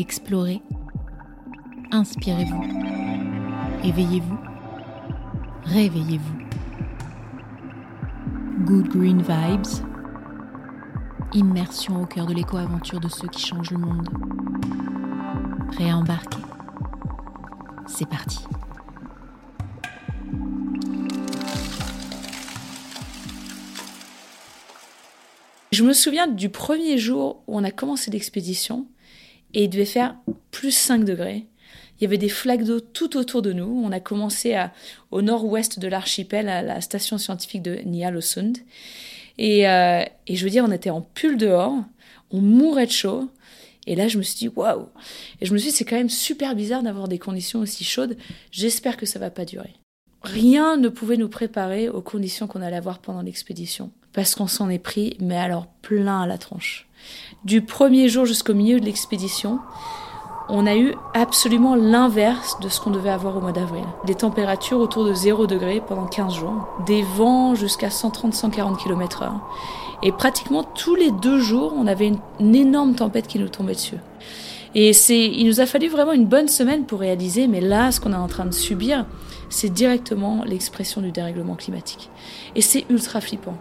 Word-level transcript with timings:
explorez, 0.00 0.62
inspirez-vous, 1.92 2.64
éveillez-vous, 3.84 4.38
réveillez-vous. 5.64 6.38
Good 8.64 8.88
Green 8.88 9.22
Vibes, 9.22 9.84
immersion 11.34 12.02
au 12.02 12.06
cœur 12.06 12.26
de 12.26 12.32
l'éco-aventure 12.32 13.00
de 13.00 13.08
ceux 13.08 13.28
qui 13.28 13.46
changent 13.46 13.70
le 13.70 13.78
monde. 13.78 14.08
Réembarquez. 15.76 16.38
C'est 17.86 18.08
parti. 18.08 18.38
Je 25.72 25.84
me 25.84 25.92
souviens 25.92 26.26
du 26.26 26.48
premier 26.48 26.98
jour 26.98 27.42
où 27.46 27.58
on 27.58 27.64
a 27.64 27.70
commencé 27.70 28.10
l'expédition 28.10 28.86
et 29.54 29.64
il 29.64 29.70
devait 29.70 29.84
faire 29.84 30.16
plus 30.50 30.72
5 30.72 31.04
degrés. 31.04 31.46
Il 31.98 32.04
y 32.04 32.06
avait 32.06 32.18
des 32.18 32.28
flaques 32.30 32.64
d'eau 32.64 32.80
tout 32.80 33.16
autour 33.16 33.42
de 33.42 33.52
nous. 33.52 33.82
On 33.84 33.92
a 33.92 34.00
commencé 34.00 34.54
à, 34.54 34.72
au 35.10 35.20
nord-ouest 35.20 35.78
de 35.78 35.86
l'archipel, 35.86 36.48
à 36.48 36.62
la 36.62 36.80
station 36.80 37.18
scientifique 37.18 37.62
de 37.62 37.76
Nialosund. 37.84 38.56
Et, 39.36 39.68
euh, 39.68 40.02
et 40.26 40.36
je 40.36 40.44
veux 40.44 40.50
dire, 40.50 40.64
on 40.66 40.72
était 40.72 40.90
en 40.90 41.02
pull 41.02 41.36
dehors, 41.36 41.74
on 42.30 42.40
mourait 42.40 42.86
de 42.86 42.92
chaud. 42.92 43.28
Et 43.86 43.96
là, 43.96 44.08
je 44.08 44.18
me 44.18 44.22
suis 44.22 44.36
dit, 44.36 44.48
waouh! 44.48 44.86
Et 45.40 45.46
je 45.46 45.52
me 45.52 45.58
suis 45.58 45.70
dit, 45.70 45.76
c'est 45.76 45.84
quand 45.84 45.96
même 45.96 46.10
super 46.10 46.54
bizarre 46.54 46.82
d'avoir 46.82 47.08
des 47.08 47.18
conditions 47.18 47.60
aussi 47.60 47.84
chaudes. 47.84 48.16
J'espère 48.50 48.96
que 48.96 49.06
ça 49.06 49.18
va 49.18 49.30
pas 49.30 49.44
durer. 49.44 49.74
Rien 50.22 50.76
ne 50.76 50.88
pouvait 50.88 51.16
nous 51.16 51.28
préparer 51.28 51.88
aux 51.88 52.02
conditions 52.02 52.46
qu'on 52.46 52.62
allait 52.62 52.76
avoir 52.76 52.98
pendant 52.98 53.22
l'expédition. 53.22 53.90
Parce 54.12 54.34
qu'on 54.34 54.46
s'en 54.46 54.68
est 54.68 54.78
pris, 54.78 55.16
mais 55.20 55.36
alors 55.36 55.66
plein 55.82 56.22
à 56.22 56.26
la 56.26 56.38
tronche. 56.38 56.88
Du 57.44 57.62
premier 57.62 58.08
jour 58.08 58.26
jusqu'au 58.26 58.54
milieu 58.54 58.80
de 58.80 58.84
l'expédition, 58.84 59.60
on 60.52 60.66
a 60.66 60.76
eu 60.76 60.94
absolument 61.14 61.76
l'inverse 61.76 62.58
de 62.60 62.68
ce 62.68 62.80
qu'on 62.80 62.90
devait 62.90 63.10
avoir 63.10 63.36
au 63.36 63.40
mois 63.40 63.52
d'avril. 63.52 63.84
Des 64.06 64.16
températures 64.16 64.78
autour 64.78 65.04
de 65.04 65.14
0 65.14 65.46
degré 65.46 65.80
pendant 65.80 66.06
15 66.06 66.34
jours, 66.34 66.68
des 66.86 67.02
vents 67.02 67.54
jusqu'à 67.54 67.88
130-140 67.88 68.76
km 68.76 69.22
h 69.22 69.30
Et 70.02 70.12
pratiquement 70.12 70.64
tous 70.64 70.96
les 70.96 71.12
deux 71.12 71.38
jours, 71.38 71.72
on 71.76 71.86
avait 71.86 72.08
une, 72.40 72.54
énorme 72.54 72.94
tempête 72.94 73.28
qui 73.28 73.38
nous 73.38 73.48
tombait 73.48 73.74
dessus. 73.74 73.98
Et 74.74 74.92
c'est, 74.92 75.24
il 75.24 75.46
nous 75.46 75.60
a 75.60 75.66
fallu 75.66 75.88
vraiment 75.88 76.12
une 76.12 76.26
bonne 76.26 76.48
semaine 76.48 76.84
pour 76.84 77.00
réaliser, 77.00 77.46
mais 77.46 77.60
là, 77.60 77.90
ce 77.90 78.00
qu'on 78.00 78.12
est 78.12 78.16
en 78.16 78.28
train 78.28 78.46
de 78.46 78.52
subir, 78.52 79.06
c'est 79.48 79.70
directement 79.70 80.42
l'expression 80.44 81.00
du 81.00 81.10
dérèglement 81.10 81.54
climatique. 81.54 82.10
Et 82.54 82.60
c'est 82.60 82.86
ultra 82.88 83.20
flippant. 83.20 83.56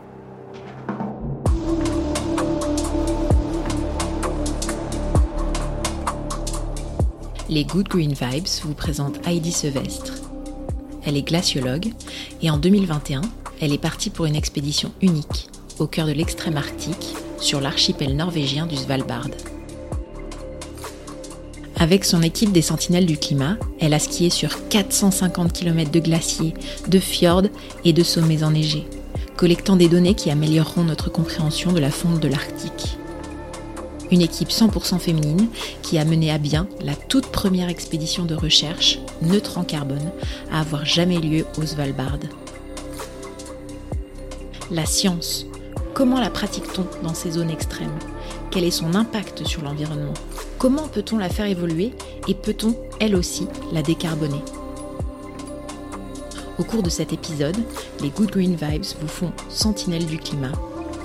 Les 7.49 7.65
Good 7.65 7.87
Green 7.87 8.13
Vibes 8.13 8.47
vous 8.63 8.75
présentent 8.75 9.25
Heidi 9.25 9.51
Sevestre. 9.51 10.13
Elle 11.03 11.17
est 11.17 11.23
glaciologue 11.23 11.91
et 12.43 12.51
en 12.51 12.57
2021, 12.57 13.21
elle 13.59 13.73
est 13.73 13.79
partie 13.79 14.11
pour 14.11 14.27
une 14.27 14.35
expédition 14.35 14.91
unique 15.01 15.49
au 15.79 15.87
cœur 15.87 16.05
de 16.05 16.11
l'extrême 16.11 16.57
arctique 16.57 17.15
sur 17.39 17.59
l'archipel 17.59 18.15
norvégien 18.15 18.67
du 18.67 18.75
Svalbard. 18.75 19.29
Avec 21.77 22.05
son 22.05 22.21
équipe 22.21 22.51
des 22.51 22.61
Sentinelles 22.61 23.07
du 23.07 23.17
climat, 23.17 23.57
elle 23.79 23.95
a 23.95 23.99
skié 23.99 24.29
sur 24.29 24.67
450 24.67 25.51
km 25.51 25.89
de 25.89 25.99
glaciers, 25.99 26.53
de 26.87 26.99
fjords 26.99 27.47
et 27.83 27.93
de 27.93 28.03
sommets 28.03 28.43
enneigés, 28.43 28.85
collectant 29.37 29.75
des 29.75 29.89
données 29.89 30.13
qui 30.13 30.29
amélioreront 30.29 30.83
notre 30.83 31.09
compréhension 31.09 31.71
de 31.71 31.79
la 31.79 31.89
fonte 31.89 32.19
de 32.19 32.27
l'Arctique 32.27 32.98
une 34.11 34.21
équipe 34.21 34.49
100% 34.49 34.99
féminine 34.99 35.47
qui 35.81 35.97
a 35.97 36.05
mené 36.05 36.31
à 36.31 36.37
bien 36.37 36.67
la 36.81 36.95
toute 36.95 37.27
première 37.27 37.69
expédition 37.69 38.25
de 38.25 38.35
recherche 38.35 38.99
neutre 39.21 39.57
en 39.57 39.63
carbone 39.63 40.11
à 40.51 40.61
avoir 40.61 40.85
jamais 40.85 41.19
lieu 41.19 41.45
au 41.57 41.65
Svalbard. 41.65 42.19
La 44.71 44.85
science, 44.85 45.45
comment 45.93 46.19
la 46.19 46.29
pratique-t-on 46.29 46.85
dans 47.03 47.13
ces 47.13 47.31
zones 47.31 47.49
extrêmes? 47.49 47.97
Quel 48.51 48.63
est 48.63 48.71
son 48.71 48.95
impact 48.95 49.45
sur 49.45 49.61
l'environnement? 49.61 50.13
Comment 50.57 50.87
peut-on 50.87 51.17
la 51.17 51.29
faire 51.29 51.45
évoluer 51.45 51.93
et 52.27 52.33
peut-on, 52.33 52.75
elle 52.99 53.15
aussi, 53.15 53.47
la 53.71 53.81
décarboner? 53.81 54.43
Au 56.57 56.63
cours 56.63 56.83
de 56.83 56.89
cet 56.89 57.13
épisode, 57.13 57.57
les 58.01 58.09
Good 58.09 58.31
Green 58.31 58.55
Vibes 58.55 58.85
vous 58.99 59.07
font 59.07 59.31
sentinelle 59.49 60.05
du 60.05 60.17
climat 60.17 60.51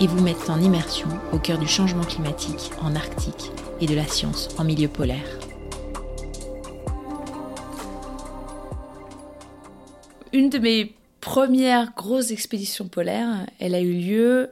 et 0.00 0.06
vous 0.06 0.22
mettent 0.22 0.50
en 0.50 0.60
immersion 0.60 1.08
au 1.32 1.38
cœur 1.38 1.58
du 1.58 1.68
changement 1.68 2.04
climatique 2.04 2.70
en 2.80 2.94
Arctique 2.94 3.50
et 3.80 3.86
de 3.86 3.94
la 3.94 4.06
science 4.06 4.48
en 4.58 4.64
milieu 4.64 4.88
polaire. 4.88 5.38
Une 10.32 10.50
de 10.50 10.58
mes 10.58 10.94
premières 11.20 11.94
grosses 11.94 12.32
expéditions 12.32 12.88
polaires, 12.88 13.46
elle 13.60 13.74
a 13.74 13.80
eu 13.80 13.94
lieu 13.94 14.50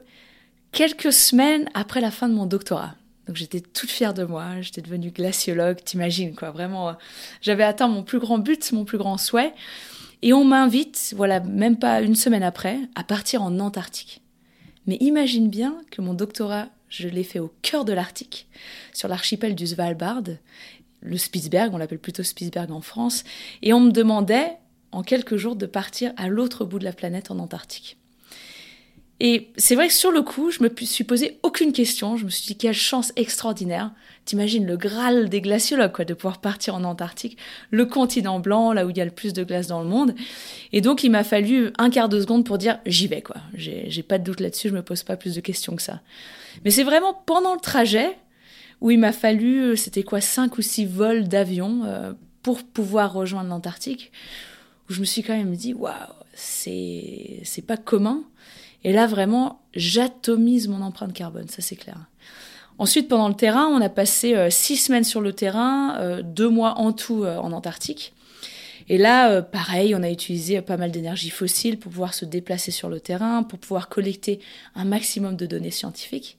quelques 0.71 1.13
semaines 1.13 1.69
après 1.73 2.01
la 2.01 2.09
fin 2.09 2.27
de 2.29 2.33
mon 2.33 2.45
doctorat. 2.45 2.95
Donc 3.27 3.35
j'étais 3.35 3.61
toute 3.61 3.91
fière 3.91 4.13
de 4.13 4.23
moi, 4.23 4.61
j'étais 4.61 4.81
devenue 4.81 5.11
glaciologue, 5.11 5.83
t'imagines 5.83 6.35
quoi, 6.35 6.51
vraiment, 6.51 6.95
j'avais 7.41 7.63
atteint 7.63 7.87
mon 7.87 8.03
plus 8.03 8.19
grand 8.19 8.37
but, 8.37 8.71
mon 8.71 8.85
plus 8.85 8.97
grand 8.97 9.17
souhait. 9.17 9.53
Et 10.21 10.33
on 10.33 10.45
m'invite, 10.45 11.13
voilà, 11.15 11.41
même 11.41 11.77
pas 11.77 12.01
une 12.01 12.15
semaine 12.15 12.43
après, 12.43 12.79
à 12.95 13.03
partir 13.03 13.43
en 13.43 13.59
Antarctique. 13.59 14.22
Mais 14.87 14.97
imagine 14.99 15.49
bien 15.49 15.77
que 15.91 16.01
mon 16.01 16.13
doctorat, 16.13 16.69
je 16.89 17.07
l'ai 17.07 17.23
fait 17.23 17.39
au 17.39 17.53
cœur 17.61 17.85
de 17.85 17.93
l'Arctique, 17.93 18.47
sur 18.93 19.07
l'archipel 19.07 19.55
du 19.55 19.67
Svalbard, 19.67 20.23
le 21.01 21.17
Spitzberg, 21.17 21.73
on 21.73 21.77
l'appelle 21.77 21.99
plutôt 21.99 22.23
Spitzberg 22.23 22.71
en 22.71 22.81
France, 22.81 23.23
et 23.61 23.73
on 23.73 23.79
me 23.79 23.91
demandait 23.91 24.57
en 24.91 25.03
quelques 25.03 25.37
jours 25.37 25.55
de 25.55 25.65
partir 25.65 26.13
à 26.17 26.27
l'autre 26.27 26.65
bout 26.65 26.79
de 26.79 26.85
la 26.85 26.93
planète 26.93 27.31
en 27.31 27.39
Antarctique. 27.39 27.97
Et 29.19 29.51
c'est 29.57 29.75
vrai 29.75 29.87
que 29.87 29.93
sur 29.93 30.11
le 30.11 30.21
coup, 30.21 30.51
je 30.51 30.63
me 30.63 30.69
suis 30.85 31.03
posé 31.03 31.39
aucune 31.43 31.71
question. 31.71 32.17
Je 32.17 32.25
me 32.25 32.29
suis 32.29 32.45
dit 32.47 32.57
quelle 32.57 32.73
chance 32.73 33.13
extraordinaire. 33.15 33.91
T'imagines 34.25 34.65
le 34.65 34.75
graal 34.77 35.29
des 35.29 35.41
glaciologues, 35.41 36.05
de 36.05 36.13
pouvoir 36.13 36.39
partir 36.39 36.75
en 36.75 36.83
Antarctique, 36.83 37.37
le 37.71 37.85
continent 37.85 38.39
blanc, 38.39 38.73
là 38.73 38.85
où 38.85 38.89
il 38.89 38.97
y 38.97 39.01
a 39.01 39.05
le 39.05 39.11
plus 39.11 39.33
de 39.33 39.43
glace 39.43 39.67
dans 39.67 39.81
le 39.81 39.87
monde. 39.87 40.15
Et 40.71 40.81
donc, 40.81 41.03
il 41.03 41.11
m'a 41.11 41.23
fallu 41.23 41.71
un 41.77 41.89
quart 41.89 42.09
de 42.09 42.19
seconde 42.19 42.45
pour 42.45 42.57
dire 42.57 42.79
j'y 42.85 43.07
vais, 43.07 43.21
quoi. 43.21 43.37
J'ai 43.53 44.03
pas 44.03 44.17
de 44.17 44.23
doute 44.23 44.39
là-dessus, 44.39 44.69
je 44.69 44.73
me 44.73 44.81
pose 44.81 45.03
pas 45.03 45.17
plus 45.17 45.35
de 45.35 45.41
questions 45.41 45.75
que 45.75 45.81
ça. 45.81 46.01
Mais 46.65 46.71
c'est 46.71 46.83
vraiment 46.83 47.13
pendant 47.13 47.53
le 47.53 47.59
trajet 47.59 48.17
où 48.81 48.91
il 48.91 48.99
m'a 48.99 49.13
fallu, 49.13 49.77
c'était 49.77 50.03
quoi, 50.03 50.21
cinq 50.21 50.57
ou 50.57 50.61
six 50.61 50.85
vols 50.85 51.27
d'avion 51.27 51.83
euh, 51.85 52.13
pour 52.41 52.63
pouvoir 52.63 53.13
rejoindre 53.13 53.49
l'Antarctique, 53.49 54.11
où 54.89 54.93
je 54.93 54.99
me 54.99 55.05
suis 55.05 55.23
quand 55.23 55.35
même 55.35 55.55
dit 55.55 55.73
waouh, 55.73 55.93
c'est 56.33 57.65
pas 57.65 57.77
commun. 57.77 58.23
Et 58.83 58.91
là, 58.91 59.07
vraiment, 59.07 59.61
j'atomise 59.73 60.67
mon 60.67 60.81
empreinte 60.81 61.13
carbone, 61.13 61.47
ça 61.47 61.61
c'est 61.61 61.75
clair. 61.75 61.97
Ensuite, 62.77 63.07
pendant 63.07 63.27
le 63.27 63.35
terrain, 63.35 63.67
on 63.67 63.81
a 63.81 63.89
passé 63.89 64.35
euh, 64.35 64.49
six 64.49 64.77
semaines 64.77 65.03
sur 65.03 65.21
le 65.21 65.33
terrain, 65.33 65.95
euh, 65.99 66.21
deux 66.23 66.49
mois 66.49 66.77
en 66.79 66.91
tout 66.91 67.23
euh, 67.23 67.37
en 67.37 67.51
Antarctique. 67.51 68.13
Et 68.89 68.97
là, 68.97 69.41
pareil, 69.41 69.95
on 69.95 70.03
a 70.03 70.11
utilisé 70.11 70.59
pas 70.61 70.75
mal 70.75 70.91
d'énergie 70.91 71.29
fossile 71.29 71.79
pour 71.79 71.89
pouvoir 71.89 72.13
se 72.13 72.25
déplacer 72.25 72.71
sur 72.71 72.89
le 72.89 72.99
terrain, 72.99 73.43
pour 73.43 73.57
pouvoir 73.57 73.87
collecter 73.87 74.41
un 74.75 74.83
maximum 74.83 75.37
de 75.37 75.45
données 75.45 75.71
scientifiques. 75.71 76.37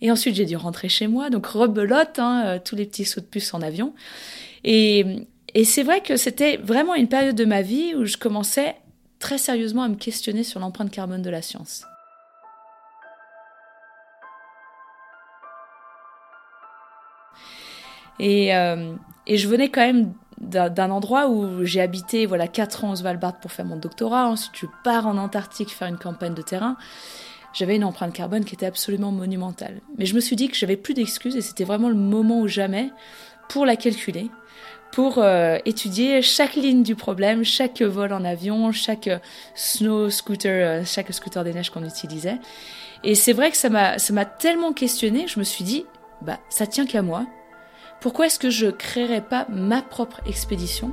Et 0.00 0.12
ensuite, 0.12 0.36
j'ai 0.36 0.44
dû 0.44 0.56
rentrer 0.56 0.88
chez 0.88 1.08
moi, 1.08 1.30
donc 1.30 1.46
rebelote, 1.46 2.20
hein, 2.20 2.60
tous 2.64 2.76
les 2.76 2.86
petits 2.86 3.04
sauts 3.04 3.20
de 3.20 3.26
puce 3.26 3.52
en 3.54 3.60
avion. 3.60 3.92
Et, 4.62 5.26
et 5.54 5.64
c'est 5.64 5.82
vrai 5.82 6.00
que 6.00 6.16
c'était 6.16 6.58
vraiment 6.58 6.94
une 6.94 7.08
période 7.08 7.34
de 7.34 7.44
ma 7.44 7.62
vie 7.62 7.96
où 7.96 8.04
je 8.04 8.16
commençais 8.16 8.76
très 9.20 9.38
sérieusement 9.38 9.82
à 9.82 9.88
me 9.88 9.94
questionner 9.94 10.42
sur 10.42 10.58
l'empreinte 10.58 10.90
carbone 10.90 11.22
de 11.22 11.30
la 11.30 11.42
science. 11.42 11.84
Et, 18.18 18.54
euh, 18.54 18.94
je 19.28 19.48
venais 19.48 19.68
quand 19.68 19.80
même 19.80 20.12
d'un 20.38 20.90
endroit 20.90 21.28
où 21.28 21.64
j'ai 21.64 21.80
habité 21.80 22.24
voilà 22.26 22.48
quatre 22.48 22.84
ans 22.84 22.92
au 22.92 22.96
Svalbard 22.96 23.38
pour 23.38 23.52
faire 23.52 23.64
mon 23.64 23.76
doctorat. 23.76 24.26
Ensuite, 24.26 24.56
je 24.56 24.66
pars 24.84 25.06
en 25.06 25.16
Antarctique 25.16 25.70
faire 25.70 25.88
une 25.88 25.98
campagne 25.98 26.34
de 26.34 26.42
terrain. 26.42 26.76
J'avais 27.52 27.76
une 27.76 27.84
empreinte 27.84 28.12
carbone 28.12 28.44
qui 28.44 28.54
était 28.54 28.66
absolument 28.66 29.12
monumentale. 29.12 29.80
Mais 29.98 30.06
je 30.06 30.14
me 30.14 30.20
suis 30.20 30.36
dit 30.36 30.48
que 30.48 30.56
j'avais 30.56 30.76
plus 30.76 30.94
d'excuses 30.94 31.36
et 31.36 31.42
c'était 31.42 31.64
vraiment 31.64 31.88
le 31.88 31.94
moment 31.94 32.40
ou 32.40 32.48
jamais 32.48 32.90
pour 33.48 33.66
la 33.66 33.76
calculer 33.76 34.30
pour 34.92 35.18
euh, 35.18 35.58
étudier 35.64 36.22
chaque 36.22 36.54
ligne 36.54 36.82
du 36.82 36.96
problème, 36.96 37.44
chaque 37.44 37.82
vol 37.82 38.12
en 38.12 38.24
avion, 38.24 38.72
chaque 38.72 39.06
euh, 39.06 39.18
snow 39.54 40.10
scooter, 40.10 40.80
euh, 40.80 40.82
chaque 40.84 41.12
scooter 41.12 41.44
des 41.44 41.52
neiges 41.52 41.70
qu'on 41.70 41.84
utilisait. 41.84 42.38
Et 43.04 43.14
c'est 43.14 43.32
vrai 43.32 43.50
que 43.50 43.56
ça 43.56 43.70
m'a, 43.70 44.24
tellement 44.24 44.72
questionné, 44.72 45.26
je 45.26 45.38
me 45.38 45.44
suis 45.44 45.64
dit, 45.64 45.86
bah, 46.22 46.38
ça 46.48 46.66
tient 46.66 46.86
qu'à 46.86 47.02
moi. 47.02 47.26
Pourquoi 48.00 48.26
est-ce 48.26 48.38
que 48.38 48.50
je 48.50 48.66
créerais 48.66 49.20
pas 49.20 49.46
ma 49.48 49.82
propre 49.82 50.20
expédition? 50.26 50.92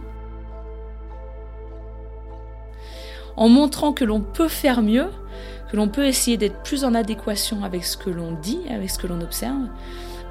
En 3.35 3.49
montrant 3.49 3.93
que 3.93 4.05
l'on 4.05 4.21
peut 4.21 4.47
faire 4.47 4.81
mieux, 4.81 5.07
que 5.71 5.77
l'on 5.77 5.89
peut 5.89 6.05
essayer 6.05 6.37
d'être 6.37 6.63
plus 6.63 6.85
en 6.85 6.93
adéquation 6.93 7.63
avec 7.63 7.83
ce 7.83 7.97
que 7.97 8.09
l'on 8.09 8.31
dit, 8.31 8.61
avec 8.69 8.89
ce 8.89 8.97
que 8.97 9.07
l'on 9.07 9.21
observe, 9.21 9.67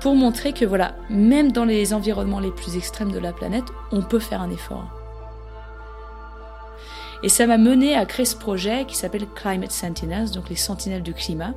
pour 0.06 0.14
montrer 0.14 0.52
que 0.52 0.64
voilà, 0.64 0.94
même 1.10 1.50
dans 1.50 1.64
les 1.64 1.92
environnements 1.92 2.38
les 2.38 2.52
plus 2.52 2.76
extrêmes 2.76 3.10
de 3.10 3.18
la 3.18 3.32
planète, 3.32 3.64
on 3.90 4.02
peut 4.02 4.20
faire 4.20 4.40
un 4.40 4.52
effort. 4.52 4.88
Et 7.24 7.28
ça 7.28 7.48
m'a 7.48 7.58
mené 7.58 7.96
à 7.96 8.06
créer 8.06 8.24
ce 8.24 8.36
projet 8.36 8.84
qui 8.84 8.94
s'appelle 8.94 9.26
Climate 9.26 9.72
Sentinels, 9.72 10.30
donc 10.30 10.48
les 10.48 10.54
sentinelles 10.54 11.02
du 11.02 11.12
climat, 11.12 11.54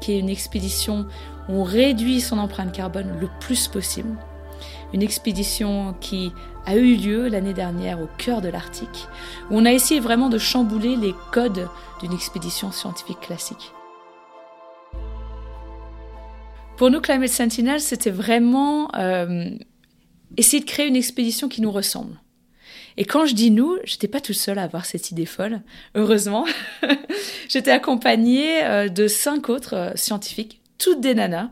qui 0.00 0.10
est 0.10 0.18
une 0.18 0.28
expédition 0.28 1.06
où 1.48 1.60
on 1.60 1.62
réduit 1.62 2.20
son 2.20 2.38
empreinte 2.38 2.72
carbone 2.72 3.16
le 3.20 3.28
plus 3.38 3.68
possible. 3.68 4.18
Une 4.92 5.02
expédition 5.02 5.94
qui 6.00 6.32
a 6.66 6.74
eu 6.74 6.96
lieu 6.96 7.28
l'année 7.28 7.54
dernière 7.54 8.00
au 8.00 8.08
cœur 8.18 8.40
de 8.40 8.48
l'Arctique, 8.48 9.06
où 9.52 9.56
on 9.56 9.66
a 9.66 9.72
essayé 9.72 10.00
vraiment 10.00 10.30
de 10.30 10.38
chambouler 10.38 10.96
les 10.96 11.14
codes 11.30 11.68
d'une 12.00 12.12
expédition 12.12 12.72
scientifique 12.72 13.20
classique. 13.20 13.72
Pour 16.82 16.90
nous, 16.90 17.00
Climate 17.00 17.28
Sentinels, 17.28 17.80
c'était 17.80 18.10
vraiment 18.10 18.92
euh, 18.96 19.50
essayer 20.36 20.58
de 20.58 20.68
créer 20.68 20.88
une 20.88 20.96
expédition 20.96 21.48
qui 21.48 21.62
nous 21.62 21.70
ressemble. 21.70 22.20
Et 22.96 23.04
quand 23.04 23.24
je 23.24 23.34
dis 23.34 23.52
nous, 23.52 23.76
j'étais 23.84 24.08
pas 24.08 24.20
tout 24.20 24.32
seul 24.32 24.58
à 24.58 24.64
avoir 24.64 24.84
cette 24.84 25.12
idée 25.12 25.24
folle, 25.24 25.60
heureusement. 25.94 26.44
j'étais 27.48 27.70
accompagnée 27.70 28.64
euh, 28.64 28.88
de 28.88 29.06
cinq 29.06 29.48
autres 29.48 29.76
euh, 29.76 29.92
scientifiques, 29.94 30.60
toutes 30.76 31.00
des 31.00 31.14
nanas, 31.14 31.50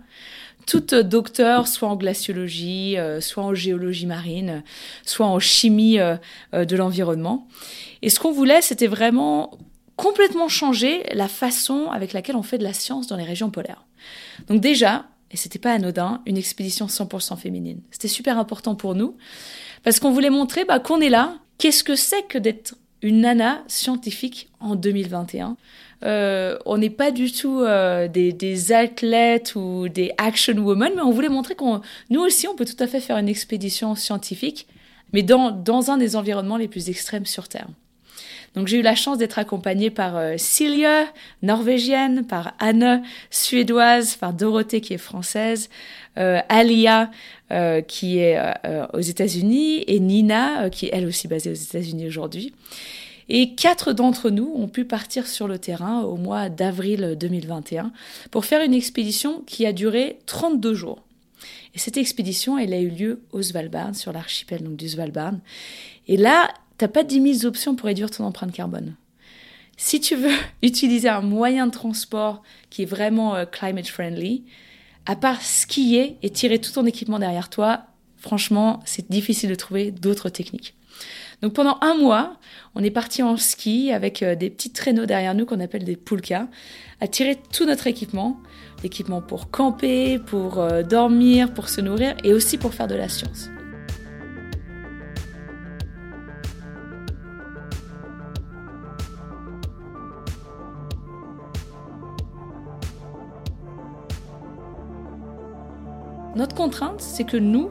toutes 0.66 0.96
docteurs, 0.96 1.68
soit 1.68 1.88
en 1.88 1.94
glaciologie, 1.94 2.96
soit 3.20 3.44
en 3.44 3.54
géologie 3.54 4.06
marine, 4.06 4.64
soit 5.04 5.26
en 5.26 5.38
chimie 5.38 5.98
de 6.52 6.76
l'environnement. 6.76 7.46
Et 8.02 8.10
ce 8.10 8.18
qu'on 8.18 8.32
voulait, 8.32 8.62
c'était 8.62 8.88
vraiment 8.88 9.56
complètement 9.94 10.48
changer 10.48 11.04
la 11.12 11.28
façon 11.28 11.86
avec 11.92 12.14
laquelle 12.14 12.34
on 12.34 12.42
fait 12.42 12.58
de 12.58 12.64
la 12.64 12.72
science 12.72 13.06
dans 13.06 13.16
les 13.16 13.22
régions 13.22 13.50
polaires. 13.50 13.84
Donc 14.48 14.60
déjà, 14.60 15.06
et 15.30 15.36
c'était 15.36 15.58
pas 15.58 15.72
anodin, 15.72 16.22
une 16.26 16.36
expédition 16.36 16.86
100% 16.86 17.36
féminine. 17.36 17.80
C'était 17.90 18.08
super 18.08 18.38
important 18.38 18.74
pour 18.74 18.94
nous 18.94 19.16
parce 19.82 20.00
qu'on 20.00 20.10
voulait 20.10 20.30
montrer 20.30 20.64
bah, 20.64 20.80
qu'on 20.80 21.00
est 21.00 21.08
là. 21.08 21.38
Qu'est-ce 21.58 21.84
que 21.84 21.94
c'est 21.96 22.22
que 22.22 22.38
d'être 22.38 22.74
une 23.02 23.20
nana 23.20 23.62
scientifique 23.66 24.48
en 24.60 24.74
2021 24.74 25.56
euh, 26.02 26.56
on 26.64 26.78
n'est 26.78 26.88
pas 26.88 27.10
du 27.10 27.30
tout 27.30 27.60
euh, 27.60 28.08
des, 28.08 28.72
athlètes 28.72 29.54
ou 29.54 29.88
des 29.88 30.12
action 30.16 30.54
women, 30.54 30.92
mais 30.96 31.02
on 31.02 31.10
voulait 31.10 31.28
montrer 31.28 31.54
qu'on, 31.54 31.82
nous 32.08 32.20
aussi, 32.20 32.48
on 32.48 32.54
peut 32.54 32.64
tout 32.64 32.82
à 32.82 32.86
fait 32.86 33.00
faire 33.00 33.18
une 33.18 33.28
expédition 33.28 33.94
scientifique, 33.94 34.66
mais 35.12 35.22
dans, 35.22 35.50
dans 35.50 35.90
un 35.90 35.98
des 35.98 36.16
environnements 36.16 36.56
les 36.56 36.68
plus 36.68 36.88
extrêmes 36.88 37.26
sur 37.26 37.48
Terre. 37.48 37.68
Donc 38.54 38.66
j'ai 38.66 38.78
eu 38.78 38.82
la 38.82 38.96
chance 38.96 39.18
d'être 39.18 39.38
accompagnée 39.38 39.90
par 39.90 40.16
euh, 40.16 40.34
Silja, 40.36 41.04
norvégienne, 41.42 42.26
par 42.26 42.54
Anne, 42.58 43.02
suédoise, 43.30 44.16
par 44.16 44.32
Dorothée 44.32 44.80
qui 44.80 44.94
est 44.94 44.98
française, 44.98 45.70
euh, 46.18 46.40
Alia 46.48 47.10
euh, 47.52 47.80
qui 47.80 48.18
est 48.18 48.36
euh, 48.36 48.86
aux 48.92 49.00
États-Unis 49.00 49.84
et 49.86 50.00
Nina 50.00 50.68
qui 50.70 50.86
est 50.86 50.90
elle 50.92 51.06
aussi 51.06 51.28
basée 51.28 51.50
aux 51.50 51.54
États-Unis 51.54 52.08
aujourd'hui. 52.08 52.52
Et 53.28 53.54
quatre 53.54 53.92
d'entre 53.92 54.28
nous 54.28 54.52
ont 54.56 54.66
pu 54.66 54.84
partir 54.84 55.28
sur 55.28 55.46
le 55.46 55.58
terrain 55.58 56.02
au 56.02 56.16
mois 56.16 56.48
d'avril 56.48 57.16
2021 57.18 57.92
pour 58.32 58.44
faire 58.44 58.64
une 58.64 58.74
expédition 58.74 59.42
qui 59.46 59.66
a 59.66 59.72
duré 59.72 60.18
32 60.26 60.74
jours. 60.74 61.04
Et 61.74 61.78
cette 61.78 61.96
expédition, 61.96 62.58
elle 62.58 62.74
a 62.74 62.80
eu 62.80 62.88
lieu 62.88 63.22
au 63.30 63.40
Svalbard, 63.40 63.94
sur 63.94 64.12
l'archipel 64.12 64.64
donc 64.64 64.74
du 64.74 64.88
Svalbard. 64.88 65.34
Et 66.08 66.16
là, 66.16 66.48
t'as 66.80 66.88
pas 66.88 67.04
10 67.04 67.40
000 67.40 67.46
options 67.46 67.74
pour 67.74 67.86
réduire 67.86 68.10
ton 68.10 68.24
empreinte 68.24 68.52
carbone. 68.52 68.94
Si 69.76 70.00
tu 70.00 70.16
veux 70.16 70.32
utiliser 70.62 71.10
un 71.10 71.20
moyen 71.20 71.66
de 71.66 71.72
transport 71.72 72.42
qui 72.70 72.82
est 72.82 72.86
vraiment 72.86 73.34
euh, 73.36 73.44
climate 73.44 73.86
friendly, 73.86 74.44
à 75.04 75.14
part 75.14 75.42
skier 75.42 76.16
et 76.22 76.30
tirer 76.30 76.58
tout 76.58 76.72
ton 76.72 76.86
équipement 76.86 77.18
derrière 77.18 77.50
toi, 77.50 77.82
franchement, 78.16 78.80
c'est 78.86 79.10
difficile 79.10 79.50
de 79.50 79.54
trouver 79.54 79.90
d'autres 79.90 80.30
techniques. 80.30 80.74
Donc 81.42 81.52
pendant 81.52 81.76
un 81.82 81.94
mois, 81.94 82.38
on 82.74 82.82
est 82.82 82.90
parti 82.90 83.22
en 83.22 83.36
ski 83.36 83.92
avec 83.92 84.22
euh, 84.22 84.34
des 84.34 84.48
petits 84.48 84.72
traîneaux 84.72 85.04
derrière 85.04 85.34
nous 85.34 85.44
qu'on 85.44 85.60
appelle 85.60 85.84
des 85.84 85.96
poulkas, 85.96 86.48
à 87.02 87.08
tirer 87.08 87.36
tout 87.52 87.66
notre 87.66 87.88
équipement, 87.88 88.40
l'équipement 88.82 89.20
pour 89.20 89.50
camper, 89.50 90.18
pour 90.18 90.58
euh, 90.58 90.82
dormir, 90.82 91.52
pour 91.52 91.68
se 91.68 91.82
nourrir 91.82 92.16
et 92.24 92.32
aussi 92.32 92.56
pour 92.56 92.72
faire 92.72 92.88
de 92.88 92.94
la 92.94 93.10
science. 93.10 93.50
Notre 106.40 106.54
contrainte, 106.54 107.02
c'est 107.02 107.24
que 107.24 107.36
nous, 107.36 107.68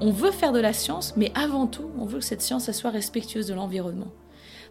on 0.00 0.12
veut 0.12 0.30
faire 0.30 0.52
de 0.52 0.60
la 0.60 0.72
science, 0.72 1.14
mais 1.16 1.32
avant 1.34 1.66
tout, 1.66 1.90
on 1.98 2.04
veut 2.04 2.20
que 2.20 2.24
cette 2.24 2.42
science 2.42 2.70
soit 2.70 2.90
respectueuse 2.90 3.48
de 3.48 3.54
l'environnement. 3.54 4.12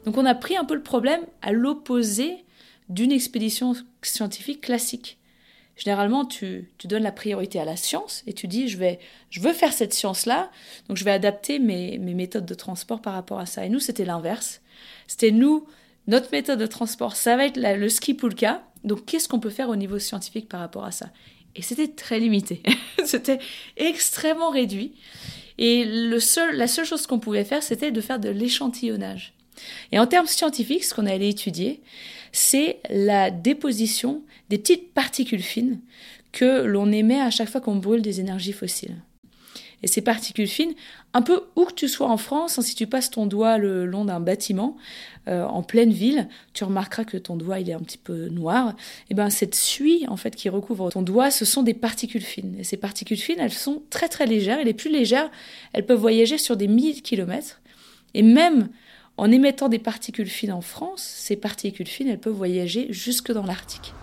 Donc 0.06 0.16
on 0.16 0.26
a 0.26 0.34
pris 0.34 0.56
un 0.56 0.64
peu 0.64 0.76
le 0.76 0.82
problème 0.82 1.20
à 1.42 1.52
l'opposé 1.52 2.46
d'une 2.88 3.12
expédition 3.12 3.76
scientifique 4.02 4.62
classique. 4.62 5.18
Généralement, 5.76 6.24
tu, 6.24 6.72
donnes 6.86 7.04
la 7.04 7.12
priorité 7.12 7.60
à 7.60 7.66
la 7.66 7.76
science 7.76 8.24
et 8.28 8.34
tu 8.34 8.48
dis, 8.48 8.70
je, 8.70 8.78
veux 8.78 9.52
faire 9.52 9.74
cette 9.74 9.94
science-là, 9.94 10.50
donc 10.88 10.96
je 10.96 11.04
vais 11.04 11.12
adapter 11.12 11.60
mes, 11.60 11.98
méthodes 11.98 12.46
de 12.46 12.54
transport 12.54 13.02
par 13.02 13.12
rapport 13.12 13.40
à 13.40 13.46
ça. 13.46 13.66
Et 13.66 13.70
nous, 13.70 13.82
c'était 13.82 14.06
l'inverse. 14.06 14.62
C'était 15.06 15.32
nous, 15.32 15.68
notre 16.08 16.32
méthode 16.32 16.60
de 16.60 16.66
transport, 16.66 17.18
ça 17.18 17.36
va 17.36 17.46
être 17.46 17.58
le 17.58 17.90
ski 17.90 18.14
pulka. 18.14 18.64
Donc 18.86 19.06
qu'est-ce 19.06 19.28
qu'on 19.28 19.42
peut 19.42 19.50
faire 19.50 19.68
au 19.68 19.76
niveau 19.76 20.00
scientifique 20.00 20.48
par 20.48 20.62
rapport 20.62 20.86
à 20.86 20.92
ça? 20.92 21.10
Et 21.58 21.62
c'était 21.62 21.88
très 21.88 22.20
limité. 22.20 22.62
c'était 23.06 23.40
extrêmement 23.76 24.52
réduit. 24.52 24.94
Et 25.58 25.86
le 25.86 26.20
seul, 26.20 26.56
la 26.56 26.68
seule 26.68 26.86
chose 26.86 27.08
qu'on 27.08 27.20
pouvait 27.20 27.44
faire, 27.44 27.64
c'était 27.64 27.92
de 27.92 28.02
faire 28.02 28.20
de 28.20 28.30
l'échantillonnage. 28.30 29.34
Et 29.92 29.98
en 29.98 30.06
termes 30.06 30.28
scientifiques, 30.28 30.84
ce 30.84 30.94
qu'on 30.94 31.08
allait 31.08 31.30
étudier, 31.30 31.82
c'est 32.32 32.80
la 32.90 33.32
déposition 33.32 34.22
des 34.50 34.60
petites 34.60 34.94
particules 34.94 35.42
fines 35.42 35.80
que 36.32 36.62
l'on 36.62 36.92
émet 36.92 37.20
à 37.20 37.32
chaque 37.32 37.50
fois 37.50 37.62
qu'on 37.62 37.78
brûle 37.78 38.04
des 38.04 38.20
énergies 38.20 38.54
fossiles. 38.54 38.98
Et 39.84 39.88
ces 39.88 40.02
particules 40.02 40.48
fines, 40.48 40.74
un 41.14 41.22
peu 41.22 41.44
où 41.56 41.66
que 41.66 41.74
tu 41.74 41.88
sois 41.88 42.10
en 42.10 42.18
France, 42.18 42.58
hein, 42.58 42.62
si 42.64 42.74
tu 42.74 42.88
passes 42.88 43.12
ton 43.12 43.28
doigt 43.28 43.58
le 43.58 43.86
long 43.86 44.06
d'un 44.06 44.20
bâtiment 44.20 44.76
euh, 45.28 45.44
en 45.44 45.62
pleine 45.62 45.92
ville, 45.92 46.28
tu 46.54 46.64
remarqueras 46.64 47.04
que 47.04 47.18
ton 47.18 47.36
doigt 47.36 47.60
il 47.60 47.70
est 47.70 47.74
un 47.74 47.80
petit 47.80 48.00
peu 48.00 48.28
noir. 48.30 48.76
Et 49.10 49.14
ben 49.14 49.30
cette 49.30 49.54
suie 49.54 50.06
en 50.08 50.18
fait 50.18 50.36
qui 50.36 50.50
recouvre 50.50 50.90
ton 50.90 51.04
doigt, 51.04 51.30
ce 51.30 51.46
sont 51.46 51.62
des 51.62 51.76
particules 51.76 52.24
fines. 52.24 52.56
Et 52.60 52.64
ces 52.64 52.78
particules 52.78 53.18
fines, 53.18 53.40
elles 53.40 53.54
sont 53.54 53.84
très 53.90 54.10
très 54.10 54.26
légères. 54.26 54.60
Et 54.60 54.64
les 54.64 54.74
plus 54.74 54.92
légères, 54.92 55.30
elles 55.74 55.86
peuvent 55.86 56.00
voyager 56.00 56.40
sur 56.40 56.58
des 56.58 56.68
milliers 56.68 56.96
de 56.96 57.02
kilomètres. 57.02 57.62
Et 58.16 58.24
même 58.24 58.70
en 59.18 59.32
émettant 59.32 59.70
des 59.70 59.80
particules 59.80 60.28
fines 60.28 60.52
en 60.52 60.62
France, 60.62 61.02
ces 61.02 61.36
particules 61.36 61.88
fines, 61.88 62.08
elles 62.08 62.20
peuvent 62.20 62.34
voyager 62.34 62.88
jusque 62.92 63.32
dans 63.32 63.46
l'Arctique. 63.46 63.94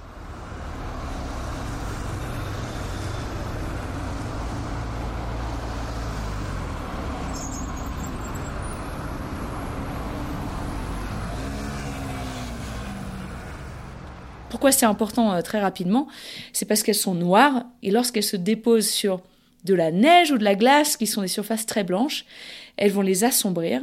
C'est 14.73 14.87
important 14.87 15.33
euh, 15.33 15.43
très 15.43 15.61
rapidement 15.61 16.09
C'est 16.53 16.65
parce 16.65 16.83
qu'elles 16.83 16.95
sont 16.95 17.15
noires 17.15 17.65
et 17.83 17.91
lorsqu'elles 17.91 18.23
se 18.23 18.37
déposent 18.37 18.89
sur 18.89 19.21
de 19.65 19.75
la 19.75 19.91
neige 19.91 20.31
ou 20.31 20.39
de 20.39 20.45
la 20.45 20.55
glace, 20.55 20.97
qui 20.97 21.07
sont 21.07 21.23
des 21.23 21.29
surfaces 21.29 21.67
très 21.67 21.85
blanches, 21.85 22.25
elles 22.77 22.93
vont 22.93 23.01
les 23.01 23.25
assombrir. 23.25 23.83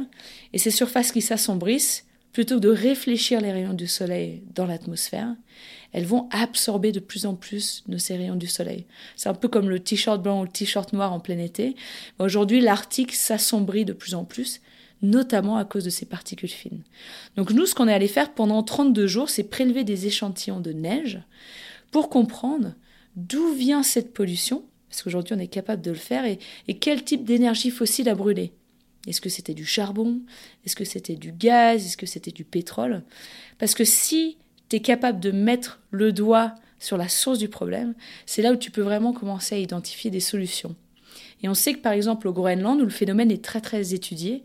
Et 0.52 0.58
ces 0.58 0.70
surfaces 0.70 1.12
qui 1.12 1.20
s'assombrissent, 1.20 2.06
plutôt 2.32 2.56
que 2.56 2.60
de 2.60 2.70
réfléchir 2.70 3.40
les 3.40 3.52
rayons 3.52 3.74
du 3.74 3.86
soleil 3.86 4.42
dans 4.54 4.66
l'atmosphère, 4.66 5.34
elles 5.92 6.06
vont 6.06 6.28
absorber 6.30 6.92
de 6.92 7.00
plus 7.00 7.26
en 7.26 7.34
plus 7.34 7.84
de 7.86 7.98
ces 7.98 8.16
rayons 8.16 8.36
du 8.36 8.46
soleil. 8.46 8.86
C'est 9.16 9.28
un 9.28 9.34
peu 9.34 9.48
comme 9.48 9.68
le 9.68 9.80
t-shirt 9.80 10.22
blanc 10.22 10.40
ou 10.40 10.44
le 10.44 10.50
t-shirt 10.50 10.92
noir 10.92 11.12
en 11.12 11.20
plein 11.20 11.38
été. 11.38 11.76
Aujourd'hui, 12.18 12.60
l'Arctique 12.60 13.12
s'assombrit 13.12 13.84
de 13.84 13.92
plus 13.92 14.14
en 14.14 14.24
plus 14.24 14.60
notamment 15.02 15.56
à 15.56 15.64
cause 15.64 15.84
de 15.84 15.90
ces 15.90 16.06
particules 16.06 16.48
fines. 16.48 16.82
Donc 17.36 17.50
nous, 17.50 17.66
ce 17.66 17.74
qu'on 17.74 17.88
est 17.88 17.92
allé 17.92 18.08
faire 18.08 18.32
pendant 18.32 18.62
32 18.62 19.06
jours, 19.06 19.28
c'est 19.28 19.42
prélever 19.42 19.84
des 19.84 20.06
échantillons 20.06 20.60
de 20.60 20.72
neige 20.72 21.20
pour 21.90 22.08
comprendre 22.08 22.74
d'où 23.16 23.52
vient 23.52 23.82
cette 23.82 24.14
pollution, 24.14 24.64
parce 24.88 25.02
qu'aujourd'hui 25.02 25.34
on 25.36 25.40
est 25.40 25.48
capable 25.48 25.82
de 25.82 25.90
le 25.90 25.96
faire, 25.96 26.24
et, 26.24 26.38
quel 26.78 27.04
type 27.04 27.24
d'énergie 27.24 27.70
fossile 27.70 28.08
a 28.08 28.14
brûlé. 28.14 28.52
Est-ce 29.08 29.20
que 29.20 29.28
c'était 29.28 29.54
du 29.54 29.66
charbon? 29.66 30.20
Est-ce 30.64 30.76
que 30.76 30.84
c'était 30.84 31.16
du 31.16 31.32
gaz? 31.32 31.84
Est-ce 31.84 31.96
que 31.96 32.06
c'était 32.06 32.30
du 32.30 32.44
pétrole? 32.44 33.02
Parce 33.58 33.74
que 33.74 33.84
si 33.84 34.38
tu 34.68 34.76
es 34.76 34.80
capable 34.80 35.18
de 35.18 35.32
mettre 35.32 35.80
le 35.90 36.12
doigt 36.12 36.54
sur 36.78 36.96
la 36.96 37.08
source 37.08 37.38
du 37.38 37.48
problème, 37.48 37.94
c'est 38.26 38.42
là 38.42 38.52
où 38.52 38.56
tu 38.56 38.70
peux 38.70 38.82
vraiment 38.82 39.12
commencer 39.12 39.56
à 39.56 39.58
identifier 39.58 40.10
des 40.10 40.20
solutions. 40.20 40.76
Et 41.42 41.48
on 41.48 41.54
sait 41.54 41.74
que 41.74 41.80
par 41.80 41.92
exemple 41.92 42.28
au 42.28 42.32
Groenland, 42.32 42.80
où 42.80 42.84
le 42.84 42.90
phénomène 42.90 43.32
est 43.32 43.44
très 43.44 43.60
très 43.60 43.94
étudié, 43.94 44.44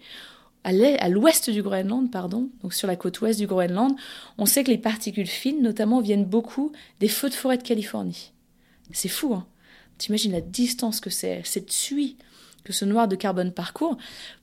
à 0.67 1.09
l'ouest 1.09 1.49
du 1.49 1.61
Groenland, 1.63 2.11
pardon, 2.11 2.49
donc 2.61 2.73
sur 2.73 2.87
la 2.87 2.95
côte 2.95 3.21
ouest 3.21 3.39
du 3.39 3.47
Groenland, 3.47 3.95
on 4.37 4.45
sait 4.45 4.63
que 4.63 4.71
les 4.71 4.77
particules 4.77 5.27
fines, 5.27 5.61
notamment, 5.61 6.01
viennent 6.01 6.25
beaucoup 6.25 6.71
des 6.99 7.07
feux 7.07 7.29
de 7.29 7.33
forêt 7.33 7.57
de 7.57 7.63
Californie. 7.63 8.33
C'est 8.91 9.09
fou, 9.09 9.33
hein 9.33 9.45
T'imagines 9.97 10.31
la 10.31 10.41
distance 10.41 10.99
que 10.99 11.09
c'est, 11.09 11.41
cette 11.43 11.71
suie 11.71 12.17
que 12.63 12.73
ce 12.73 12.85
noir 12.85 13.07
de 13.07 13.15
carbone 13.15 13.51
parcourt. 13.51 13.97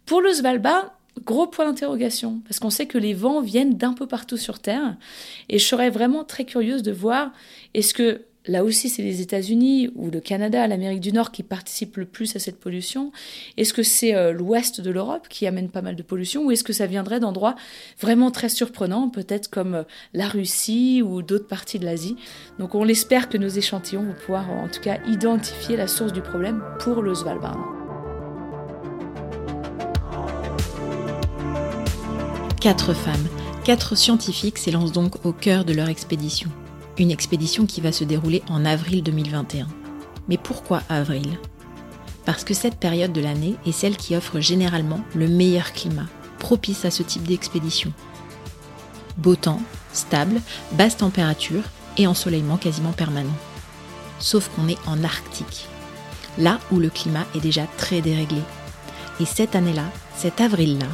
Pour 0.07 0.23
le 0.23 0.33
Svalbard, 0.33 0.99
gros 1.25 1.47
point 1.47 1.67
d'interrogation, 1.67 2.41
parce 2.47 2.59
qu'on 2.59 2.71
sait 2.71 2.87
que 2.87 2.99
les 2.99 3.15
vents 3.15 3.41
viennent 3.41 3.77
d'un 3.77 3.93
peu 3.93 4.07
partout 4.07 4.39
sur 4.39 4.59
Terre, 4.59 4.97
et 5.49 5.59
je 5.59 5.65
serais 5.65 5.91
vraiment 5.91 6.25
très 6.25 6.45
curieuse 6.45 6.83
de 6.83 6.91
voir 6.91 7.33
est-ce 7.75 7.93
que 7.95 8.23
Là 8.47 8.63
aussi, 8.63 8.91
c'est 8.91 9.03
les 9.03 9.23
États-Unis 9.23 9.91
ou 9.95 10.11
le 10.11 10.21
Canada, 10.21 10.67
l'Amérique 10.67 11.01
du 11.01 11.13
Nord 11.13 11.33
qui 11.33 11.43
participent 11.43 11.97
le 11.97 12.05
plus 12.05 12.37
à 12.37 12.39
cette 12.39 12.61
pollution. 12.61 13.11
Est-ce 13.57 13.73
que 13.73 13.83
c'est 13.83 14.15
euh, 14.15 14.33
l'ouest 14.33 14.83
de 14.83 14.91
l'Europe 14.91 15.29
qui 15.31 15.47
amène 15.47 15.71
pas 15.71 15.81
mal 15.81 15.97
de 15.97 16.03
pollution 16.03 16.45
ou 16.45 16.51
est-ce 16.51 16.63
que 16.63 16.75
ça 16.75 16.87
viendrait 16.87 17.21
d'endroits 17.21 17.55
vraiment 17.99 18.31
très 18.31 18.51
surprenants, 18.51 19.09
peut-être 19.09 19.49
comme 19.49 19.75
euh, 19.75 19.83
la 20.13 20.29
Russie 20.29 21.01
ou 21.03 21.23
d'autres 21.23 21.47
parties 21.47 21.79
de 21.79 21.87
l'Asie? 21.87 22.17
Donc 22.59 22.75
on 22.75 22.85
l'espère 22.85 23.31
que 23.31 23.39
nos 23.39 23.49
échantillons 23.49 24.05
vont 24.05 24.15
pouvoir 24.15 24.51
en 24.51 24.69
tout 24.69 24.81
cas 24.81 24.99
identifier 25.09 25.79
la 25.79 25.87
source 25.87 26.13
du 26.13 26.21
problème 26.21 26.63
pour 26.81 27.01
le 27.01 27.15
Svalbard. 27.15 27.59
Quatre 32.61 32.93
femmes, 32.93 33.27
quatre 33.65 33.97
scientifiques 33.97 34.59
s'élancent 34.59 34.93
donc 34.93 35.25
au 35.25 35.33
cœur 35.33 35.65
de 35.65 35.73
leur 35.73 35.89
expédition. 35.89 36.51
Une 36.97 37.11
expédition 37.11 37.67
qui 37.67 37.81
va 37.81 37.91
se 37.91 38.05
dérouler 38.05 38.43
en 38.49 38.65
avril 38.65 39.03
2021. 39.03 39.67
Mais 40.29 40.39
pourquoi 40.39 40.83
avril? 40.89 41.39
Parce 42.25 42.45
que 42.45 42.55
cette 42.55 42.77
période 42.77 43.13
de 43.13 43.21
l'année 43.21 43.57
est 43.67 43.73
celle 43.73 43.97
qui 43.97 44.15
offre 44.15 44.39
généralement 44.39 45.01
le 45.13 45.27
meilleur 45.27 45.73
climat, 45.73 46.07
propice 46.39 46.85
à 46.85 46.93
ce 46.93 47.03
type 47.03 47.25
d'expédition. 47.25 47.93
Beau 49.17 49.35
temps, 49.35 49.61
stable, 49.93 50.41
basse 50.73 50.97
température 50.99 51.63
et 51.99 52.07
ensoleillement 52.07 52.59
quasiment 52.59 52.93
permanent. 52.93 53.37
Sauf 54.21 54.49
qu'on 54.51 54.69
est 54.69 54.79
en 54.87 55.03
Arctique, 55.03 55.67
là 56.39 56.61
où 56.71 56.79
le 56.79 56.91
climat 56.91 57.27
est 57.35 57.41
déjà 57.41 57.67
très 57.77 58.03
déréglé. 58.03 58.41
Et 59.19 59.27
cette 59.27 59.57
année-là, 59.57 59.91
cet 60.17 60.41
avril-là, 60.41 60.87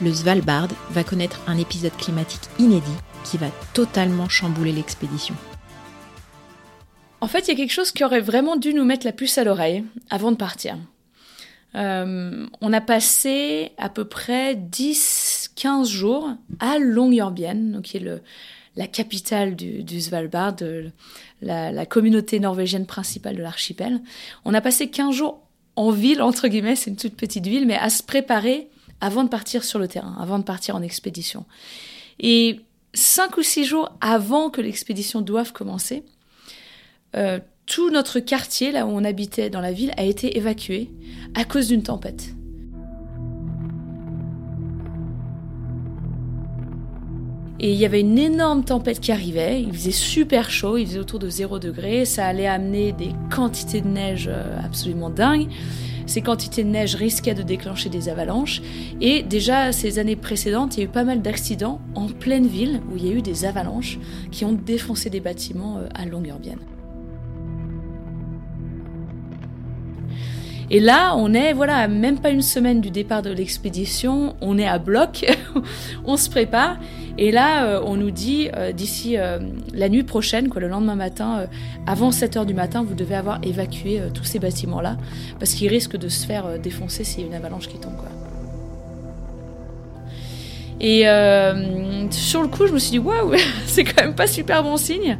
le 0.00 0.14
Svalbard 0.14 0.68
va 0.90 1.02
connaître 1.02 1.40
un 1.48 1.58
épisode 1.58 1.96
climatique 1.96 2.48
inédit 2.60 2.96
qui 3.24 3.38
va 3.38 3.48
totalement 3.74 4.28
chambouler 4.28 4.72
l'expédition. 4.72 5.34
En 7.20 7.26
fait, 7.26 7.46
il 7.46 7.48
y 7.48 7.54
a 7.54 7.56
quelque 7.56 7.72
chose 7.72 7.92
qui 7.92 8.04
aurait 8.04 8.20
vraiment 8.20 8.56
dû 8.56 8.72
nous 8.72 8.84
mettre 8.84 9.06
la 9.06 9.12
puce 9.12 9.36
à 9.38 9.44
l'oreille 9.44 9.84
avant 10.08 10.32
de 10.32 10.36
partir. 10.36 10.78
Euh, 11.74 12.46
on 12.60 12.72
a 12.72 12.80
passé 12.80 13.72
à 13.78 13.88
peu 13.88 14.04
près 14.04 14.54
10-15 14.54 15.86
jours 15.86 16.30
à 16.58 16.78
Longyearbyen, 16.78 17.80
qui 17.82 17.98
est 17.98 18.22
la 18.76 18.86
capitale 18.86 19.54
du, 19.54 20.00
Svalbard, 20.00 20.56
la, 21.42 21.70
la, 21.70 21.86
communauté 21.86 22.40
norvégienne 22.40 22.86
principale 22.86 23.36
de 23.36 23.42
l'archipel. 23.42 24.00
On 24.44 24.54
a 24.54 24.60
passé 24.60 24.88
15 24.88 25.14
jours 25.14 25.42
en 25.76 25.90
ville, 25.90 26.22
entre 26.22 26.48
guillemets, 26.48 26.76
c'est 26.76 26.90
une 26.90 26.96
toute 26.96 27.16
petite 27.16 27.46
ville, 27.46 27.66
mais 27.66 27.76
à 27.76 27.90
se 27.90 28.02
préparer 28.02 28.68
avant 29.00 29.24
de 29.24 29.28
partir 29.28 29.64
sur 29.64 29.78
le 29.78 29.88
terrain, 29.88 30.16
avant 30.20 30.38
de 30.38 30.44
partir 30.44 30.74
en 30.76 30.82
expédition. 30.82 31.44
Et 32.18 32.60
cinq 32.94 33.36
ou 33.36 33.42
six 33.42 33.64
jours 33.64 33.96
avant 34.00 34.50
que 34.50 34.60
l'expédition 34.60 35.20
doive 35.20 35.52
commencer, 35.52 36.04
euh, 37.16 37.38
tout 37.66 37.90
notre 37.90 38.18
quartier, 38.20 38.72
là 38.72 38.86
où 38.86 38.90
on 38.90 39.04
habitait 39.04 39.50
dans 39.50 39.60
la 39.60 39.72
ville, 39.72 39.92
a 39.96 40.04
été 40.04 40.36
évacué 40.36 40.90
à 41.34 41.44
cause 41.44 41.68
d'une 41.68 41.82
tempête. 41.82 42.34
Et 47.62 47.72
il 47.72 47.78
y 47.78 47.84
avait 47.84 48.00
une 48.00 48.18
énorme 48.18 48.64
tempête 48.64 49.00
qui 49.00 49.12
arrivait, 49.12 49.60
il 49.60 49.72
faisait 49.72 49.90
super 49.90 50.50
chaud, 50.50 50.78
il 50.78 50.86
faisait 50.86 50.98
autour 50.98 51.18
de 51.18 51.28
0 51.28 51.58
degré, 51.58 52.06
ça 52.06 52.26
allait 52.26 52.46
amener 52.46 52.92
des 52.92 53.10
quantités 53.30 53.82
de 53.82 53.88
neige 53.88 54.30
euh, 54.32 54.58
absolument 54.64 55.10
dingues. 55.10 55.48
Ces 56.10 56.22
quantités 56.22 56.64
de 56.64 56.68
neige 56.68 56.96
risquaient 56.96 57.34
de 57.34 57.44
déclencher 57.44 57.88
des 57.88 58.08
avalanches. 58.08 58.62
Et 59.00 59.22
déjà, 59.22 59.70
ces 59.70 60.00
années 60.00 60.16
précédentes, 60.16 60.76
il 60.76 60.80
y 60.80 60.82
a 60.82 60.86
eu 60.86 60.88
pas 60.88 61.04
mal 61.04 61.22
d'accidents 61.22 61.80
en 61.94 62.08
pleine 62.08 62.48
ville 62.48 62.80
où 62.90 62.96
il 62.96 63.06
y 63.06 63.10
a 63.10 63.12
eu 63.12 63.22
des 63.22 63.44
avalanches 63.44 63.96
qui 64.32 64.44
ont 64.44 64.52
défoncé 64.52 65.08
des 65.08 65.20
bâtiments 65.20 65.78
euh, 65.78 65.86
à 65.94 66.06
Longyearbyen. 66.06 66.58
Et 70.72 70.78
là, 70.78 71.16
on 71.16 71.34
est, 71.34 71.52
voilà, 71.52 71.88
même 71.88 72.20
pas 72.20 72.30
une 72.30 72.42
semaine 72.42 72.80
du 72.80 72.90
départ 72.90 73.22
de 73.22 73.30
l'expédition, 73.30 74.36
on 74.40 74.56
est 74.56 74.68
à 74.68 74.78
bloc, 74.78 75.26
on 76.04 76.16
se 76.16 76.30
prépare. 76.30 76.76
Et 77.18 77.32
là, 77.32 77.64
euh, 77.64 77.80
on 77.84 77.96
nous 77.96 78.12
dit, 78.12 78.48
euh, 78.56 78.70
d'ici 78.70 79.18
euh, 79.18 79.40
la 79.74 79.88
nuit 79.88 80.04
prochaine, 80.04 80.48
quoi, 80.48 80.60
le 80.60 80.68
lendemain 80.68 80.94
matin, 80.94 81.46
avant 81.88 82.12
7 82.12 82.36
heures 82.36 82.46
du 82.46 82.54
matin, 82.54 82.84
vous 82.84 82.94
devez 82.94 83.16
avoir 83.16 83.40
évacué 83.42 84.00
tous 84.14 84.22
ces 84.22 84.38
bâtiments-là, 84.38 84.96
parce 85.40 85.54
qu'ils 85.54 85.68
risquent 85.68 85.98
de 85.98 86.08
se 86.08 86.24
faire 86.24 86.58
défoncer 86.60 87.02
s'il 87.02 87.22
y 87.22 87.24
a 87.24 87.26
une 87.26 87.34
avalanche 87.34 87.66
qui 87.66 87.78
tombe. 87.78 87.96
Quoi. 87.96 88.08
Et 90.80 91.02
sur 92.10 92.42
le 92.42 92.48
coup, 92.48 92.68
je 92.68 92.72
me 92.72 92.78
suis 92.78 92.92
dit, 92.92 92.98
waouh, 93.00 93.34
c'est 93.66 93.82
quand 93.82 94.04
même 94.04 94.14
pas 94.14 94.28
super 94.28 94.62
bon 94.62 94.76
signe. 94.76 95.18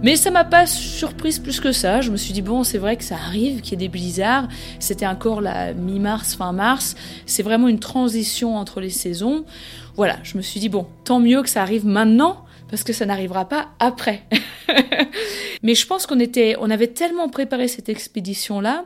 Mais 0.00 0.14
ça 0.14 0.30
m'a 0.30 0.44
pas 0.44 0.64
surprise 0.66 1.40
plus 1.40 1.58
que 1.58 1.72
ça. 1.72 2.00
Je 2.00 2.12
me 2.12 2.16
suis 2.16 2.32
dit, 2.32 2.40
bon, 2.40 2.62
c'est 2.62 2.78
vrai 2.78 2.96
que 2.96 3.02
ça 3.02 3.16
arrive 3.16 3.60
qu'il 3.62 3.72
y 3.72 3.74
ait 3.74 3.88
des 3.88 3.88
blizzards. 3.88 4.46
C'était 4.78 5.06
encore 5.06 5.40
la 5.40 5.74
mi-mars, 5.74 6.36
fin 6.36 6.52
mars. 6.52 6.94
C'est 7.26 7.42
vraiment 7.42 7.66
une 7.66 7.80
transition 7.80 8.56
entre 8.56 8.80
les 8.80 8.90
saisons. 8.90 9.44
Voilà, 9.96 10.16
je 10.22 10.36
me 10.36 10.42
suis 10.42 10.60
dit, 10.60 10.68
bon, 10.68 10.86
tant 11.04 11.18
mieux 11.18 11.42
que 11.42 11.48
ça 11.48 11.62
arrive 11.62 11.84
maintenant 11.84 12.44
parce 12.70 12.84
que 12.84 12.92
ça 12.92 13.06
n'arrivera 13.06 13.48
pas 13.48 13.70
après. 13.80 14.22
Mais 15.62 15.74
je 15.74 15.86
pense 15.86 16.06
qu'on 16.06 16.20
était, 16.20 16.54
on 16.60 16.70
avait 16.70 16.88
tellement 16.88 17.28
préparé 17.28 17.66
cette 17.66 17.88
expédition-là 17.88 18.84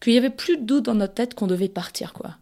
qu'il 0.00 0.12
y 0.12 0.18
avait 0.18 0.30
plus 0.30 0.56
de 0.56 0.62
doute 0.62 0.84
dans 0.84 0.94
notre 0.94 1.14
tête 1.14 1.34
qu'on 1.34 1.46
devait 1.46 1.68
partir, 1.68 2.12
quoi. 2.12 2.36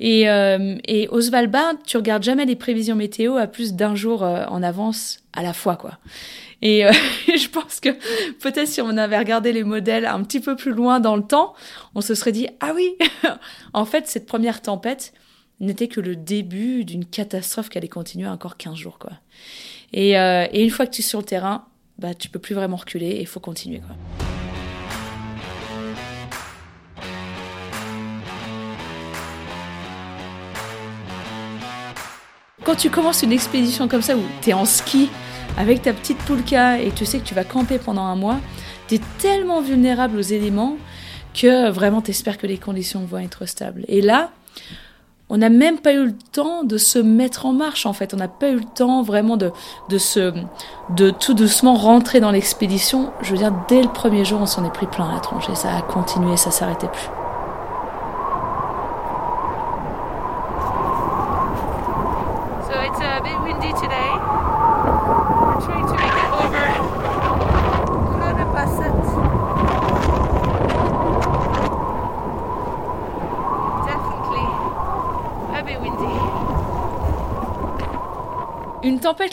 Et, 0.00 0.28
euh, 0.28 0.76
et 0.86 1.06
au 1.08 1.20
Svalbard, 1.20 1.74
tu 1.86 1.96
regardes 1.96 2.24
jamais 2.24 2.46
les 2.46 2.56
prévisions 2.56 2.96
météo 2.96 3.36
à 3.36 3.46
plus 3.46 3.74
d'un 3.74 3.94
jour 3.94 4.24
euh, 4.24 4.44
en 4.48 4.62
avance 4.62 5.20
à 5.32 5.42
la 5.42 5.52
fois, 5.52 5.76
quoi. 5.76 5.98
Et 6.62 6.84
euh, 6.84 6.92
je 7.28 7.48
pense 7.48 7.78
que 7.78 7.90
peut-être 8.40 8.66
si 8.66 8.80
on 8.80 8.96
avait 8.96 9.18
regardé 9.18 9.52
les 9.52 9.62
modèles 9.62 10.06
un 10.06 10.22
petit 10.24 10.40
peu 10.40 10.56
plus 10.56 10.72
loin 10.72 10.98
dans 10.98 11.14
le 11.14 11.22
temps, 11.22 11.54
on 11.94 12.00
se 12.00 12.14
serait 12.14 12.32
dit 12.32 12.48
ah 12.60 12.72
oui, 12.74 12.96
en 13.72 13.84
fait 13.84 14.08
cette 14.08 14.26
première 14.26 14.62
tempête 14.62 15.12
n'était 15.60 15.88
que 15.88 16.00
le 16.00 16.16
début 16.16 16.84
d'une 16.84 17.04
catastrophe 17.04 17.68
qui 17.68 17.78
allait 17.78 17.88
continuer 17.88 18.28
encore 18.28 18.56
15 18.56 18.74
jours, 18.74 18.98
quoi. 18.98 19.12
Et, 19.92 20.18
euh, 20.18 20.46
et, 20.52 20.64
une 20.64 20.70
fois 20.70 20.86
que 20.86 20.90
tu 20.90 21.02
es 21.02 21.04
sur 21.04 21.20
le 21.20 21.24
terrain, 21.24 21.66
bah 21.98 22.14
tu 22.14 22.28
peux 22.28 22.40
plus 22.40 22.56
vraiment 22.56 22.76
reculer 22.76 23.06
et 23.10 23.20
il 23.20 23.26
faut 23.28 23.38
continuer, 23.38 23.78
quoi. 23.78 23.94
Quand 32.64 32.74
tu 32.74 32.88
commences 32.88 33.22
une 33.22 33.32
expédition 33.32 33.88
comme 33.88 34.00
ça 34.00 34.16
où 34.16 34.22
tu 34.40 34.50
es 34.50 34.52
en 34.54 34.64
ski 34.64 35.10
avec 35.58 35.82
ta 35.82 35.92
petite 35.92 36.16
poulka 36.18 36.78
et 36.78 36.90
tu 36.92 37.04
sais 37.04 37.18
que 37.18 37.24
tu 37.24 37.34
vas 37.34 37.44
camper 37.44 37.78
pendant 37.78 38.04
un 38.04 38.16
mois, 38.16 38.38
tu 38.88 38.94
es 38.94 39.00
tellement 39.18 39.60
vulnérable 39.60 40.16
aux 40.16 40.22
éléments 40.22 40.76
que 41.34 41.68
vraiment 41.68 42.00
tu 42.00 42.10
espères 42.10 42.38
que 42.38 42.46
les 42.46 42.56
conditions 42.56 43.04
vont 43.04 43.18
être 43.18 43.44
stables. 43.44 43.84
Et 43.88 44.00
là, 44.00 44.30
on 45.28 45.36
n'a 45.36 45.50
même 45.50 45.78
pas 45.78 45.92
eu 45.92 46.06
le 46.06 46.14
temps 46.32 46.64
de 46.64 46.78
se 46.78 46.98
mettre 46.98 47.44
en 47.44 47.52
marche 47.52 47.84
en 47.84 47.92
fait. 47.92 48.14
On 48.14 48.16
n'a 48.16 48.28
pas 48.28 48.48
eu 48.48 48.56
le 48.56 48.64
temps 48.64 49.02
vraiment 49.02 49.36
de, 49.36 49.52
se, 49.98 50.32
de 50.96 51.10
tout 51.10 51.34
doucement 51.34 51.74
rentrer 51.74 52.20
dans 52.20 52.30
l'expédition. 52.30 53.12
Je 53.20 53.32
veux 53.32 53.38
dire, 53.38 53.52
dès 53.68 53.82
le 53.82 53.88
premier 53.88 54.24
jour, 54.24 54.40
on 54.40 54.46
s'en 54.46 54.64
est 54.64 54.72
pris 54.72 54.86
plein 54.86 55.10
à 55.10 55.14
la 55.14 55.20
tronche 55.20 55.50
et 55.50 55.54
ça 55.54 55.76
a 55.76 55.82
continué, 55.82 56.38
ça 56.38 56.50
s'arrêtait 56.50 56.88
plus. 56.88 57.23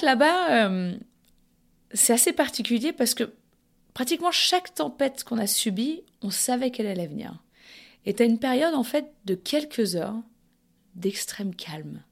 Là-bas, 0.02 0.68
euh, 0.68 0.96
c'est 1.94 2.14
assez 2.14 2.34
particulier 2.34 2.94
parce 2.94 3.14
que 3.14 3.34
pratiquement 3.94 4.32
chaque 4.32 4.74
tempête 4.74 5.24
qu'on 5.24 5.38
a 5.38 5.48
subie, 5.48 6.04
on 6.22 6.30
savait 6.30 6.72
qu'elle 6.72 6.88
allait 6.88 7.08
venir. 7.08 7.44
Et 8.06 8.14
tu 8.14 8.24
as 8.24 8.26
une 8.26 8.40
période 8.40 8.74
en 8.74 8.84
fait 8.84 9.12
de 9.26 9.36
quelques 9.36 9.96
heures 9.96 10.20
d'extrême 10.96 11.56
calme, 11.56 12.04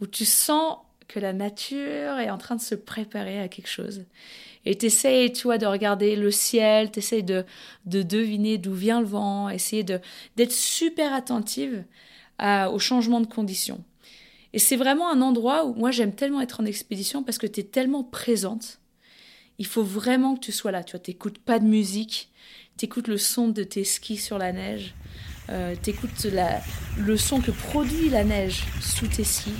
où 0.00 0.06
tu 0.06 0.24
sens 0.24 0.78
que 1.08 1.20
la 1.20 1.32
nature 1.32 2.18
est 2.18 2.30
en 2.30 2.38
train 2.38 2.56
de 2.56 2.60
se 2.60 2.74
préparer 2.74 3.40
à 3.40 3.48
quelque 3.48 3.68
chose. 3.68 4.04
Et 4.64 4.76
tu 4.76 4.86
essaies, 4.86 5.30
tu 5.32 5.44
vois, 5.44 5.58
de 5.58 5.66
regarder 5.66 6.16
le 6.16 6.30
ciel, 6.30 6.90
tu 6.90 7.00
essaies 7.00 7.22
de, 7.22 7.44
de 7.86 8.02
deviner 8.02 8.58
d'où 8.58 8.72
vient 8.72 9.00
le 9.00 9.06
vent, 9.06 9.48
essayer 9.50 9.84
d'être 9.84 10.52
super 10.52 11.12
attentive 11.12 11.84
à, 12.38 12.70
aux 12.70 12.78
changements 12.78 13.20
de 13.20 13.26
conditions. 13.26 13.84
Et 14.54 14.60
c'est 14.60 14.76
vraiment 14.76 15.10
un 15.10 15.20
endroit 15.20 15.64
où 15.64 15.74
moi 15.74 15.90
j'aime 15.90 16.14
tellement 16.14 16.40
être 16.40 16.60
en 16.60 16.64
expédition 16.64 17.24
parce 17.24 17.38
que 17.38 17.46
tu 17.48 17.58
es 17.58 17.64
tellement 17.64 18.04
présente. 18.04 18.78
Il 19.58 19.66
faut 19.66 19.82
vraiment 19.82 20.36
que 20.36 20.40
tu 20.40 20.52
sois 20.52 20.70
là. 20.70 20.84
Tu 20.84 20.92
vois, 20.92 21.00
t'écoutes 21.00 21.40
pas 21.40 21.58
de 21.58 21.64
musique, 21.64 22.30
t'écoutes 22.76 23.08
le 23.08 23.18
son 23.18 23.48
de 23.48 23.64
tes 23.64 23.82
skis 23.82 24.16
sur 24.16 24.38
la 24.38 24.52
neige, 24.52 24.94
euh, 25.50 25.74
t'écoutes 25.74 26.28
le 26.96 27.16
son 27.16 27.40
que 27.40 27.50
produit 27.50 28.08
la 28.10 28.22
neige 28.22 28.62
sous 28.80 29.08
tes 29.08 29.24
skis. 29.24 29.50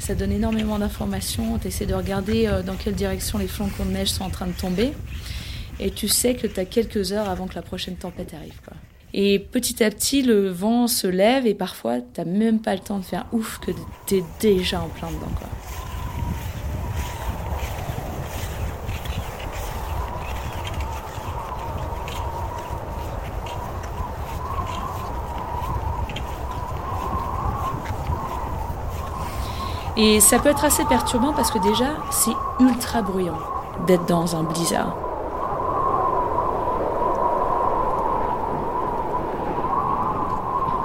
Ça 0.00 0.16
donne 0.16 0.32
énormément 0.32 0.80
d'informations, 0.80 1.60
tu 1.60 1.68
essaies 1.68 1.86
de 1.86 1.94
regarder 1.94 2.48
euh, 2.48 2.64
dans 2.64 2.74
quelle 2.74 2.96
direction 2.96 3.38
les 3.38 3.46
flocons 3.46 3.84
de 3.84 3.90
neige 3.92 4.08
sont 4.08 4.24
en 4.24 4.30
train 4.30 4.48
de 4.48 4.52
tomber, 4.52 4.92
et 5.78 5.92
tu 5.92 6.08
sais 6.08 6.34
que 6.34 6.48
tu 6.48 6.58
as 6.58 6.64
quelques 6.64 7.12
heures 7.12 7.28
avant 7.28 7.46
que 7.46 7.54
la 7.54 7.62
prochaine 7.62 7.96
tempête 7.96 8.34
arrive. 8.34 8.60
Et 9.18 9.38
petit 9.38 9.82
à 9.82 9.88
petit, 9.88 10.20
le 10.20 10.50
vent 10.50 10.86
se 10.86 11.06
lève 11.06 11.46
et 11.46 11.54
parfois, 11.54 12.02
tu 12.02 12.20
n'as 12.20 12.26
même 12.26 12.60
pas 12.60 12.74
le 12.74 12.80
temps 12.80 12.98
de 12.98 13.04
faire 13.04 13.24
ouf 13.32 13.58
que 13.60 13.70
tu 14.06 14.16
es 14.16 14.24
déjà 14.40 14.78
en 14.82 14.88
plein 14.88 15.08
dedans. 15.08 15.26
Et 29.96 30.20
ça 30.20 30.38
peut 30.38 30.50
être 30.50 30.66
assez 30.66 30.84
perturbant 30.84 31.32
parce 31.32 31.50
que 31.50 31.58
déjà, 31.58 31.96
c'est 32.10 32.36
ultra 32.60 33.00
bruyant 33.00 33.38
d'être 33.86 34.04
dans 34.04 34.36
un 34.36 34.42
blizzard. 34.42 35.05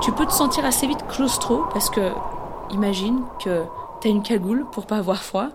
Tu 0.02 0.12
peux 0.12 0.26
te 0.26 0.34
sentir 0.34 0.66
assez 0.66 0.88
vite 0.88 1.06
claustro 1.08 1.64
parce 1.72 1.92
que 1.92 2.12
imagine 2.72 3.22
que 3.44 3.64
tu 4.02 4.08
as 4.08 4.12
une 4.12 4.24
cagoule 4.24 4.66
pour 4.72 4.88
pas 4.88 4.98
avoir 4.98 5.22
froid, 5.22 5.50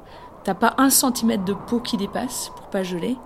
t'as 0.44 0.54
pas 0.54 0.74
un 0.78 0.88
centimètre 0.88 1.44
de 1.44 1.52
peau 1.52 1.80
qui 1.80 1.96
dépasse 1.96 2.52
pour 2.54 2.66
pas 2.66 2.84
geler, 2.84 3.16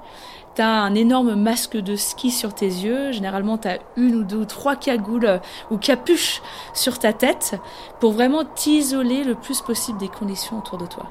tu 0.55 0.63
as 0.63 0.83
un 0.83 0.95
énorme 0.95 1.35
masque 1.35 1.77
de 1.77 1.95
ski 1.95 2.31
sur 2.31 2.55
tes 2.55 2.67
yeux. 2.67 3.13
Généralement, 3.13 3.59
tu 3.59 3.69
as 3.69 3.79
une 3.97 4.17
ou 4.17 4.25
deux 4.25 4.39
ou 4.39 4.45
trois 4.47 4.77
cagoules 4.77 5.27
euh, 5.27 5.39
ou 5.71 5.77
capuches 5.77 6.43
sur 6.73 6.99
ta 6.99 7.13
tête 7.13 7.61
pour 8.01 8.13
vraiment 8.13 8.45
t'isoler 8.45 9.23
le 9.23 9.35
plus 9.35 9.61
possible 9.61 9.99
des 9.99 10.09
conditions 10.09 10.59
autour 10.59 10.79
de 10.79 10.87
toi. 10.87 11.05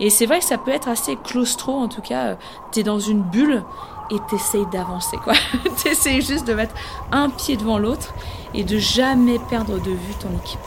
Et 0.00 0.10
c'est 0.10 0.26
vrai 0.26 0.38
que 0.38 0.44
ça 0.44 0.58
peut 0.58 0.70
être 0.70 0.88
assez 0.88 1.16
claustro, 1.16 1.72
en 1.72 1.88
tout 1.88 2.02
cas, 2.02 2.26
euh, 2.26 2.34
tu 2.72 2.80
es 2.80 2.82
dans 2.82 3.00
une 3.00 3.22
bulle 3.22 3.64
et 4.10 4.18
t'essayes 4.30 4.66
d'avancer, 4.66 5.16
quoi. 5.16 5.32
t'essayes 5.82 6.22
juste 6.22 6.46
de 6.46 6.54
mettre 6.54 6.74
un 7.10 7.28
pied 7.30 7.56
devant 7.56 7.78
l'autre 7.78 8.14
et 8.56 8.64
de 8.64 8.78
jamais 8.78 9.38
perdre 9.50 9.78
de 9.78 9.90
vue 9.90 10.14
ton 10.20 10.30
équipe. 10.42 10.60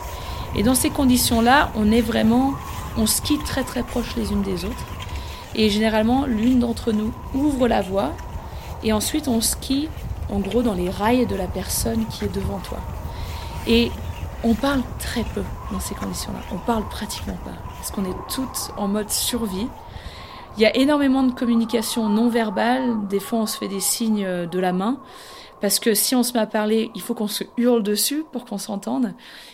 Et 0.55 0.63
dans 0.63 0.75
ces 0.75 0.89
conditions-là, 0.89 1.71
on 1.75 1.91
est 1.91 2.01
vraiment, 2.01 2.53
on 2.97 3.05
skie 3.05 3.37
très 3.39 3.63
très 3.63 3.83
proche 3.83 4.15
les 4.15 4.31
unes 4.31 4.41
des 4.41 4.65
autres. 4.65 4.85
Et 5.55 5.69
généralement, 5.69 6.25
l'une 6.25 6.59
d'entre 6.59 6.91
nous 6.91 7.11
ouvre 7.33 7.67
la 7.67 7.81
voie 7.81 8.11
et 8.83 8.93
ensuite 8.93 9.27
on 9.27 9.41
skie 9.41 9.89
en 10.31 10.39
gros 10.39 10.61
dans 10.61 10.75
les 10.75 10.89
rails 10.89 11.25
de 11.25 11.35
la 11.35 11.47
personne 11.47 12.05
qui 12.07 12.25
est 12.25 12.33
devant 12.33 12.59
toi. 12.59 12.77
Et 13.67 13.91
on 14.43 14.53
parle 14.53 14.81
très 14.99 15.23
peu 15.23 15.43
dans 15.71 15.79
ces 15.79 15.95
conditions-là. 15.95 16.39
On 16.53 16.57
parle 16.57 16.87
pratiquement 16.87 17.37
pas 17.43 17.57
parce 17.75 17.91
qu'on 17.91 18.05
est 18.05 18.15
toutes 18.33 18.71
en 18.77 18.87
mode 18.87 19.09
survie. 19.09 19.67
Il 20.57 20.63
y 20.63 20.65
a 20.65 20.75
énormément 20.75 21.23
de 21.23 21.31
communication 21.31 22.09
non 22.09 22.29
verbale. 22.29 23.07
Des 23.07 23.19
fois, 23.19 23.39
on 23.39 23.45
se 23.45 23.57
fait 23.57 23.67
des 23.67 23.79
signes 23.79 24.25
de 24.25 24.59
la 24.59 24.73
main. 24.73 24.97
Parce 25.61 25.79
que 25.79 25.93
si 25.93 26.15
on 26.15 26.23
se 26.23 26.33
met 26.33 26.39
à 26.39 26.47
parler, 26.47 26.89
il 26.95 27.01
faut 27.01 27.13
qu'on 27.13 27.27
se 27.27 27.43
hurle 27.57 27.83
dessus 27.83 28.23
pour 28.31 28.45
qu'on 28.45 28.57
s'entende. 28.57 29.13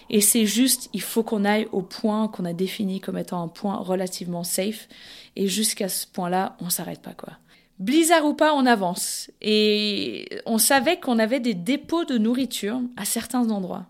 Et 0.10 0.22
c'est 0.22 0.46
juste, 0.46 0.90
il 0.94 1.02
faut 1.02 1.24
qu'on 1.24 1.46
aille 1.46 1.68
au 1.72 1.82
point 1.82 2.28
qu'on 2.28 2.46
a 2.46 2.54
défini 2.54 3.00
comme 3.02 3.18
étant 3.18 3.42
un 3.42 3.48
point 3.48 3.78
relativement 3.78 4.44
safe. 4.44 4.88
Et 5.36 5.48
jusqu'à 5.48 5.90
ce 5.90 6.06
point-là, 6.06 6.58
on 6.60 6.70
s'arrête 6.70 7.02
pas, 7.02 7.14
quoi. 7.14 7.34
Blizzard 7.80 8.26
ou 8.26 8.34
pas, 8.34 8.54
on 8.54 8.66
avance. 8.66 9.32
Et 9.42 10.30
on 10.46 10.58
savait 10.58 11.00
qu'on 11.00 11.20
avait 11.20 11.40
des 11.40 11.56
dépôts 11.56 12.06
de 12.06 12.18
nourriture 12.18 12.80
à 12.96 13.04
certains 13.04 13.50
endroits. 13.50 13.88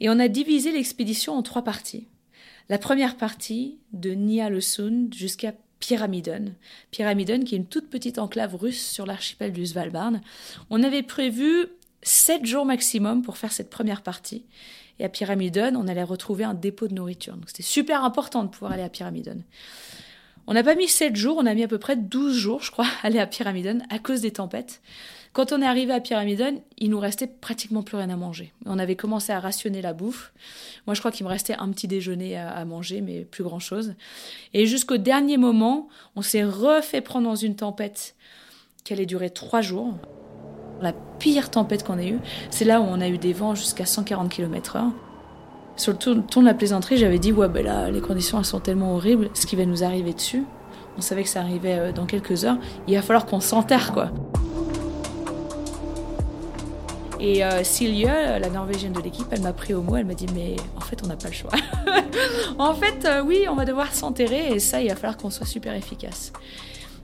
Et 0.00 0.10
on 0.10 0.18
a 0.18 0.28
divisé 0.28 0.72
l'expédition 0.72 1.34
en 1.34 1.42
trois 1.42 1.62
parties. 1.62 2.08
La 2.68 2.78
première 2.78 3.16
partie, 3.16 3.78
de 3.92 4.10
Nia 4.10 4.50
le 4.50 4.60
Sun 4.60 5.08
jusqu'à 5.14 5.54
Pyramiden. 5.86 6.56
Pyramiden, 6.90 7.44
qui 7.44 7.54
est 7.54 7.58
une 7.58 7.66
toute 7.66 7.88
petite 7.88 8.18
enclave 8.18 8.56
russe 8.56 8.84
sur 8.84 9.06
l'archipel 9.06 9.52
du 9.52 9.64
Svalbard. 9.64 10.14
On 10.68 10.82
avait 10.82 11.04
prévu 11.04 11.66
sept 12.02 12.44
jours 12.44 12.64
maximum 12.64 13.22
pour 13.22 13.36
faire 13.36 13.52
cette 13.52 13.70
première 13.70 14.02
partie. 14.02 14.44
Et 14.98 15.04
à 15.04 15.08
Pyramiden, 15.08 15.76
on 15.76 15.86
allait 15.86 16.02
retrouver 16.02 16.42
un 16.42 16.54
dépôt 16.54 16.88
de 16.88 16.94
nourriture. 16.94 17.36
Donc 17.36 17.44
c'était 17.46 17.62
super 17.62 18.02
important 18.02 18.42
de 18.42 18.48
pouvoir 18.48 18.72
aller 18.72 18.82
à 18.82 18.88
Pyramiden. 18.88 19.44
On 20.46 20.54
n'a 20.54 20.62
pas 20.62 20.74
mis 20.74 20.88
sept 20.88 21.16
jours, 21.16 21.36
on 21.38 21.46
a 21.46 21.54
mis 21.54 21.64
à 21.64 21.68
peu 21.68 21.78
près 21.78 21.96
12 21.96 22.36
jours, 22.36 22.62
je 22.62 22.70
crois, 22.70 22.86
à 23.02 23.06
aller 23.06 23.18
à 23.18 23.26
Pyramiden 23.26 23.84
à 23.90 23.98
cause 23.98 24.20
des 24.20 24.32
tempêtes. 24.32 24.80
Quand 25.32 25.52
on 25.52 25.60
est 25.60 25.66
arrivé 25.66 25.92
à 25.92 26.00
Pyramiden, 26.00 26.60
il 26.78 26.88
nous 26.88 26.98
restait 26.98 27.26
pratiquement 27.26 27.82
plus 27.82 27.98
rien 27.98 28.08
à 28.08 28.16
manger. 28.16 28.54
On 28.64 28.78
avait 28.78 28.96
commencé 28.96 29.32
à 29.32 29.40
rationner 29.40 29.82
la 29.82 29.92
bouffe. 29.92 30.32
Moi, 30.86 30.94
je 30.94 31.00
crois 31.00 31.12
qu'il 31.12 31.26
me 31.26 31.30
restait 31.30 31.56
un 31.58 31.68
petit 31.72 31.86
déjeuner 31.86 32.38
à, 32.38 32.64
manger, 32.64 33.02
mais 33.02 33.26
plus 33.26 33.44
grand-chose. 33.44 33.96
Et 34.54 34.64
jusqu'au 34.64 34.96
dernier 34.96 35.36
moment, 35.36 35.88
on 36.14 36.22
s'est 36.22 36.42
refait 36.42 37.02
prendre 37.02 37.28
dans 37.28 37.36
une 37.36 37.54
tempête 37.54 38.14
qui 38.82 38.94
allait 38.94 39.04
durer 39.04 39.28
trois 39.28 39.60
jours. 39.60 39.92
La 40.80 40.94
pire 41.18 41.50
tempête 41.50 41.84
qu'on 41.84 41.98
ait 41.98 42.08
eue, 42.08 42.20
c'est 42.48 42.64
là 42.64 42.80
où 42.80 42.84
on 42.84 43.02
a 43.02 43.08
eu 43.08 43.18
des 43.18 43.34
vents 43.34 43.54
jusqu'à 43.54 43.84
140 43.84 44.30
km/h. 44.30 44.90
Sur 45.76 45.92
le 45.92 45.98
tour, 45.98 46.14
de 46.14 46.46
la 46.46 46.54
plaisanterie, 46.54 46.96
j'avais 46.96 47.18
dit 47.18 47.32
ouais 47.32 47.48
ben 47.48 47.64
là 47.64 47.90
les 47.90 48.00
conditions 48.00 48.38
elles 48.38 48.46
sont 48.46 48.60
tellement 48.60 48.94
horribles, 48.94 49.28
ce 49.34 49.46
qui 49.46 49.56
va 49.56 49.66
nous 49.66 49.84
arriver 49.84 50.14
dessus. 50.14 50.44
On 50.96 51.02
savait 51.02 51.22
que 51.22 51.28
ça 51.28 51.40
arrivait 51.40 51.78
euh, 51.78 51.92
dans 51.92 52.06
quelques 52.06 52.46
heures. 52.46 52.56
Il 52.88 52.94
va 52.94 53.02
falloir 53.02 53.26
qu'on 53.26 53.40
s'enterre 53.40 53.92
quoi. 53.92 54.10
Et 57.20 57.44
euh, 57.44 57.62
Cilia, 57.62 58.38
la 58.38 58.48
norvégienne 58.48 58.92
de 58.92 59.00
l'équipe, 59.00 59.26
elle 59.30 59.42
m'a 59.42 59.52
pris 59.52 59.74
au 59.74 59.82
mot, 59.82 59.96
elle 59.96 60.06
m'a 60.06 60.14
dit 60.14 60.26
mais 60.34 60.56
en 60.76 60.80
fait 60.80 61.02
on 61.04 61.08
n'a 61.08 61.16
pas 61.16 61.28
le 61.28 61.34
choix. 61.34 61.52
en 62.58 62.74
fait 62.74 63.04
euh, 63.04 63.22
oui, 63.22 63.44
on 63.50 63.54
va 63.54 63.66
devoir 63.66 63.92
s'enterrer 63.92 64.54
et 64.54 64.58
ça 64.58 64.80
il 64.80 64.88
va 64.88 64.96
falloir 64.96 65.18
qu'on 65.18 65.30
soit 65.30 65.46
super 65.46 65.74
efficace. 65.74 66.32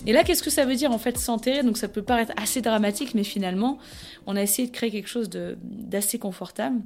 Et 0.06 0.12
là, 0.12 0.24
qu'est-ce 0.24 0.42
que 0.42 0.50
ça 0.50 0.64
veut 0.64 0.74
dire 0.74 0.90
en 0.90 0.98
fait 0.98 1.16
s'enterrer? 1.18 1.62
Donc 1.62 1.76
ça 1.76 1.88
peut 1.88 2.02
paraître 2.02 2.32
assez 2.36 2.60
dramatique, 2.60 3.14
mais 3.14 3.22
finalement, 3.22 3.78
on 4.26 4.34
a 4.34 4.42
essayé 4.42 4.66
de 4.66 4.72
créer 4.72 4.90
quelque 4.90 5.08
chose 5.08 5.30
d'assez 5.30 6.18
confortable. 6.18 6.80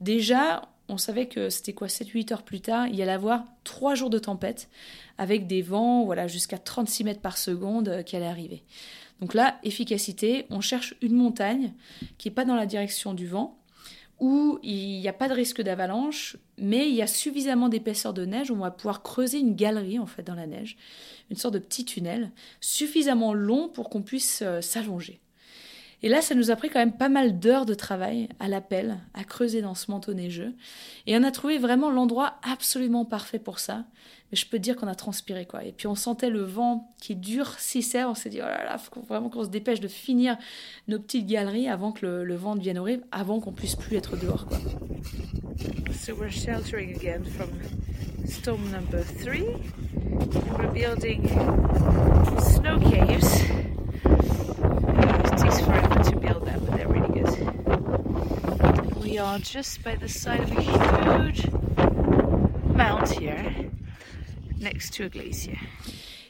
Déjà, 0.00 0.62
on 0.88 0.98
savait 0.98 1.26
que 1.26 1.50
c'était 1.50 1.72
quoi 1.72 1.88
7-8 1.88 2.32
heures 2.32 2.42
plus 2.42 2.60
tard, 2.60 2.88
il 2.88 2.96
y 2.96 3.02
allait 3.02 3.12
avoir 3.12 3.44
3 3.64 3.94
jours 3.94 4.10
de 4.10 4.18
tempête 4.18 4.68
avec 5.18 5.46
des 5.46 5.62
vents 5.62 6.04
voilà, 6.04 6.26
jusqu'à 6.26 6.58
36 6.58 7.04
mètres 7.04 7.20
par 7.20 7.38
seconde 7.38 7.88
euh, 7.88 8.02
qui 8.02 8.16
allaient 8.16 8.26
arriver. 8.26 8.62
Donc 9.20 9.34
là, 9.34 9.58
efficacité, 9.62 10.46
on 10.50 10.60
cherche 10.60 10.94
une 11.00 11.14
montagne 11.14 11.72
qui 12.18 12.28
n'est 12.28 12.34
pas 12.34 12.44
dans 12.44 12.56
la 12.56 12.66
direction 12.66 13.14
du 13.14 13.26
vent, 13.26 13.58
où 14.20 14.58
il 14.62 15.00
n'y 15.00 15.08
a 15.08 15.12
pas 15.12 15.28
de 15.28 15.34
risque 15.34 15.62
d'avalanche, 15.62 16.36
mais 16.58 16.88
il 16.88 16.94
y 16.94 17.02
a 17.02 17.06
suffisamment 17.06 17.68
d'épaisseur 17.68 18.12
de 18.12 18.24
neige, 18.24 18.50
on 18.50 18.56
va 18.56 18.70
pouvoir 18.70 19.02
creuser 19.02 19.38
une 19.38 19.54
galerie 19.54 19.98
en 19.98 20.06
fait 20.06 20.22
dans 20.22 20.34
la 20.34 20.46
neige, 20.46 20.76
une 21.30 21.36
sorte 21.36 21.54
de 21.54 21.58
petit 21.58 21.84
tunnel, 21.84 22.30
suffisamment 22.60 23.34
long 23.34 23.68
pour 23.68 23.90
qu'on 23.90 24.02
puisse 24.02 24.42
euh, 24.42 24.60
s'allonger. 24.60 25.20
Et 26.04 26.10
là, 26.10 26.20
ça 26.20 26.34
nous 26.34 26.50
a 26.50 26.56
pris 26.56 26.68
quand 26.68 26.80
même 26.80 26.92
pas 26.92 27.08
mal 27.08 27.38
d'heures 27.38 27.64
de 27.64 27.72
travail 27.72 28.28
à 28.38 28.46
l'appel, 28.46 28.98
à 29.14 29.24
creuser 29.24 29.62
dans 29.62 29.74
ce 29.74 29.90
manteau 29.90 30.12
neigeux. 30.12 30.52
Et 31.06 31.16
on 31.16 31.22
a 31.22 31.30
trouvé 31.30 31.56
vraiment 31.56 31.90
l'endroit 31.90 32.34
absolument 32.42 33.06
parfait 33.06 33.38
pour 33.38 33.58
ça. 33.58 33.86
Mais 34.30 34.36
je 34.36 34.46
peux 34.46 34.58
dire 34.58 34.76
qu'on 34.76 34.86
a 34.86 34.94
transpiré, 34.94 35.46
quoi. 35.46 35.64
Et 35.64 35.72
puis 35.72 35.86
on 35.86 35.94
sentait 35.94 36.28
le 36.28 36.42
vent 36.42 36.94
qui 37.00 37.16
durcissait. 37.16 38.04
On 38.04 38.14
s'est 38.14 38.28
dit, 38.28 38.40
oh 38.42 38.46
là 38.46 38.64
là, 38.64 38.76
faut 38.76 39.00
vraiment 39.00 39.30
qu'on 39.30 39.44
se 39.44 39.48
dépêche 39.48 39.80
de 39.80 39.88
finir 39.88 40.36
nos 40.88 40.98
petites 40.98 41.26
galeries 41.26 41.70
avant 41.70 41.90
que 41.90 42.04
le, 42.04 42.34
vent 42.34 42.54
devienne 42.54 42.76
horrible, 42.76 43.04
avant 43.10 43.40
qu'on 43.40 43.52
puisse 43.52 43.74
plus 43.74 43.96
être 43.96 44.18
dehors, 44.18 44.44
quoi. 44.44 44.58
So 45.94 46.14
we're 46.14 46.30
sheltering 46.30 46.94
again 46.94 47.24
from 47.24 47.48
storm 48.26 48.70
number 48.70 49.02
three. 49.22 49.46
We're 50.58 50.70
building 50.70 51.26
snow 52.40 52.78
caves. 52.78 53.40
We 59.02 59.18
are 59.18 59.38
just 59.38 59.82
by 59.82 59.96
the 59.96 60.08
side 60.08 60.40
of 60.40 60.50
a 60.52 60.62
huge 60.62 61.46
mount 62.74 63.08
here, 63.08 63.70
next 64.60 64.94
to 64.94 65.04
a 65.04 65.08
glacier. 65.08 65.58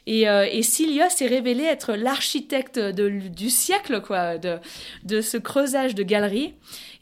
Et, 0.07 0.27
euh, 0.29 0.45
s'est 0.61 1.27
révélée 1.27 1.63
être 1.63 1.93
l'architecte 1.93 2.79
du 2.79 3.49
siècle, 3.49 4.01
quoi, 4.01 4.37
de, 4.37 5.21
ce 5.21 5.37
creusage 5.37 5.95
de 5.95 6.03
galeries. 6.03 6.53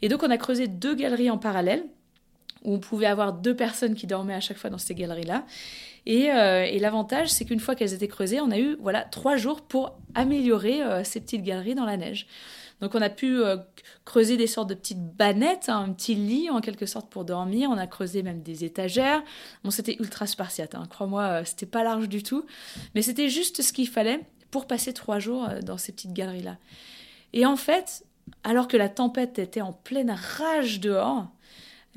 Et 0.02 0.08
donc, 0.08 0.22
on 0.22 0.30
a 0.30 0.38
creusé 0.38 0.68
deux 0.68 0.94
galeries 0.94 1.30
en 1.30 1.38
parallèle, 1.38 1.84
où 2.64 2.74
on 2.74 2.78
pouvait 2.78 3.06
avoir 3.06 3.34
deux 3.34 3.54
personnes 3.54 3.94
qui 3.94 4.06
dormaient 4.06 4.34
à 4.34 4.40
chaque 4.40 4.56
fois 4.56 4.70
dans 4.70 4.78
ces 4.78 4.94
galeries-là. 4.94 5.44
Et, 6.06 6.30
euh, 6.30 6.66
l'avantage, 6.80 7.28
c'est 7.28 7.44
qu'une 7.44 7.60
fois 7.60 7.74
qu'elles 7.74 7.94
étaient 7.94 8.08
creusées, 8.08 8.40
on 8.40 8.50
a 8.50 8.58
eu 8.58 8.76
voilà 8.80 9.02
trois 9.02 9.36
jours 9.36 9.62
pour 9.62 9.96
améliorer 10.14 10.82
euh, 10.82 11.04
ces 11.04 11.20
petites 11.20 11.42
galeries 11.42 11.74
dans 11.74 11.86
la 11.86 11.96
neige. 11.96 12.26
Donc 12.80 12.94
on 12.94 13.00
a 13.00 13.10
pu 13.10 13.42
euh, 13.42 13.56
creuser 14.04 14.36
des 14.36 14.46
sortes 14.46 14.68
de 14.68 14.74
petites 14.74 15.02
bannettes, 15.16 15.68
hein, 15.68 15.84
un 15.88 15.92
petit 15.92 16.14
lit 16.14 16.50
en 16.50 16.60
quelque 16.60 16.86
sorte 16.86 17.10
pour 17.10 17.24
dormir. 17.24 17.70
On 17.70 17.78
a 17.78 17.86
creusé 17.86 18.22
même 18.22 18.42
des 18.42 18.64
étagères. 18.64 19.22
Bon, 19.62 19.70
c'était 19.70 19.96
ultra 20.00 20.26
spartiate, 20.26 20.74
hein. 20.74 20.86
crois-moi, 20.90 21.22
euh, 21.22 21.42
c'était 21.44 21.66
pas 21.66 21.82
large 21.82 22.08
du 22.08 22.22
tout, 22.22 22.44
mais 22.94 23.02
c'était 23.02 23.28
juste 23.28 23.62
ce 23.62 23.72
qu'il 23.72 23.88
fallait 23.88 24.20
pour 24.50 24.66
passer 24.66 24.92
trois 24.92 25.18
jours 25.18 25.48
euh, 25.48 25.60
dans 25.60 25.78
ces 25.78 25.92
petites 25.92 26.12
galeries-là. 26.12 26.58
Et 27.32 27.46
en 27.46 27.56
fait, 27.56 28.04
alors 28.42 28.68
que 28.68 28.76
la 28.76 28.88
tempête 28.88 29.38
était 29.38 29.60
en 29.60 29.72
pleine 29.72 30.10
rage 30.10 30.80
dehors, 30.80 31.28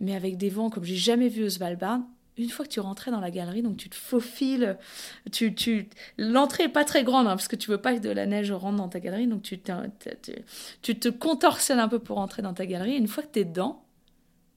mais 0.01 0.15
avec 0.15 0.37
des 0.37 0.49
vents 0.49 0.69
comme 0.69 0.83
j'ai 0.83 0.95
jamais 0.95 1.29
vu 1.29 1.43
au 1.43 1.49
Svalbard, 1.49 2.01
une 2.37 2.49
fois 2.49 2.65
que 2.65 2.69
tu 2.69 2.79
rentrais 2.79 3.11
dans 3.11 3.19
la 3.19 3.31
galerie, 3.31 3.61
donc 3.61 3.77
tu 3.77 3.89
te 3.89 3.95
faufiles, 3.95 4.77
tu, 5.31 5.55
tu, 5.55 5.89
l'entrée 6.17 6.65
est 6.65 6.69
pas 6.69 6.85
très 6.85 7.03
grande 7.03 7.27
hein, 7.27 7.31
parce 7.31 7.47
que 7.47 7.55
tu 7.55 7.69
veux 7.71 7.81
pas 7.81 7.95
que 7.95 7.99
de 7.99 8.09
la 8.09 8.25
neige 8.25 8.51
rentre 8.51 8.77
dans 8.77 8.89
ta 8.89 8.99
galerie, 8.99 9.27
donc 9.27 9.41
tu, 9.41 9.59
tu 10.81 10.99
te 10.99 11.09
contorsionnes 11.09 11.79
un 11.79 11.87
peu 11.87 11.99
pour 11.99 12.17
rentrer 12.17 12.41
dans 12.41 12.53
ta 12.53 12.65
galerie. 12.65 12.95
une 12.95 13.07
fois 13.07 13.23
que 13.23 13.31
tu 13.31 13.39
es 13.39 13.45
dedans, 13.45 13.83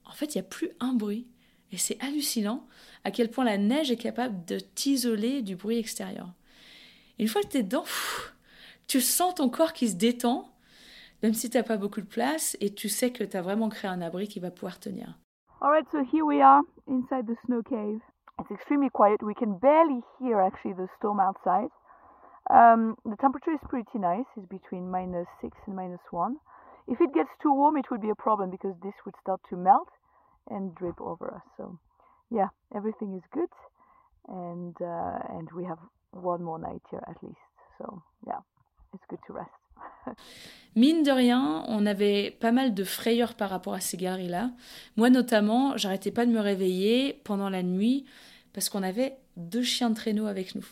en 0.05 0.13
fait, 0.13 0.35
il 0.35 0.37
n'y 0.37 0.41
a 0.41 0.49
plus 0.49 0.71
un 0.79 0.93
bruit. 0.93 1.25
Et 1.71 1.77
c'est 1.77 1.97
hallucinant 2.01 2.67
à 3.03 3.11
quel 3.11 3.31
point 3.31 3.45
la 3.45 3.57
neige 3.57 3.91
est 3.91 3.97
capable 3.97 4.45
de 4.45 4.59
t'isoler 4.59 5.41
du 5.41 5.55
bruit 5.55 5.77
extérieur. 5.77 6.33
une 7.17 7.27
fois 7.27 7.41
que 7.41 7.47
tu 7.47 7.57
es 7.57 7.63
dedans, 7.63 7.85
tu 8.87 8.99
sens 8.99 9.35
ton 9.35 9.49
corps 9.49 9.73
qui 9.73 9.87
se 9.87 9.95
détend, 9.95 10.53
même 11.23 11.33
si 11.33 11.49
tu 11.49 11.57
n'as 11.57 11.63
pas 11.63 11.77
beaucoup 11.77 12.01
de 12.01 12.05
place, 12.05 12.57
et 12.59 12.73
tu 12.73 12.89
sais 12.89 13.11
que 13.11 13.23
tu 13.23 13.37
as 13.37 13.41
vraiment 13.41 13.69
créé 13.69 13.89
un 13.89 14.01
abri 14.01 14.27
qui 14.27 14.39
va 14.39 14.51
pouvoir 14.51 14.79
tenir. 14.79 15.17
Alright, 15.61 15.85
so 15.91 16.03
here 16.03 16.25
we 16.25 16.41
are 16.41 16.63
inside 16.87 17.27
the 17.27 17.35
snow 17.45 17.61
cave. 17.61 18.01
It's 18.39 18.49
extremely 18.49 18.89
quiet. 18.89 19.21
We 19.21 19.35
can 19.35 19.59
barely 19.59 20.01
hear 20.17 20.41
actually 20.41 20.73
the 20.73 20.87
storm 20.97 21.19
outside. 21.19 21.69
Um, 22.49 22.97
the 23.05 23.15
temperature 23.17 23.51
is 23.51 23.59
pretty 23.69 23.99
nice. 23.99 24.25
It's 24.35 24.47
between 24.47 24.89
minus 24.89 25.27
6 25.39 25.55
and 25.67 25.75
minus 25.75 26.01
1. 26.09 26.37
If 26.87 26.99
it 26.99 27.13
gets 27.13 27.29
too 27.43 27.53
warm, 27.53 27.77
it 27.77 27.91
would 27.91 28.01
be 28.01 28.09
a 28.09 28.15
problem 28.15 28.49
because 28.49 28.73
this 28.81 28.95
would 29.05 29.13
start 29.21 29.39
to 29.51 29.55
melt 29.55 29.89
and 30.49 30.73
drip 30.73 30.99
over 30.99 31.31
us. 31.31 31.45
So, 31.57 31.77
yeah, 32.31 32.47
everything 32.75 33.13
is 33.13 33.21
good. 33.31 33.53
And, 34.27 34.75
uh, 34.81 35.19
and 35.29 35.47
we 35.55 35.65
have 35.65 35.77
one 36.09 36.41
more 36.41 36.57
night 36.57 36.81
here 36.89 37.03
at 37.07 37.21
least. 37.21 37.37
So, 37.77 38.01
yeah, 38.25 38.41
it's 38.95 39.05
good 39.07 39.19
to 39.27 39.33
rest. 39.33 39.60
Mine 40.75 41.03
de 41.03 41.11
rien, 41.11 41.65
on 41.67 41.85
avait 41.85 42.31
pas 42.39 42.51
mal 42.51 42.73
de 42.73 42.83
frayeurs 42.83 43.33
par 43.33 43.49
rapport 43.49 43.73
à 43.73 43.81
ces 43.81 43.97
galeries-là. 43.97 44.51
Moi 44.95 45.09
notamment, 45.09 45.75
j'arrêtais 45.77 46.11
pas 46.11 46.25
de 46.25 46.31
me 46.31 46.39
réveiller 46.39 47.19
pendant 47.23 47.49
la 47.49 47.61
nuit 47.61 48.05
parce 48.53 48.69
qu'on 48.69 48.83
avait 48.83 49.17
deux 49.35 49.63
chiens 49.63 49.89
de 49.89 49.95
traîneau 49.95 50.27
avec 50.27 50.55
nous 50.55 50.65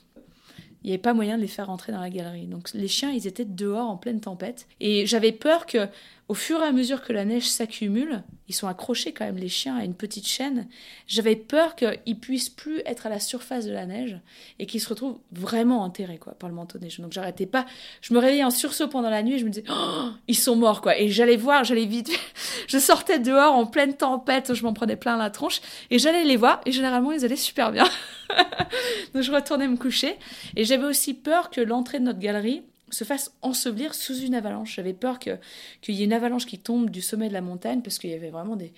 il 0.84 0.88
n'y 0.88 0.92
avait 0.94 1.02
pas 1.02 1.14
moyen 1.14 1.36
de 1.36 1.42
les 1.42 1.48
faire 1.48 1.68
rentrer 1.68 1.92
dans 1.92 2.00
la 2.00 2.10
galerie. 2.10 2.46
Donc 2.46 2.70
les 2.74 2.88
chiens, 2.88 3.12
ils 3.12 3.28
étaient 3.28 3.46
dehors 3.46 3.90
en 3.90 3.98
pleine 3.98 4.22
tempête. 4.22 4.68
Et 4.80 5.06
j'avais 5.06 5.32
peur 5.32 5.66
que, 5.66 5.88
au 6.30 6.36
fur 6.36 6.62
et 6.62 6.66
à 6.66 6.72
mesure 6.72 7.02
que 7.02 7.12
la 7.12 7.26
neige 7.26 7.50
s'accumule, 7.50 8.24
ils 8.48 8.54
sont 8.54 8.68
accrochés 8.68 9.14
quand 9.14 9.26
même 9.26 9.38
les 9.38 9.50
chiens 9.50 9.76
à 9.76 9.84
une 9.84 9.96
petite 9.96 10.28
chaîne. 10.28 10.68
J'avais 11.08 11.36
peur 11.36 11.76
qu'ils 11.76 12.20
puissent 12.20 12.50
plus 12.50 12.82
être 12.86 13.08
à 13.08 13.10
la 13.10 13.20
surface 13.20 13.66
de 13.66 13.72
la 13.72 13.88
neige 13.88 14.20
et 14.60 14.68
qu'ils 14.68 14.80
se 14.80 14.90
retrouvent 14.90 15.18
vraiment 15.32 15.82
enterrés 15.82 16.20
quoi 16.20 16.34
par 16.34 16.48
le 16.48 16.54
manteau 16.54 16.78
de 16.78 16.84
neige. 16.84 17.00
Donc 17.00 17.14
j'arrêtais 17.14 17.48
pas. 17.48 17.66
Je 18.02 18.14
me 18.14 18.20
réveillais 18.20 18.44
en 18.44 18.52
sursaut 18.52 18.88
pendant 18.88 19.10
la 19.10 19.24
nuit 19.24 19.34
et 19.34 19.40
je 19.40 19.46
me 19.46 19.50
disais 19.50 19.66
oh, 19.72 20.10
ils 20.28 20.38
sont 20.38 20.56
morts 20.56 20.82
quoi. 20.82 21.00
Et 21.00 21.10
j'allais 21.10 21.36
voir, 21.36 21.64
j'allais 21.64 21.88
vite. 21.88 22.12
je 22.68 22.78
sortais 22.78 23.18
dehors 23.18 23.56
en 23.56 23.66
pleine 23.66 23.96
tempête, 23.96 24.54
je 24.54 24.64
m'en 24.64 24.74
prenais 24.74 24.98
plein 24.98 25.18
la 25.18 25.32
tronche 25.32 25.62
et 25.90 25.98
j'allais 25.98 26.26
les 26.26 26.38
voir 26.38 26.62
et 26.68 26.72
généralement 26.72 27.12
ils 27.12 27.26
allaient 27.26 27.36
super 27.36 27.72
bien. 27.72 27.86
Donc 29.16 29.24
je 29.24 29.32
retournais 29.32 29.68
me 29.68 29.78
coucher. 29.78 30.16
Et 30.56 30.64
j'avais 30.64 30.86
aussi 30.86 31.16
peur 31.16 31.50
que 31.50 31.60
l'entrée 31.60 31.98
de 31.98 32.04
notre 32.04 32.20
galerie 32.20 32.62
se 32.92 33.04
fasse 33.04 33.34
ensevelir 33.42 33.94
sous 33.94 34.18
une 34.18 34.36
avalanche. 34.36 34.76
J'avais 34.76 34.94
peur 34.94 35.20
qu'il 35.20 35.40
y 35.88 36.02
ait 36.02 36.06
une 36.06 36.14
avalanche 36.14 36.46
qui 36.46 36.58
tombe 36.58 36.90
du 36.90 37.02
sommet 37.02 37.28
de 37.28 37.34
la 37.34 37.42
montagne 37.42 37.82
parce 37.82 38.00
qu'il 38.00 38.10
y 38.10 38.14
avait 38.14 38.30
vraiment 38.30 38.56
des, 38.56 38.74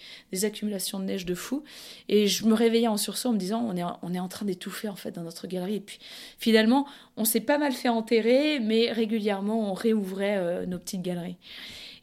accumulations 0.46 1.00
de 1.00 1.06
neige 1.06 1.26
de 1.26 1.36
fou. 1.36 1.64
Et 2.10 2.28
je 2.28 2.46
me 2.46 2.54
réveillais 2.54 2.88
en 2.88 2.98
sursaut 2.98 3.30
en 3.30 3.34
me 3.34 3.38
disant 3.38 3.64
on 3.68 3.76
est, 3.76 3.84
on 4.02 4.14
est 4.14 4.20
en 4.20 4.28
train 4.28 4.46
d'étouffer 4.46 4.90
en 4.90 4.96
fait 4.96 5.12
dans 5.12 5.24
notre 5.24 5.48
galerie. 5.48 5.76
Et 5.76 5.82
puis 5.82 6.00
finalement, 6.38 6.88
on 7.18 7.26
s'est 7.26 7.42
pas 7.42 7.58
mal 7.58 7.74
fait 7.74 7.90
enterrer, 7.90 8.60
mais 8.60 8.92
régulièrement 8.92 9.72
on 9.72 9.74
réouvrait 9.74 10.38
euh, 10.38 10.66
nos 10.66 10.80
petites 10.80 11.02
galeries. 11.02 11.38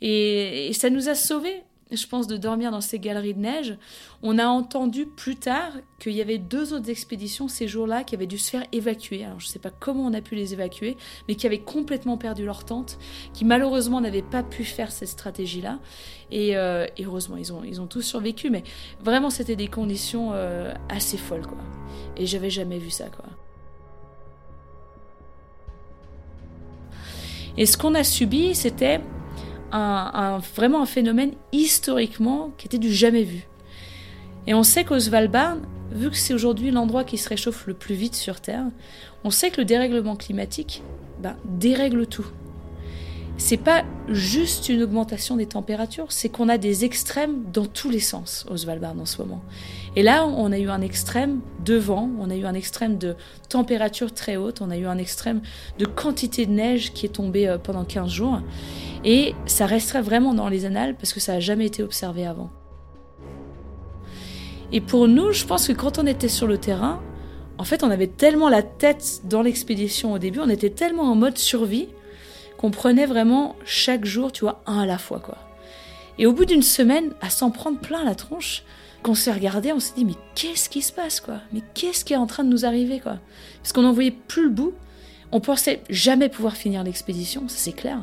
Et, 0.01 0.69
et 0.69 0.73
ça 0.73 0.91
nous 0.91 1.09
a 1.09 1.15
sauvés 1.15 1.63
je 1.91 2.07
pense, 2.07 2.27
de 2.27 2.37
dormir 2.37 2.71
dans 2.71 2.81
ces 2.81 2.99
galeries 2.99 3.35
de 3.35 3.41
neige. 3.41 3.79
On 4.23 4.39
a 4.39 4.47
entendu 4.47 5.07
plus 5.07 5.37
tard 5.37 5.73
qu'il 5.99 6.13
y 6.13 6.21
avait 6.21 6.39
deux 6.39 6.75
autres 6.75 6.91
expéditions 6.91 7.49
ces 7.49 7.69
jours-là 7.69 8.05
qui 8.05 8.15
avaient 8.15 8.27
dû 8.27 8.39
se 8.39 8.51
faire 8.51 8.65
évacuer. 8.73 9.25
Alors 9.25 9.41
je 9.41 9.47
ne 9.47 9.51
sais 9.51 9.59
pas 9.59 9.71
comment 9.71 10.05
on 10.05 10.15
a 10.15 10.21
pu 10.21 10.35
les 10.35 10.53
évacuer, 10.53 10.97
mais 11.27 11.35
qui 11.35 11.47
avaient 11.47 11.61
complètement 11.61 12.19
perdu 12.19 12.45
leur 12.45 12.65
tente, 12.65 12.99
qui 13.33 13.45
malheureusement 13.45 14.01
n'avaient 14.01 14.23
pas 14.23 14.43
pu 14.43 14.65
faire 14.65 14.93
cette 14.93 15.09
stratégie-là. 15.09 15.79
Et, 16.31 16.57
euh, 16.57 16.87
heureusement, 17.01 17.37
ils 17.37 17.53
ont, 17.53 17.65
ils 17.65 17.81
ont 17.81 17.87
tous 17.87 18.03
survécu, 18.03 18.51
mais 18.51 18.63
vraiment 19.03 19.31
c'était 19.31 19.57
des 19.57 19.69
conditions 19.69 20.31
euh, 20.33 20.75
assez 20.89 21.17
folles, 21.17 21.47
quoi. 21.47 21.59
Et 22.17 22.27
j'avais 22.27 22.51
jamais 22.51 22.79
vu 22.79 22.91
ça, 22.91 23.07
quoi. 23.09 23.25
Et 27.57 27.67
ce 27.67 27.77
qu'on 27.77 27.95
a 27.97 28.05
subi, 28.05 28.55
c'était 28.55 29.01
un, 29.73 30.41
vraiment 30.55 30.83
un 30.83 30.87
phénomène 30.87 31.33
historiquement 31.53 32.53
qui 32.59 32.67
était 32.67 32.79
du 32.79 32.93
jamais 32.93 33.25
vu. 33.25 33.47
Et 34.47 34.55
on 34.55 34.63
sait 34.63 34.85
qu'au 34.85 34.99
Svalbard, 34.99 35.59
vu 35.93 36.11
que 36.11 36.17
c'est 36.17 36.35
aujourd'hui 36.35 36.71
l'endroit 36.71 37.05
qui 37.05 37.19
se 37.19 37.29
réchauffe 37.29 37.67
le 37.67 37.75
plus 37.75 37.95
vite 37.95 38.15
sur 38.15 38.41
Terre, 38.41 38.65
on 39.25 39.31
sait 39.31 39.51
que 39.51 39.59
le 39.59 39.65
dérèglement 39.65 40.17
climatique 40.17 40.83
ben, 41.21 41.37
dérègle 41.45 42.07
tout. 42.07 42.27
C'est 43.37 43.57
pas 43.57 43.85
juste 44.09 44.69
une 44.69 44.83
augmentation 44.83 45.37
des 45.37 45.47
températures, 45.47 46.11
c'est 46.11 46.29
qu'on 46.29 46.49
a 46.49 46.59
des 46.59 46.85
extrêmes 46.85 47.45
dans 47.53 47.67
tous 47.67 47.89
les 47.89 48.01
sens 48.01 48.45
au 48.51 48.57
Svalbard 48.57 48.99
en 48.99 49.07
ce 49.07 49.19
moment. 49.19 49.43
Et 49.99 50.05
là, 50.05 50.29
on 50.29 50.53
a 50.53 50.59
eu 50.59 50.71
un 50.71 50.81
extrême 50.81 51.41
de 51.65 51.75
vent, 51.75 52.09
on 52.21 52.31
a 52.31 52.37
eu 52.37 52.45
un 52.45 52.55
extrême 52.55 52.99
de 52.99 53.17
température 53.49 54.15
très 54.15 54.37
haute, 54.37 54.61
on 54.61 54.71
a 54.71 54.77
eu 54.77 54.87
un 54.87 54.97
extrême 54.97 55.41
de 55.81 55.87
quantité 55.87 56.47
de 56.47 56.53
neige 56.53 56.93
qui 56.93 57.05
est 57.05 57.09
tombée 57.09 57.49
euh, 57.49 57.59
pendant 57.59 57.83
15 57.83 58.09
jours. 58.09 58.41
Et 59.05 59.35
ça 59.47 59.67
resterait 59.67 60.03
vraiment 60.03 60.35
dans 60.35 60.49
les 60.49 60.67
annales 60.67 60.95
parce 60.95 61.13
que 61.13 61.19
ça 61.19 61.33
n'a 61.33 61.41
jamais 61.41 61.67
été 61.67 61.83
observé 61.83 62.29
avant. 62.29 62.49
Et 64.71 64.81
pour 64.81 65.09
nous, 65.09 65.33
je 65.33 65.45
pense 65.45 65.67
que 65.67 65.73
quand 65.73 65.99
on 65.99 66.07
était 66.07 66.29
sur 66.29 66.47
le 66.47 66.59
terrain, 66.59 67.03
en 67.59 67.65
fait, 67.65 67.83
on 67.83 67.91
avait 67.91 68.07
tellement 68.07 68.49
la 68.49 68.63
tête 68.63 69.23
dans 69.25 69.43
l'expédition 69.43 70.13
au 70.13 70.19
début, 70.19 70.39
on 70.39 70.49
était 70.49 70.71
tellement 70.71 71.11
en 71.11 71.17
mode 71.17 71.39
survie 71.39 71.89
qu'on 72.57 72.71
prenait 72.71 73.07
vraiment 73.07 73.57
chaque 73.65 74.05
jour, 74.05 74.31
tu 74.31 74.45
vois, 74.45 74.63
un 74.65 74.79
à 74.79 74.87
la 74.87 74.99
fois, 74.99 75.19
quoi. 75.19 75.39
Et 76.19 76.27
au 76.27 76.33
bout 76.33 76.45
d'une 76.45 76.63
semaine, 76.63 77.15
à 77.21 77.31
s'en 77.31 77.51
prendre 77.51 77.81
plein 77.81 78.05
la 78.05 78.15
tronche, 78.15 78.63
qu'on 79.03 79.15
s'est 79.15 79.33
regardé, 79.33 79.73
on 79.73 79.81
s'est 79.81 79.95
dit, 79.97 80.05
mais 80.05 80.17
qu'est-ce 80.35 80.69
qui 80.69 80.83
se 80.83 80.93
passe, 80.93 81.21
quoi? 81.21 81.41
Mais 81.53 81.63
qu'est-ce 81.75 82.05
qui 82.05 82.13
est 82.13 82.17
en 82.17 82.27
train 82.27 82.45
de 82.45 82.49
nous 82.49 82.65
arriver, 82.65 83.01
quoi? 83.01 83.19
Parce 83.63 83.73
qu'on 83.73 83.83
n'en 83.83 83.93
voyait 83.93 84.11
plus 84.11 84.45
le 84.45 84.51
bout. 84.51 84.75
On 85.31 85.41
pensait 85.41 85.83
jamais 85.91 86.29
pouvoir 86.29 86.57
finir 86.57 86.83
l'expédition, 86.83 87.49
ça 87.49 87.57
c'est 87.59 87.73
clair 87.73 88.01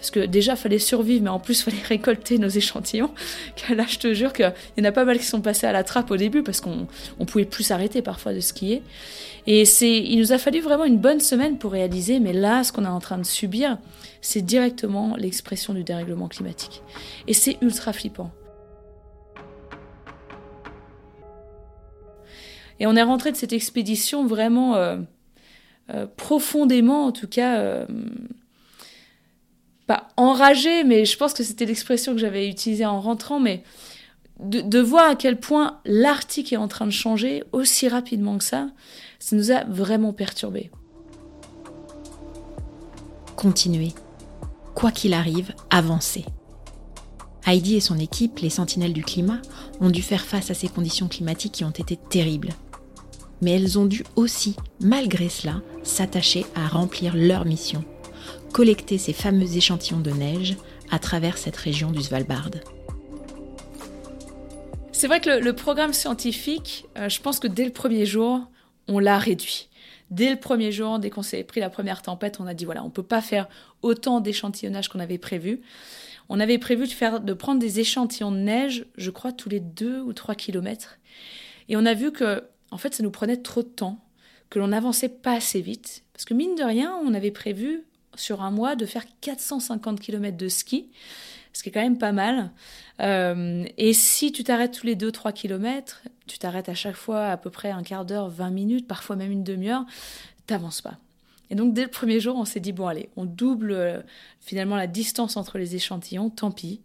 parce 0.00 0.10
que 0.10 0.20
déjà 0.20 0.56
fallait 0.56 0.78
survivre, 0.78 1.22
mais 1.22 1.30
en 1.30 1.38
plus 1.38 1.62
fallait 1.62 1.82
récolter 1.86 2.38
nos 2.38 2.48
échantillons. 2.48 3.10
Là, 3.68 3.84
je 3.86 3.98
te 3.98 4.14
jure 4.14 4.32
qu'il 4.32 4.52
y 4.78 4.80
en 4.80 4.84
a 4.84 4.92
pas 4.92 5.04
mal 5.04 5.18
qui 5.18 5.26
sont 5.26 5.42
passés 5.42 5.66
à 5.66 5.72
la 5.72 5.84
trappe 5.84 6.10
au 6.10 6.16
début 6.16 6.42
parce 6.42 6.60
qu'on 6.60 6.88
on 7.18 7.26
pouvait 7.26 7.44
plus 7.44 7.64
s'arrêter 7.64 8.02
parfois 8.02 8.32
de 8.32 8.40
skier. 8.40 8.82
Et 9.46 9.64
c'est, 9.64 9.98
il 9.98 10.18
nous 10.18 10.32
a 10.32 10.38
fallu 10.38 10.60
vraiment 10.60 10.84
une 10.84 10.98
bonne 10.98 11.20
semaine 11.20 11.58
pour 11.58 11.72
réaliser, 11.72 12.18
mais 12.18 12.32
là, 12.32 12.64
ce 12.64 12.72
qu'on 12.72 12.84
est 12.84 12.88
en 12.88 13.00
train 13.00 13.18
de 13.18 13.24
subir, 13.24 13.78
c'est 14.22 14.42
directement 14.42 15.16
l'expression 15.16 15.74
du 15.74 15.84
dérèglement 15.84 16.28
climatique. 16.28 16.82
Et 17.26 17.34
c'est 17.34 17.58
ultra 17.60 17.92
flippant. 17.92 18.32
Et 22.80 22.86
on 22.86 22.96
est 22.96 23.02
rentré 23.02 23.30
de 23.30 23.36
cette 23.36 23.52
expédition 23.52 24.26
vraiment 24.26 24.74
euh, 24.74 24.96
euh, 25.94 26.06
profondément, 26.16 27.04
en 27.06 27.12
tout 27.12 27.28
cas. 27.28 27.58
Euh, 27.58 27.86
pas 29.86 30.08
enragé, 30.16 30.82
mais 30.84 31.04
je 31.04 31.16
pense 31.16 31.34
que 31.34 31.42
c'était 31.42 31.66
l'expression 31.66 32.12
que 32.12 32.18
j'avais 32.18 32.48
utilisée 32.48 32.86
en 32.86 33.00
rentrant, 33.00 33.38
mais 33.38 33.62
de, 34.38 34.80
voir 34.80 35.10
à 35.10 35.16
quel 35.16 35.38
point 35.38 35.80
l'Arctique 35.84 36.52
est 36.52 36.56
en 36.56 36.68
train 36.68 36.86
de 36.86 36.92
changer 36.92 37.42
aussi 37.52 37.88
rapidement 37.88 38.38
que 38.38 38.44
ça, 38.44 38.70
ça 39.18 39.36
nous 39.36 39.50
a 39.50 39.64
vraiment 39.64 40.12
perturbés. 40.12 40.70
Continuez. 43.36 43.92
Quoi 44.74 44.92
qu'il 44.92 45.12
arrive, 45.12 45.52
avancez. 45.68 46.24
Heidi 47.46 47.76
et 47.76 47.80
son 47.80 47.98
équipe, 47.98 48.38
les 48.38 48.48
sentinelles 48.48 48.92
du 48.92 49.02
climat, 49.02 49.42
ont 49.80 49.90
dû 49.90 50.02
faire 50.02 50.24
face 50.24 50.50
à 50.50 50.54
ces 50.54 50.68
conditions 50.68 51.08
climatiques 51.08 51.52
qui 51.52 51.64
ont 51.64 51.70
été 51.70 51.96
terribles. 51.96 52.50
Mais 53.40 53.52
elles 53.52 53.78
ont 53.78 53.86
dû 53.86 54.04
aussi, 54.16 54.56
malgré 54.80 55.28
cela, 55.28 55.62
s'attacher 55.82 56.44
à 56.54 56.68
remplir 56.68 57.14
leur 57.16 57.44
mission 57.44 57.84
collecter 58.50 58.98
ces 58.98 59.12
fameux 59.12 59.56
échantillons 59.56 60.00
de 60.00 60.10
neige 60.10 60.56
à 60.90 60.98
travers 60.98 61.38
cette 61.38 61.56
région 61.56 61.90
du 61.90 62.02
Svalbard. 62.02 62.50
C'est 64.92 65.06
vrai 65.06 65.20
que 65.20 65.30
le, 65.30 65.52
programme 65.54 65.92
scientifique, 65.92 66.86
euh, 66.98 67.08
je 67.08 67.20
pense 67.20 67.38
que 67.38 67.46
dès 67.46 67.64
le 67.64 67.72
premier 67.72 68.04
jour, 68.04 68.46
on 68.86 68.98
l'a 68.98 69.18
réduit. 69.18 69.68
Dès 70.10 70.30
le 70.30 70.36
premier 70.36 70.72
jour, 70.72 70.98
dès 70.98 71.08
qu'on 71.08 71.22
s'est 71.22 71.44
pris 71.44 71.60
la 71.60 71.70
première 71.70 72.02
tempête, 72.02 72.38
on 72.40 72.46
a 72.46 72.54
dit 72.54 72.64
voilà, 72.64 72.82
on 72.82 72.86
ne 72.86 72.92
peut 72.92 73.04
pas 73.04 73.22
faire 73.22 73.48
autant 73.82 74.20
d'échantillonnage 74.20 74.88
qu'on 74.88 74.98
avait 74.98 75.18
prévu. 75.18 75.62
On 76.28 76.38
avait 76.40 76.58
prévu 76.58 76.86
de, 76.86 76.92
faire, 76.92 77.20
de 77.20 77.32
prendre 77.32 77.60
des 77.60 77.80
échantillons 77.80 78.32
de 78.32 78.38
neige, 78.38 78.86
je 78.96 79.10
crois, 79.10 79.32
tous 79.32 79.48
les 79.48 79.60
deux 79.60 80.00
ou 80.00 80.12
trois 80.12 80.34
kilomètres. 80.34 80.98
Et 81.68 81.76
on 81.76 81.86
a 81.86 81.94
vu 81.94 82.12
que, 82.12 82.42
en 82.70 82.78
fait, 82.78 82.94
ça 82.94 83.02
nous 83.02 83.10
prenait 83.10 83.36
trop 83.36 83.62
de 83.62 83.68
temps 83.68 83.98
que 84.48 84.58
l'on 84.58 84.68
n'avançait 84.68 85.08
pas 85.08 85.34
assez 85.34 85.60
vite. 85.60 86.02
Parce 86.12 86.24
que 86.24 86.34
mine 86.34 86.54
de 86.54 86.62
rien, 86.62 86.94
on 87.04 87.14
avait 87.14 87.30
prévu 87.30 87.84
sur 88.16 88.42
un 88.42 88.50
mois 88.50 88.76
de 88.76 88.86
faire 88.86 89.04
450 89.20 90.00
km 90.00 90.36
de 90.36 90.48
ski, 90.48 90.88
ce 91.52 91.62
qui 91.62 91.68
est 91.68 91.72
quand 91.72 91.82
même 91.82 91.98
pas 91.98 92.12
mal. 92.12 92.50
Euh, 93.00 93.64
et 93.78 93.92
si 93.92 94.32
tu 94.32 94.44
t'arrêtes 94.44 94.72
tous 94.72 94.86
les 94.86 94.96
2-3 94.96 95.32
km, 95.32 96.02
tu 96.26 96.38
t'arrêtes 96.38 96.68
à 96.68 96.74
chaque 96.74 96.96
fois 96.96 97.26
à 97.26 97.36
peu 97.36 97.50
près 97.50 97.70
un 97.70 97.82
quart 97.82 98.04
d'heure, 98.04 98.28
20 98.28 98.50
minutes, 98.50 98.86
parfois 98.86 99.16
même 99.16 99.32
une 99.32 99.44
demi-heure, 99.44 99.84
t'avances 100.46 100.82
pas. 100.82 100.98
Et 101.50 101.54
donc 101.54 101.74
dès 101.74 101.82
le 101.82 101.90
premier 101.90 102.20
jour, 102.20 102.36
on 102.36 102.44
s'est 102.44 102.60
dit, 102.60 102.72
bon 102.72 102.86
allez, 102.86 103.08
on 103.16 103.24
double 103.24 103.72
euh, 103.72 104.00
finalement 104.40 104.76
la 104.76 104.86
distance 104.86 105.36
entre 105.36 105.58
les 105.58 105.74
échantillons, 105.74 106.30
tant 106.30 106.50
pis. 106.50 106.80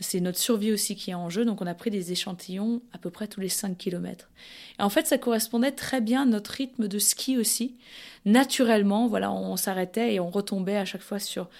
C'est 0.00 0.20
notre 0.20 0.38
survie 0.38 0.72
aussi 0.72 0.96
qui 0.96 1.10
est 1.10 1.14
en 1.14 1.28
jeu, 1.28 1.44
donc 1.44 1.60
on 1.60 1.66
a 1.66 1.74
pris 1.74 1.90
des 1.90 2.10
échantillons 2.10 2.80
à 2.92 2.98
peu 2.98 3.10
près 3.10 3.28
tous 3.28 3.40
les 3.40 3.50
5 3.50 3.76
km. 3.76 4.30
Et 4.78 4.82
en 4.82 4.88
fait, 4.88 5.06
ça 5.06 5.18
correspondait 5.18 5.72
très 5.72 6.00
bien 6.00 6.22
à 6.22 6.24
notre 6.24 6.52
rythme 6.52 6.88
de 6.88 6.98
ski 6.98 7.36
aussi. 7.36 7.76
Naturellement, 8.24 9.08
voilà, 9.08 9.30
on 9.30 9.56
s'arrêtait 9.56 10.14
et 10.14 10.20
on 10.20 10.30
retombait 10.30 10.78
à 10.78 10.86
chaque 10.86 11.02
fois 11.02 11.18
sur 11.18 11.50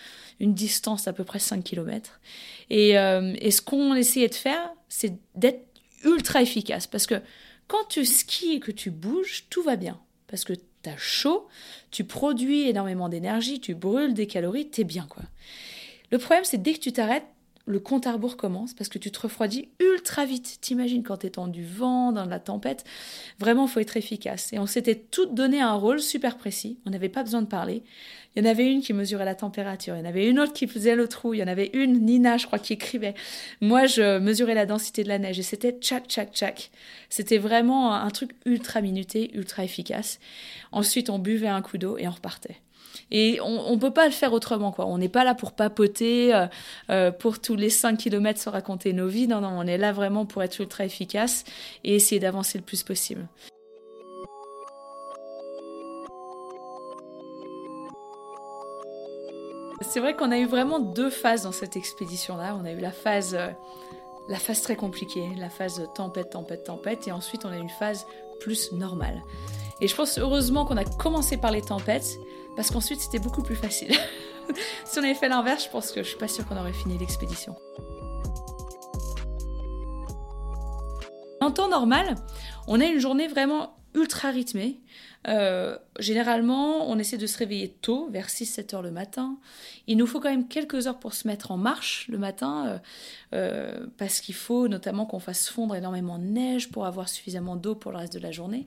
une 0.40 0.54
distance 0.54 1.06
à 1.06 1.12
peu 1.12 1.22
près 1.22 1.38
5 1.38 1.62
km. 1.62 2.18
Et, 2.70 2.98
euh, 2.98 3.34
et 3.40 3.50
ce 3.50 3.60
qu'on 3.60 3.94
essayait 3.94 4.28
de 4.28 4.34
faire, 4.34 4.70
c'est 4.88 5.12
d'être 5.34 5.66
ultra 6.04 6.40
efficace, 6.40 6.86
parce 6.86 7.06
que 7.06 7.20
quand 7.68 7.84
tu 7.88 8.04
skis 8.04 8.54
et 8.54 8.60
que 8.60 8.72
tu 8.72 8.90
bouges, 8.90 9.44
tout 9.50 9.62
va 9.62 9.76
bien, 9.76 10.00
parce 10.28 10.44
que 10.44 10.54
tu 10.54 10.88
as 10.88 10.96
chaud, 10.96 11.46
tu 11.90 12.04
produis 12.04 12.68
énormément 12.68 13.08
d'énergie, 13.08 13.60
tu 13.60 13.74
brûles 13.74 14.14
des 14.14 14.26
calories, 14.26 14.70
t'es 14.70 14.84
bien 14.84 15.06
quoi. 15.08 15.22
Le 16.10 16.18
problème, 16.18 16.44
c'est 16.44 16.60
dès 16.60 16.72
que 16.72 16.80
tu 16.80 16.92
t'arrêtes, 16.92 17.26
le 17.70 17.80
compte 17.80 18.06
à 18.06 18.12
rebours 18.12 18.36
commence 18.36 18.74
parce 18.74 18.88
que 18.88 18.98
tu 18.98 19.10
te 19.10 19.20
refroidis 19.20 19.68
ultra 19.78 20.24
vite. 20.24 20.58
T'imagines 20.60 21.02
quand 21.02 21.18
t'es 21.18 21.30
dans 21.30 21.48
du 21.48 21.64
vent, 21.64 22.12
dans 22.12 22.26
la 22.26 22.38
tempête. 22.38 22.84
Vraiment, 23.38 23.66
faut 23.66 23.80
être 23.80 23.96
efficace. 23.96 24.52
Et 24.52 24.58
on 24.58 24.66
s'était 24.66 24.96
toutes 24.96 25.34
donné 25.34 25.60
un 25.60 25.74
rôle 25.74 26.00
super 26.00 26.36
précis. 26.36 26.78
On 26.86 26.90
n'avait 26.90 27.08
pas 27.08 27.22
besoin 27.22 27.42
de 27.42 27.46
parler. 27.46 27.82
Il 28.34 28.44
y 28.44 28.46
en 28.46 28.50
avait 28.50 28.70
une 28.70 28.80
qui 28.80 28.92
mesurait 28.92 29.24
la 29.24 29.34
température. 29.34 29.96
Il 29.96 30.00
y 30.00 30.02
en 30.02 30.08
avait 30.08 30.28
une 30.28 30.38
autre 30.38 30.52
qui 30.52 30.66
faisait 30.66 30.94
le 30.94 31.08
trou. 31.08 31.34
Il 31.34 31.38
y 31.38 31.42
en 31.42 31.48
avait 31.48 31.70
une, 31.72 32.04
Nina, 32.04 32.36
je 32.36 32.46
crois, 32.46 32.58
qui 32.58 32.74
écrivait. 32.74 33.14
Moi, 33.60 33.86
je 33.86 34.18
mesurais 34.18 34.54
la 34.54 34.66
densité 34.66 35.02
de 35.02 35.08
la 35.08 35.18
neige. 35.18 35.38
Et 35.38 35.42
c'était 35.42 35.72
tchac, 35.72 36.06
tchac, 36.06 36.32
tchac. 36.32 36.70
C'était 37.08 37.38
vraiment 37.38 37.94
un 37.94 38.10
truc 38.10 38.32
ultra 38.44 38.80
minuté, 38.80 39.30
ultra 39.34 39.64
efficace. 39.64 40.20
Ensuite, 40.72 41.10
on 41.10 41.18
buvait 41.18 41.48
un 41.48 41.62
coup 41.62 41.78
d'eau 41.78 41.98
et 41.98 42.06
on 42.06 42.12
repartait. 42.12 42.60
Et 43.10 43.40
on 43.40 43.74
ne 43.74 43.80
peut 43.80 43.92
pas 43.92 44.06
le 44.06 44.12
faire 44.12 44.32
autrement, 44.32 44.72
quoi. 44.72 44.86
On 44.86 44.98
n'est 44.98 45.08
pas 45.08 45.24
là 45.24 45.34
pour 45.34 45.52
papoter, 45.52 46.34
euh, 46.34 46.46
euh, 46.90 47.10
pour 47.10 47.40
tous 47.40 47.56
les 47.56 47.70
5 47.70 47.96
km 47.96 48.40
se 48.40 48.48
raconter 48.48 48.92
nos 48.92 49.08
vies. 49.08 49.26
Non, 49.26 49.40
non, 49.40 49.50
on 49.52 49.66
est 49.66 49.78
là 49.78 49.92
vraiment 49.92 50.26
pour 50.26 50.42
être 50.42 50.58
ultra 50.60 50.84
efficace 50.84 51.44
et 51.84 51.94
essayer 51.96 52.20
d'avancer 52.20 52.58
le 52.58 52.64
plus 52.64 52.82
possible. 52.82 53.26
C'est 59.82 60.00
vrai 60.00 60.14
qu'on 60.14 60.30
a 60.30 60.38
eu 60.38 60.44
vraiment 60.44 60.78
deux 60.78 61.10
phases 61.10 61.42
dans 61.42 61.52
cette 61.52 61.74
expédition-là. 61.74 62.56
On 62.60 62.64
a 62.64 62.72
eu 62.72 62.80
la 62.80 62.92
phase, 62.92 63.34
euh, 63.34 63.48
la 64.28 64.38
phase 64.38 64.60
très 64.60 64.76
compliquée, 64.76 65.28
la 65.38 65.48
phase 65.48 65.88
tempête, 65.94 66.30
tempête, 66.30 66.64
tempête, 66.64 67.08
et 67.08 67.12
ensuite 67.12 67.44
on 67.44 67.48
a 67.48 67.56
eu 67.56 67.60
une 67.60 67.70
phase 67.70 68.06
plus 68.40 68.72
normale. 68.72 69.22
Et 69.80 69.88
je 69.88 69.96
pense 69.96 70.18
heureusement 70.18 70.66
qu'on 70.66 70.76
a 70.76 70.84
commencé 70.84 71.38
par 71.38 71.50
les 71.50 71.62
tempêtes, 71.62 72.18
parce 72.56 72.70
qu'ensuite 72.70 73.00
c'était 73.00 73.18
beaucoup 73.18 73.42
plus 73.42 73.56
facile. 73.56 73.92
si 74.84 74.98
on 74.98 75.02
avait 75.02 75.14
fait 75.14 75.28
l'inverse, 75.28 75.64
je 75.64 75.70
pense 75.70 75.92
que 75.92 76.02
je 76.02 76.08
suis 76.08 76.18
pas 76.18 76.28
sûre 76.28 76.46
qu'on 76.46 76.56
aurait 76.56 76.72
fini 76.72 76.98
l'expédition. 76.98 77.56
En 81.40 81.50
temps 81.50 81.68
normal, 81.68 82.16
on 82.66 82.80
a 82.80 82.84
une 82.84 82.98
journée 82.98 83.26
vraiment 83.26 83.76
ultra 83.94 84.30
rythmée. 84.30 84.80
Euh, 85.28 85.76
généralement, 85.98 86.88
on 86.90 86.98
essaie 86.98 87.18
de 87.18 87.26
se 87.26 87.36
réveiller 87.36 87.68
tôt, 87.68 88.08
vers 88.10 88.28
6-7 88.28 88.74
heures 88.74 88.82
le 88.82 88.90
matin. 88.90 89.36
Il 89.86 89.98
nous 89.98 90.06
faut 90.06 90.18
quand 90.18 90.30
même 90.30 90.48
quelques 90.48 90.86
heures 90.86 90.98
pour 90.98 91.12
se 91.12 91.28
mettre 91.28 91.50
en 91.50 91.58
marche 91.58 92.06
le 92.08 92.16
matin, 92.16 92.66
euh, 92.66 92.78
euh, 93.34 93.86
parce 93.98 94.20
qu'il 94.20 94.34
faut 94.34 94.68
notamment 94.68 95.04
qu'on 95.04 95.18
fasse 95.18 95.48
fondre 95.48 95.74
énormément 95.74 96.18
de 96.18 96.24
neige 96.24 96.70
pour 96.70 96.86
avoir 96.86 97.08
suffisamment 97.08 97.56
d'eau 97.56 97.74
pour 97.74 97.92
le 97.92 97.98
reste 97.98 98.14
de 98.14 98.18
la 98.18 98.30
journée. 98.30 98.64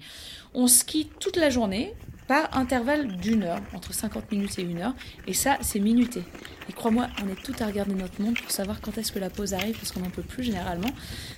On 0.54 0.68
skie 0.68 1.10
toute 1.20 1.38
la 1.38 1.50
journée, 1.50 1.96
par 2.28 2.56
intervalle 2.56 3.18
d'une 3.18 3.44
heure, 3.44 3.62
entre 3.74 3.94
50 3.94 4.32
minutes 4.32 4.58
et 4.60 4.62
une 4.62 4.80
heure, 4.80 4.94
et 5.28 5.34
ça, 5.34 5.58
c'est 5.62 5.80
minuté. 5.80 6.24
Et 6.70 6.74
crois-moi, 6.74 7.08
on 7.24 7.30
est 7.30 7.42
tout 7.44 7.54
à 7.60 7.66
regarder 7.66 7.94
notre 7.94 8.22
montre 8.22 8.42
pour 8.42 8.52
savoir 8.52 8.80
quand 8.80 8.98
est-ce 8.98 9.12
que 9.12 9.20
la 9.20 9.30
pause 9.30 9.54
arrive, 9.54 9.76
parce 9.76 9.92
qu'on 9.92 10.00
n'en 10.00 10.10
peut 10.10 10.22
plus 10.22 10.44
généralement. 10.44 10.90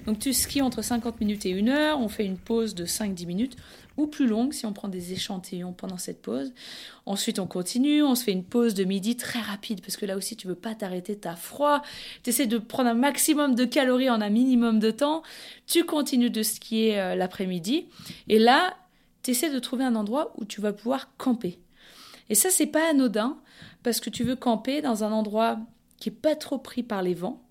Donc 0.06 0.20
tu 0.20 0.34
skis 0.34 0.62
entre 0.62 0.84
50 0.84 1.20
minutes 1.22 1.46
et 1.46 1.50
une 1.50 1.70
heure, 1.70 2.00
on 2.00 2.10
fait 2.10 2.26
une 2.26 2.38
pause 2.38 2.76
de 2.76 2.86
5-10 2.86 3.26
minutes, 3.26 3.58
ou 3.98 4.08
plus 4.08 4.28
longue 4.28 4.54
si 4.54 4.66
on 4.66 4.74
prend 4.74 4.88
des 4.88 5.14
échantillons 5.14 5.74
pendant 5.74 5.98
cette 5.98 6.22
pause. 6.22 6.54
Ensuite, 7.06 7.40
on 7.40 7.48
continue, 7.48 8.04
on 8.04 8.16
se 8.16 8.24
fait 8.24 8.32
une 8.32 8.44
pause 8.44 8.74
de 8.74 8.84
midi 8.84 9.16
très 9.16 9.40
rapide, 9.40 9.82
parce 9.82 9.98
que 9.98 10.06
là 10.06 10.18
aussi, 10.18 10.36
tu 10.36 10.48
veux 10.48 10.56
pas 10.56 10.76
t'arrêter, 10.76 11.18
t'as 11.18 11.36
froid, 11.36 11.82
tu 12.24 12.32
essaies 12.32 12.48
de 12.48 12.58
prendre 12.58 12.90
un 12.90 12.96
maximum 12.96 13.56
de 13.56 13.66
calories 13.66 14.10
en 14.10 14.22
un 14.22 14.30
minimum 14.30 14.80
de 14.80 14.92
temps, 14.92 15.24
tu 15.68 15.86
continues 15.86 16.30
de 16.30 16.44
skier 16.44 17.00
euh, 17.00 17.16
l'après-midi, 17.16 17.88
et 18.28 18.40
là, 18.40 18.76
tu 19.24 19.32
essaies 19.32 19.52
de 19.52 19.60
trouver 19.60 19.86
un 19.86 19.96
endroit 19.96 20.34
où 20.38 20.46
tu 20.46 20.62
vas 20.62 20.74
pouvoir 20.74 21.16
camper. 21.18 21.60
Et 22.30 22.36
ça, 22.36 22.50
c'est 22.50 22.68
pas 22.68 22.90
anodin, 22.90 23.38
parce 23.84 24.00
que 24.00 24.10
tu 24.10 24.24
veux 24.24 24.36
camper 24.36 24.82
dans 24.82 25.04
un 25.04 25.12
endroit 25.12 25.60
qui 25.98 26.10
est 26.10 26.12
pas 26.12 26.36
trop 26.36 26.58
pris 26.58 26.84
par 26.84 27.02
les 27.02 27.14
vents. 27.14 27.45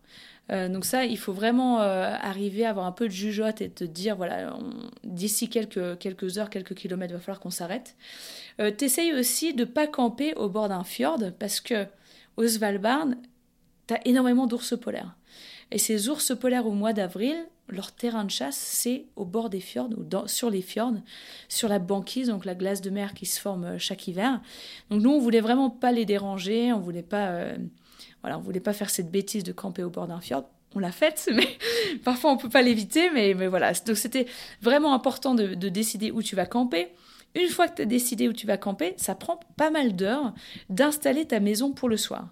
Euh, 0.53 0.69
donc 0.69 0.85
ça, 0.85 1.05
il 1.05 1.19
faut 1.19 1.33
vraiment 1.33 1.81
euh, 1.81 2.15
arriver 2.21 2.67
à 2.67 2.71
avoir 2.71 2.87
un 2.87 2.93
peu 2.93 3.07
de 3.07 3.13
jugeote 3.13 3.61
et 3.61 3.71
te 3.71 3.85
dire, 3.85 4.17
voilà, 4.17 4.57
d'ici 5.03 5.49
quelques, 5.49 5.99
quelques 5.99 6.39
heures, 6.39 6.51
quelques 6.51 6.75
kilomètres, 6.75 7.13
il 7.13 7.17
va 7.17 7.21
falloir 7.21 7.41
qu'on 7.41 7.51
s'arrête. 7.51 7.97
Euh, 8.61 8.71
aussi 9.19 9.55
de 9.55 9.65
pas 9.65 9.87
camper 9.87 10.35
au 10.35 10.49
bord 10.49 10.69
d'un 10.69 10.85
fjord, 10.85 11.19
parce 11.39 11.61
que 11.61 11.87
au 12.37 12.47
Svalbard, 12.47 13.09
tu 13.87 13.95
as 13.95 14.07
énormément 14.07 14.47
d'ours 14.47 14.79
polaires. 14.79 15.17
Et 15.71 15.79
ces 15.79 16.09
ours 16.09 16.37
polaires 16.39 16.67
au 16.67 16.73
mois 16.73 16.93
d'avril, 16.93 17.37
leur 17.69 17.93
terrain 17.93 18.25
de 18.25 18.31
chasse, 18.31 18.57
c'est 18.57 19.07
au 19.17 19.25
bord 19.25 19.49
des 19.49 19.61
fjords, 19.61 19.89
ou 19.97 20.29
sur 20.29 20.51
les 20.51 20.63
fjords, 20.63 20.95
sur 21.49 21.69
la 21.69 21.79
banquise, 21.79 22.29
donc 22.29 22.45
la 22.45 22.55
glace 22.55 22.83
de 22.83 22.91
mer 22.91 23.15
qui 23.15 23.27
se 23.27 23.41
forme 23.41 23.65
euh, 23.65 23.79
chaque 23.79 24.07
hiver. 24.07 24.41
Donc 24.91 25.03
nous, 25.03 25.11
on 25.11 25.19
voulait 25.19 25.41
vraiment 25.41 25.71
pas 25.71 25.91
les 25.91 26.05
déranger, 26.05 26.73
on 26.73 26.81
voulait 26.81 27.03
pas, 27.03 27.49
voilà, 28.25 28.39
on 28.39 28.41
voulait 28.41 28.59
pas 28.59 28.73
faire 28.73 28.89
cette 28.89 29.11
bêtise 29.11 29.45
de 29.45 29.53
camper 29.53 29.83
au 29.83 29.91
bord 29.91 30.07
d'un 30.07 30.19
fjord. 30.19 30.49
On 30.75 30.79
l'a 30.79 30.93
faite, 30.93 31.29
mais 31.35 31.47
parfois 32.05 32.33
on 32.33 32.39
peut 32.39 32.49
pas 32.49 32.63
l'éviter, 32.63 33.11
mais, 33.11 33.35
mais 33.35 33.49
voilà. 33.49 33.75
Donc 33.87 33.99
c'était 33.99 34.25
vraiment 34.63 34.95
important 34.95 35.35
de, 35.35 35.55
de 35.55 35.69
décider 35.69 36.11
où 36.11 36.23
tu 36.23 36.35
vas 36.35 36.47
camper. 36.47 36.89
Une 37.35 37.49
fois 37.49 37.69
que 37.69 37.77
tu 37.77 37.83
as 37.83 37.85
décidé 37.85 38.27
où 38.27 38.33
tu 38.33 38.47
vas 38.47 38.57
camper, 38.57 38.95
ça 38.97 39.15
prend 39.15 39.39
pas 39.59 39.71
mal 39.71 39.95
d'heures 39.95 40.33
d'installer 40.71 41.27
ta 41.27 41.39
maison 41.39 41.73
pour 41.73 41.91
le 41.91 41.99
soir. 41.99 42.31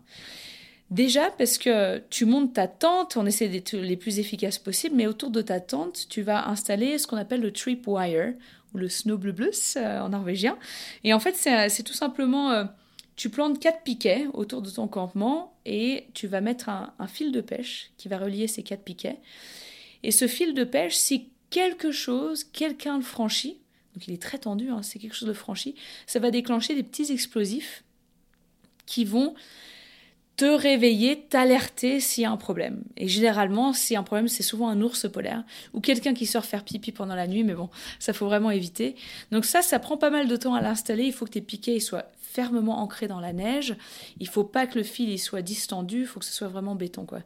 Déjà 0.90 1.31
parce 1.37 1.59
que 1.59 1.98
tu 2.09 2.24
montes 2.24 2.55
ta 2.55 2.68
tente, 2.68 3.18
on 3.18 3.26
essaie 3.26 3.48
d'être 3.48 3.74
les 3.74 3.98
plus 3.98 4.18
efficaces 4.18 4.59
possible, 4.59 4.96
mais 4.96 5.07
autour 5.07 5.31
de 5.31 5.42
ta 5.42 5.61
tente, 5.61 6.07
tu 6.09 6.22
vas 6.22 6.48
installer 6.48 6.96
ce 6.96 7.07
qu'on 7.07 7.18
appelle 7.18 7.42
le 7.42 7.52
tripwire 7.52 8.33
ou 8.72 8.78
le 8.78 8.88
snowblublus 8.88 9.76
euh, 9.76 10.00
en 10.00 10.09
norvégien. 10.09 10.57
Et 11.05 11.12
en 11.12 11.20
fait, 11.20 11.35
c'est 11.35 11.83
tout 11.83 11.92
simplement, 11.92 12.50
euh, 12.50 12.64
tu 13.16 13.31
plantes 13.31 13.61
quatre 13.61 13.83
piquets 13.83 14.27
autour 14.33 14.62
de 14.62 14.70
ton 14.70 14.88
campement 14.88 15.55
et 15.64 16.07
tu 16.14 16.27
vas 16.27 16.40
mettre 16.40 16.68
un, 16.68 16.92
fil 17.07 17.33
de 17.33 17.40
pêche 17.40 17.90
qui 17.96 18.09
va 18.09 18.18
relier 18.18 18.46
ces 18.46 18.62
quatre 18.62 18.83
piquets. 18.83 19.18
Et 20.03 20.11
ce 20.11 20.27
fil 20.27 20.55
de 20.55 20.64
pêche, 20.64 20.94
si 20.94 21.29
quelque 21.51 21.92
chose, 21.92 22.44
quelqu'un 22.44 22.96
le 22.96 23.03
franchit, 23.03 23.59
donc 23.94 24.07
il 24.09 24.14
est 24.14 24.22
très 24.22 24.38
tendu, 24.38 24.70
hein, 24.70 24.83
c'est 24.83 24.98
quelque 24.98 25.14
chose 25.14 25.29
de 25.29 25.35
franchi, 25.35 25.75
ça 26.07 26.18
va 26.18 26.31
déclencher 26.31 26.75
des 26.75 26.83
petits 26.83 27.12
explosifs 27.12 27.85
qui 28.87 29.05
vont 29.05 29.35
te 30.37 30.46
réveiller, 30.46 31.20
t'alerter 31.29 32.01
s'il 32.01 32.22
y 32.22 32.25
a 32.25 32.31
un 32.31 32.37
problème. 32.37 32.83
Et 32.96 33.07
généralement, 33.07 33.72
a 33.72 33.98
un 33.98 34.03
problème, 34.03 34.29
c'est 34.29 34.42
souvent 34.42 34.68
un 34.68 34.81
ours 34.81 35.11
polaire 35.11 35.44
ou 35.75 35.81
quelqu'un 35.81 36.14
qui 36.14 36.27
sort 36.27 36.46
faire 36.46 36.64
pipi 36.64 36.90
pendant 36.90 37.14
la 37.14 37.27
nuit, 37.27 37.44
mais 37.44 37.55
bon, 37.55 37.68
ça 37.98 38.12
faut 38.12 38.27
vraiment 38.27 38.51
éviter. 38.51 38.96
Donc 39.31 39.44
ça, 39.44 39.61
ça 39.62 39.79
prend 39.79 39.98
pas 39.98 40.11
mal 40.11 40.29
de 40.29 40.37
temps 40.37 40.55
à 40.55 40.62
l'installer. 40.62 41.05
Il 41.05 41.12
faut 41.12 41.27
que 41.27 41.33
tes 41.33 41.42
piquets 41.42 41.79
soient 41.81 42.11
fermement 42.32 42.80
ancré 42.80 43.08
dans 43.08 43.20
la 43.20 43.32
neige. 43.32 43.76
Il 44.18 44.28
faut 44.28 44.44
pas 44.44 44.66
que 44.66 44.78
le 44.78 44.84
fil 44.84 45.10
il 45.10 45.18
soit 45.18 45.42
distendu, 45.42 46.00
il 46.00 46.06
faut 46.06 46.20
que 46.20 46.26
ce 46.26 46.32
soit 46.32 46.48
vraiment 46.48 46.74
béton 46.74 47.04
quoi. 47.04 47.20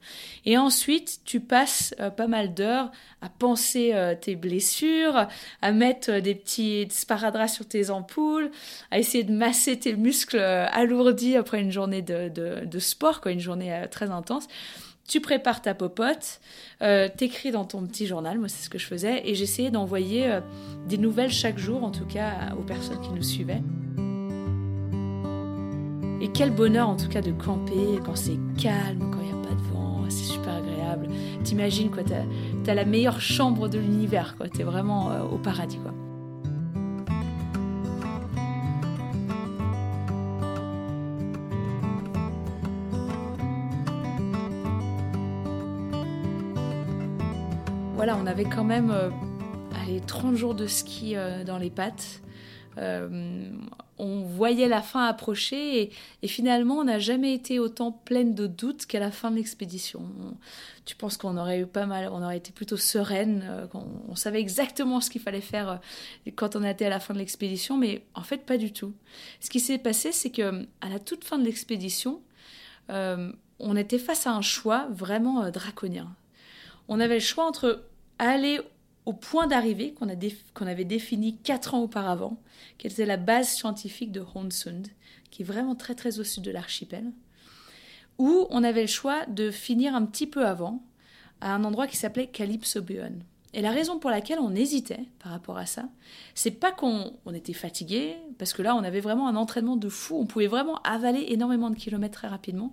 Et 0.45 0.59
ensuite, 0.59 1.21
tu 1.25 1.41
passes 1.41 1.95
euh, 2.01 2.11
pas 2.11 2.27
mal 2.27 2.55
d'heures 2.55 2.91
à 3.21 3.29
penser 3.29 3.93
euh, 3.95 4.15
tes 4.21 4.35
blessures, 4.35 5.29
à 5.63 5.73
mettre 5.73 6.11
euh, 6.11 6.21
des 6.21 6.35
petits 6.35 6.89
sparadraps 6.91 7.53
sur 7.53 7.67
tes 7.67 7.91
ampoules, 7.91 8.51
à 8.91 8.99
essayer 8.99 9.23
de 9.23 9.33
masser 9.33 9.79
tes 9.79 9.95
muscles 9.95 10.39
alourdis 10.39 11.37
après 11.37 11.61
une 11.61 11.71
journée 11.71 12.03
de, 12.03 12.29
de, 12.29 12.79
sport, 12.79 13.21
quoi, 13.21 13.33
une 13.33 13.41
journée 13.41 13.85
très 13.91 14.11
intense 14.11 14.49
tu 15.09 15.21
prépares 15.21 15.63
ta 15.63 15.73
popote, 15.73 16.41
euh, 16.83 17.09
t'écris 17.09 17.53
dans 17.53 17.65
ton 17.65 17.87
petit 17.87 18.09
journal, 18.09 18.41
moi 18.41 18.49
c'est 18.49 18.65
ce 18.65 18.69
que 18.69 18.79
je 18.79 18.87
faisais, 18.87 19.23
et 19.25 19.37
j'essayais 19.37 19.71
d'envoyer 19.71 20.41
des 20.89 20.99
nouvelles 20.99 21.31
chaque 21.31 21.59
jour, 21.59 21.85
en 21.85 21.93
tout 21.93 22.07
cas 22.07 22.53
aux 22.59 22.65
personnes 22.65 23.01
qui 23.01 23.11
nous 23.11 23.23
suivaient. 23.23 23.63
Et 26.21 26.29
quel 26.29 26.51
bonheur 26.51 26.89
en 26.89 26.97
tout 26.97 27.09
cas 27.09 27.21
de 27.21 27.33
camper 27.33 28.01
quand 28.05 28.17
c'est 28.17 28.39
calme, 28.57 29.11
quand 29.11 29.21
il 29.21 29.35
n'y 29.35 29.39
a 29.39 29.49
pas 29.49 29.55
de 29.55 29.61
vent, 29.73 30.05
c'est 30.09 30.25
super 30.25 30.55
agréable. 30.55 31.09
T'imagines 31.45 31.91
quoi, 31.91 32.03
t'as 32.05 32.71
as 32.71 32.75
la 32.75 32.85
meilleure 32.85 33.21
chambre 33.21 33.69
de 33.69 33.79
l'univers, 33.79 34.37
quoi. 34.37 34.49
T'es 34.49 34.63
vraiment 34.63 35.11
euh, 35.11 35.23
au 35.23 35.37
paradis, 35.37 35.79
quoi. 35.79 35.93
Voilà, 47.95 48.17
on 48.23 48.27
avait 48.27 48.45
quand 48.45 48.65
même 48.65 48.91
euh, 48.91 49.11
allez, 49.83 50.01
30 50.01 50.35
jours 50.35 50.55
de 50.55 50.67
ski 50.67 51.15
euh, 51.17 51.45
dans 51.45 51.59
les 51.59 51.71
pattes 51.71 52.23
on 53.99 54.21
voyait 54.23 54.69
la 54.69 54.83
fin 54.83 55.07
approcher 55.07 55.91
et, 56.23 56.29
finalement 56.29 56.77
on 56.79 56.85
n'a 56.85 56.99
jamais 56.99 57.33
été 57.33 57.59
autant 57.59 57.93
pleine 57.93 58.35
de 58.35 58.47
doutes 58.47 58.87
qu'à 58.87 59.01
la 59.01 59.11
fin 59.11 59.31
de 59.31 59.37
l'expédition. 59.37 60.03
Tu 60.85 60.97
penses 60.97 61.17
qu'on 61.17 61.37
aurait 61.37 61.61
eu 61.61 61.67
pas 61.67 61.87
mal, 61.87 62.09
on 62.13 62.23
aurait 62.23 62.37
été 62.37 62.53
plutôt 62.53 62.77
sereine, 62.77 63.45
euh, 63.49 63.67
on, 64.09 64.15
savait 64.15 64.41
exactement 64.41 65.01
ce 65.01 65.11
qu'il 65.11 65.21
fallait 65.21 65.41
faire 65.41 65.69
euh, 65.69 66.31
quand 66.35 66.57
on 66.57 66.63
était 66.63 66.87
à 66.87 66.91
la 66.91 67.01
fin 67.01 67.15
de 67.15 67.19
l'expédition, 67.19 67.77
mais 67.77 68.05
en 68.15 68.23
fait 68.23 68.45
pas 68.45 68.59
du 68.59 68.73
tout. 68.73 68.93
Ce 69.41 69.51
qui 69.51 69.61
s'est 69.61 69.79
passé, 69.79 70.13
c'est 70.13 70.31
que 70.31 70.67
à 70.81 70.89
la 70.89 70.99
toute 70.99 71.25
fin 71.25 71.39
de 71.39 71.45
l'expédition, 71.45 72.21
on 72.89 73.77
était 73.77 73.99
face 73.99 74.27
à 74.27 74.33
un 74.33 74.43
choix 74.43 74.87
vraiment 74.91 75.51
draconien. 75.51 76.15
On 76.89 77.01
avait 77.01 77.15
le 77.15 77.21
choix 77.21 77.47
entre 77.47 77.83
aller 78.19 78.61
au 79.07 79.13
point 79.13 79.47
d'arrivée 79.47 79.95
qu'on 79.95 80.67
avait 80.67 80.85
défini 80.85 81.39
quatre 81.39 81.75
ans 81.75 81.83
auparavant, 81.83 82.37
qui 82.77 82.89
était 82.89 83.07
la 83.07 83.17
base 83.17 83.49
scientifique 83.49 84.11
de 84.13 84.25
Honsund, 84.35 84.89
qui 85.31 85.43
est 85.43 85.47
vraiment 85.47 85.77
très 85.77 85.95
très 85.95 86.19
au 86.19 86.25
sud 86.25 86.43
de 86.43 86.51
l'archipel, 86.51 87.13
où 88.19 88.47
on 88.51 88.65
avait 88.65 88.83
le 88.83 88.89
choix 88.89 89.25
de 89.27 89.51
finir 89.51 89.95
un 89.95 90.05
petit 90.05 90.27
peu 90.27 90.45
avant, 90.45 90.83
à 91.41 91.55
un 91.55 91.65
endroit 91.65 91.87
qui 91.87 91.97
s'appelait 91.97 92.27
Calypso-Buon. 92.27 93.21
Et 93.55 93.63
la 93.63 93.71
raison 93.71 93.99
pour 93.99 94.11
laquelle 94.11 94.39
on 94.41 94.55
hésitait 94.55 95.05
par 95.19 95.33
rapport 95.33 95.57
à 95.57 95.67
ça, 95.67 95.89
c'est 96.35 96.51
pas 96.51 96.73
qu'on 96.73 97.13
était 97.33 97.53
fatigué, 97.53 98.17
parce 98.39 98.53
que 98.53 98.61
là 98.61 98.75
on 98.75 98.83
avait 98.83 99.01
vraiment 99.01 99.29
un 99.29 99.37
entraînement 99.37 99.77
de 99.77 99.89
fou, 99.89 100.19
on 100.19 100.27
pouvait 100.27 100.49
vraiment 100.49 100.81
avaler 100.83 101.27
énormément 101.29 101.71
de 101.71 101.77
kilomètres 101.77 102.19
très 102.19 102.29
rapidement. 102.29 102.73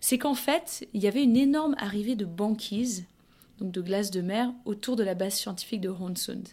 C'est 0.00 0.18
qu'en 0.18 0.34
fait, 0.34 0.86
il 0.92 1.02
y 1.02 1.06
avait 1.06 1.22
une 1.22 1.36
énorme 1.36 1.74
arrivée 1.78 2.14
de 2.14 2.24
banquise 2.24 3.06
de 3.70 3.80
glace 3.80 4.10
de 4.10 4.20
mer, 4.20 4.52
autour 4.64 4.96
de 4.96 5.04
la 5.04 5.14
base 5.14 5.34
scientifique 5.34 5.80
de 5.80 5.88
Honsund. 5.88 6.48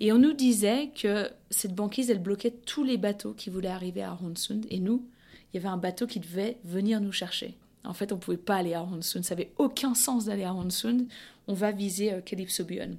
Et 0.00 0.12
on 0.12 0.18
nous 0.18 0.32
disait 0.32 0.90
que 0.94 1.30
cette 1.50 1.74
banquise, 1.74 2.10
elle 2.10 2.22
bloquait 2.22 2.54
tous 2.64 2.84
les 2.84 2.96
bateaux 2.96 3.32
qui 3.32 3.50
voulaient 3.50 3.68
arriver 3.68 4.02
à 4.02 4.16
Honsund. 4.22 4.66
Et 4.70 4.78
nous, 4.78 5.04
il 5.52 5.56
y 5.56 5.60
avait 5.60 5.68
un 5.68 5.76
bateau 5.76 6.06
qui 6.06 6.20
devait 6.20 6.58
venir 6.64 7.00
nous 7.00 7.12
chercher. 7.12 7.56
En 7.84 7.94
fait, 7.94 8.12
on 8.12 8.16
ne 8.16 8.20
pouvait 8.20 8.36
pas 8.36 8.56
aller 8.56 8.74
à 8.74 8.82
Honsund. 8.82 9.24
Ça 9.24 9.34
n'avait 9.34 9.52
aucun 9.58 9.94
sens 9.94 10.26
d'aller 10.26 10.44
à 10.44 10.54
Honsund. 10.54 11.06
On 11.46 11.54
va 11.54 11.72
viser 11.72 12.12
euh, 12.12 12.20
Calypso 12.20 12.64
Buon. 12.64 12.96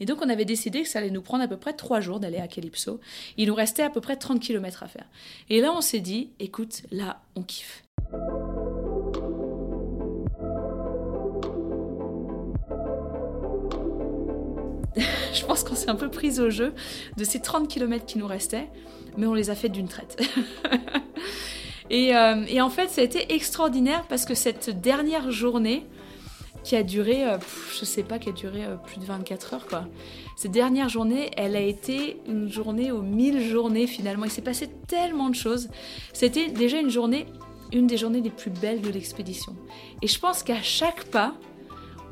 Et 0.00 0.06
donc, 0.06 0.22
on 0.22 0.28
avait 0.28 0.44
décidé 0.44 0.82
que 0.82 0.88
ça 0.88 1.00
allait 1.00 1.10
nous 1.10 1.22
prendre 1.22 1.42
à 1.44 1.48
peu 1.48 1.56
près 1.56 1.74
trois 1.74 2.00
jours 2.00 2.20
d'aller 2.20 2.38
à 2.38 2.48
Calypso. 2.48 3.00
Il 3.36 3.48
nous 3.48 3.54
restait 3.54 3.82
à 3.82 3.90
peu 3.90 4.00
près 4.00 4.16
30 4.16 4.40
km 4.40 4.82
à 4.82 4.88
faire. 4.88 5.06
Et 5.50 5.60
là, 5.60 5.72
on 5.74 5.80
s'est 5.80 6.00
dit, 6.00 6.30
écoute, 6.38 6.82
là, 6.90 7.20
on 7.34 7.42
kiffe. 7.42 7.82
Je 15.36 15.44
pense 15.44 15.62
qu'on 15.64 15.74
s'est 15.74 15.90
un 15.90 15.94
peu 15.94 16.08
pris 16.08 16.40
au 16.40 16.50
jeu 16.50 16.72
de 17.16 17.24
ces 17.24 17.40
30 17.40 17.68
km 17.68 18.04
qui 18.04 18.18
nous 18.18 18.26
restaient, 18.26 18.68
mais 19.16 19.26
on 19.26 19.34
les 19.34 19.50
a 19.50 19.54
fait 19.54 19.68
d'une 19.68 19.88
traite. 19.88 20.20
Euh, 21.92 22.44
et, 22.48 22.60
en 22.60 22.68
fait, 22.68 22.88
ça 22.88 23.00
a 23.00 23.04
été 23.04 23.32
extraordinaire 23.32 24.04
parce 24.08 24.24
que 24.24 24.34
cette 24.34 24.80
dernière 24.80 25.30
journée, 25.30 25.86
qui 26.66 26.74
a 26.74 26.82
duré, 26.82 27.20
je 27.20 27.28
euh, 27.28 27.38
je 27.78 27.84
sais 27.84 28.02
pas, 28.02 28.18
qui 28.18 28.28
a 28.28 28.32
duré 28.32 28.64
euh, 28.64 28.74
plus 28.74 28.98
de 28.98 29.04
24 29.04 29.54
heures, 29.54 29.66
quoi. 29.68 29.84
Cette 30.34 30.50
dernière 30.50 30.88
journée, 30.88 31.30
elle 31.36 31.54
a 31.54 31.60
été 31.60 32.20
une 32.26 32.50
journée 32.50 32.90
aux 32.90 33.02
mille 33.02 33.40
journées 33.40 33.86
finalement. 33.86 34.24
Il 34.24 34.32
s'est 34.32 34.42
passé 34.42 34.68
tellement 34.88 35.30
de 35.30 35.36
choses. 35.36 35.68
C'était 36.12 36.48
déjà 36.48 36.80
une 36.80 36.90
journée, 36.90 37.26
une 37.72 37.86
des 37.86 37.96
journées 37.96 38.20
les 38.20 38.30
plus 38.30 38.50
belles 38.50 38.80
de 38.80 38.90
l'expédition. 38.90 39.54
Et 40.02 40.08
je 40.08 40.18
pense 40.18 40.42
qu'à 40.42 40.60
chaque 40.60 41.04
pas, 41.04 41.34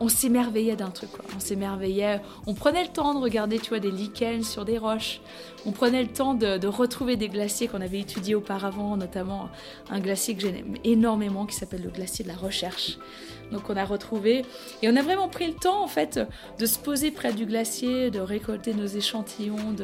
on 0.01 0.09
s'émerveillait 0.09 0.77
d'un 0.77 0.91
truc. 0.91 1.11
On 1.37 1.41
s'émerveillait. 1.41 2.21
On 2.47 2.55
prenait 2.55 2.83
le 2.83 2.91
temps 2.91 3.15
de 3.15 3.21
regarder, 3.21 3.59
tu 3.59 3.71
vois, 3.71 3.79
des 3.79 3.91
lichens 3.91 4.45
sur 4.45 4.65
des 4.65 4.79
roches. 4.79 5.21
On 5.67 5.73
prenait 5.73 6.03
le 6.03 6.09
temps 6.09 6.35
de, 6.35 6.67
retrouver 6.67 7.17
des 7.17 7.29
glaciers 7.29 7.69
qu'on 7.69 7.81
avait 7.81 8.01
étudiés 8.01 8.35
auparavant, 8.35 8.97
notamment 8.97 9.49
un 9.91 10.01
glacier 10.01 10.35
que 10.35 10.43
j'aime 10.43 10.77
énormément 10.85 11.47
qui 11.47 11.55
s'appelle 11.55 11.83
le 11.83 11.91
glacier 11.91 12.25
de 12.25 12.29
la 12.29 12.37
recherche. 12.37 12.99
Donc 13.53 13.71
on 13.71 13.77
a 13.77 13.85
retrouvé 13.85 14.45
et 14.83 14.89
on 14.89 14.97
a 14.97 15.03
vraiment 15.03 15.29
pris 15.29 15.47
le 15.47 15.55
temps 15.55 15.83
en 15.83 15.87
fait 15.87 16.19
de 16.59 16.67
se 16.67 16.79
poser 16.79 17.11
près 17.11 17.33
du 17.33 17.47
glacier, 17.47 18.11
de 18.11 18.19
récolter 18.21 18.75
nos 18.75 18.87
échantillons, 18.87 19.75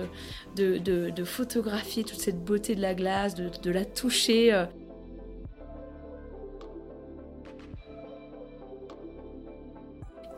de, 0.57 0.79
de, 0.79 1.25
photographier 1.25 2.03
toute 2.03 2.19
cette 2.19 2.45
beauté 2.45 2.75
de 2.75 2.81
la 2.81 2.95
glace, 2.95 3.35
de, 3.35 3.71
la 3.71 3.85
toucher. 3.85 4.67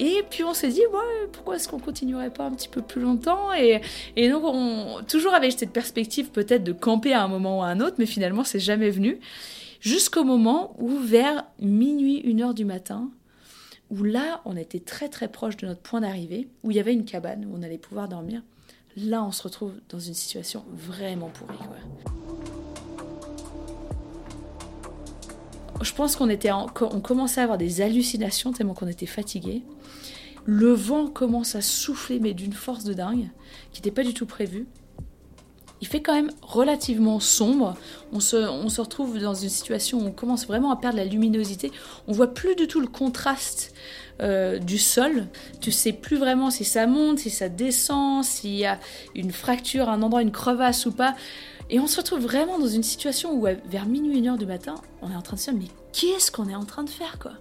Et 0.03 0.25
puis 0.29 0.43
on 0.43 0.53
s'est 0.53 0.71
dit, 0.71 0.83
pourquoi 1.31 1.55
est-ce 1.55 1.69
qu'on 1.69 1.79
continuerait 1.79 2.31
pas 2.31 2.45
un 2.45 2.51
petit 2.51 2.69
peu 2.69 2.83
plus 2.83 3.01
longtemps 3.01 3.53
et, 3.53 3.81
et, 4.17 4.29
donc 4.29 4.43
on 4.45 5.01
toujours 5.07 5.33
avec 5.33 5.53
cette 5.53 5.71
perspective 5.71 6.31
peut-être 6.31 6.65
de 6.65 6.73
camper 6.73 7.13
à 7.13 7.23
un 7.23 7.29
moment 7.29 7.61
ou 7.61 7.63
à 7.63 7.67
un 7.67 7.79
autre, 7.79 7.95
mais 7.99 8.07
finalement 8.07 8.43
c'est 8.43 8.59
jamais 8.59 8.91
venu. 8.91 9.21
Jusqu'au 9.81 10.25
moment 10.25 10.75
où 10.81 10.99
vers 10.99 11.45
minuit, 11.61 12.17
une 12.19 12.43
heure 12.43 12.53
du 12.53 12.65
matin, 12.65 13.11
où 13.91 14.03
là 14.03 14.41
on 14.45 14.57
était 14.57 14.81
très 14.81 15.09
très 15.09 15.29
proche 15.29 15.57
de 15.59 15.69
notre 15.69 15.83
point 15.83 16.01
d'arrivée, 16.01 16.49
où 16.65 16.73
il 16.73 16.77
y 16.77 16.81
avait 16.81 16.95
une 16.95 17.05
cabane 17.05 17.45
où 17.45 17.57
on 17.57 17.63
allait 17.63 17.79
pouvoir 17.79 18.09
dormir. 18.09 18.43
Là 18.97 19.23
on 19.23 19.31
se 19.31 19.45
retrouve 19.45 19.75
dans 19.89 20.01
une 20.01 20.15
situation 20.15 20.65
vraiment 20.73 21.29
pourrie. 21.29 21.55
Je 25.83 25.93
pense 25.95 26.17
qu'on 26.17 26.29
était 26.29 26.53
on 26.53 27.01
commençait 27.01 27.41
à 27.41 27.45
avoir 27.45 27.59
des 27.59 27.81
hallucinations 27.81 28.53
tellement 28.53 28.75
qu'on 28.75 28.89
était 28.89 29.07
fatigué. 29.07 29.63
Le 30.45 30.73
vent 30.73 31.07
commence 31.07 31.55
à 31.55 31.61
souffler, 31.61 32.19
mais 32.19 32.35
d'une 32.35 32.53
force 32.53 32.85
de 32.85 32.95
dingue, 32.95 33.31
qui 33.73 33.81
n'était 33.81 33.93
pas 33.93 34.03
du 34.03 34.13
tout 34.13 34.27
prévue. 34.27 34.67
Il 35.81 35.89
fait 35.89 36.01
quand 36.01 36.15
même 36.15 36.31
relativement 36.43 37.19
sombre. 37.19 37.77
On 38.13 38.21
se, 38.21 38.37
on 38.37 38.69
se, 38.69 38.81
retrouve 38.81 39.19
dans 39.19 39.35
une 39.35 39.49
situation 39.49 39.99
où 39.99 40.07
on 40.07 40.13
commence 40.13 40.47
vraiment 40.47 40.71
à 40.71 40.77
perdre 40.77 40.97
la 40.97 41.05
luminosité. 41.05 41.73
On 42.07 42.13
voit 42.13 42.33
plus 42.33 42.55
du 42.55 42.69
tout 42.69 42.81
le 42.81 42.87
contraste 42.87 43.75
euh, 44.21 44.59
du 44.59 44.79
sol. 44.79 45.27
Tu 45.61 45.73
sais 45.73 45.93
plus 45.93 46.17
vraiment 46.17 46.51
si 46.51 46.65
ça 46.65 46.87
monte, 46.87 47.19
si 47.19 47.31
ça 47.31 47.49
descend, 47.49 48.23
s'il 48.23 48.55
y 48.55 48.65
a 48.65 48.79
une 49.17 49.33
fracture, 49.33 49.89
un 49.89 50.03
endroit, 50.03 50.23
une 50.23 50.31
crevasse 50.31 50.87
ou 50.87 50.93
pas. 50.93 51.17
Et 51.71 51.81
on 51.81 51.87
se 51.87 51.99
retrouve 51.99 52.21
vraiment 52.21 52.59
dans 52.59 52.69
une 52.69 52.83
situation 52.83 53.33
où, 53.33 53.47
vers 53.67 53.87
minuit, 53.87 54.19
une 54.19 54.29
heure 54.29 54.39
du 54.39 54.47
matin, 54.47 54.75
on 55.01 55.11
est 55.11 55.17
en 55.17 55.23
train 55.23 55.37
de 55.37 55.41
se 55.41 55.51
dire, 55.51 55.61
mais 55.61 55.69
qu'est-ce 55.93 56.31
qu'on 56.31 56.49
est 56.49 56.55
en 56.55 56.65
train 56.65 56.85
de 56.85 56.91
faire, 56.91 57.19
quoi? 57.19 57.33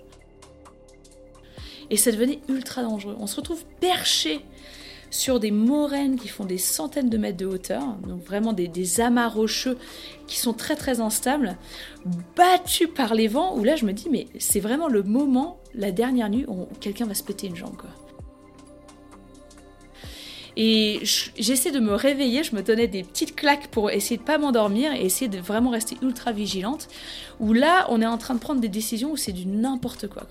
Et 1.90 1.98
ça 1.98 2.12
devenait 2.12 2.40
ultra 2.48 2.84
dangereux. 2.84 3.18
On 3.20 3.28
se 3.28 3.36
retrouve 3.36 3.66
perché 3.82 4.46
sur 5.12 5.42
des 5.42 5.52
moraines 5.52 6.18
qui 6.18 6.30
font 6.30 6.46
des 6.46 6.58
centaines 6.58 7.10
de 7.10 7.18
mètres 7.18 7.38
de 7.38 7.46
hauteur, 7.46 7.84
donc 8.08 8.24
vraiment 8.24 8.54
des, 8.54 9.02
amas 9.02 9.28
rocheux 9.28 9.78
qui 10.26 10.40
sont 10.40 10.54
très 10.54 10.78
très 10.78 11.02
instables, 11.02 11.58
battus 12.36 12.88
par 12.96 13.14
les 13.14 13.28
vents, 13.28 13.58
où 13.58 13.64
là 13.66 13.76
je 13.76 13.86
me 13.86 13.92
dis, 13.92 14.08
mais 14.10 14.28
c'est 14.40 14.62
vraiment 14.62 14.88
le 14.88 15.04
moment, 15.04 15.60
la 15.76 15.92
dernière 15.92 16.30
nuit, 16.30 16.46
où 16.48 16.66
quelqu'un 16.80 17.06
va 17.06 17.14
se 17.14 17.24
péter 17.24 17.48
une 17.48 17.58
jambe, 17.58 17.76
quoi. 17.76 17.90
Et 20.64 21.00
j'essaie 21.40 21.72
de 21.72 21.80
me 21.80 21.96
réveiller, 21.96 22.44
je 22.44 22.56
me 22.56 22.62
donnais 22.62 22.86
des 22.86 23.02
petites 23.02 23.36
claques 23.36 23.70
pour 23.70 23.90
essayer 23.90 24.18
de 24.18 24.22
pas 24.22 24.38
m'endormir 24.38 24.94
et 24.94 25.04
essayer 25.04 25.28
de 25.28 25.40
vraiment 25.40 25.72
rester 25.72 25.98
ultra 26.04 26.34
vigilante. 26.34 26.88
Où 27.40 27.52
là, 27.52 27.88
on 27.90 28.00
est 28.00 28.06
en 28.06 28.20
train 28.20 28.36
de 28.36 28.40
prendre 28.40 28.62
des 28.62 28.70
décisions 28.70 29.12
où 29.12 29.18
c'est 29.18 29.32
du 29.32 29.48
n'importe 29.48 30.08
quoi. 30.08 30.22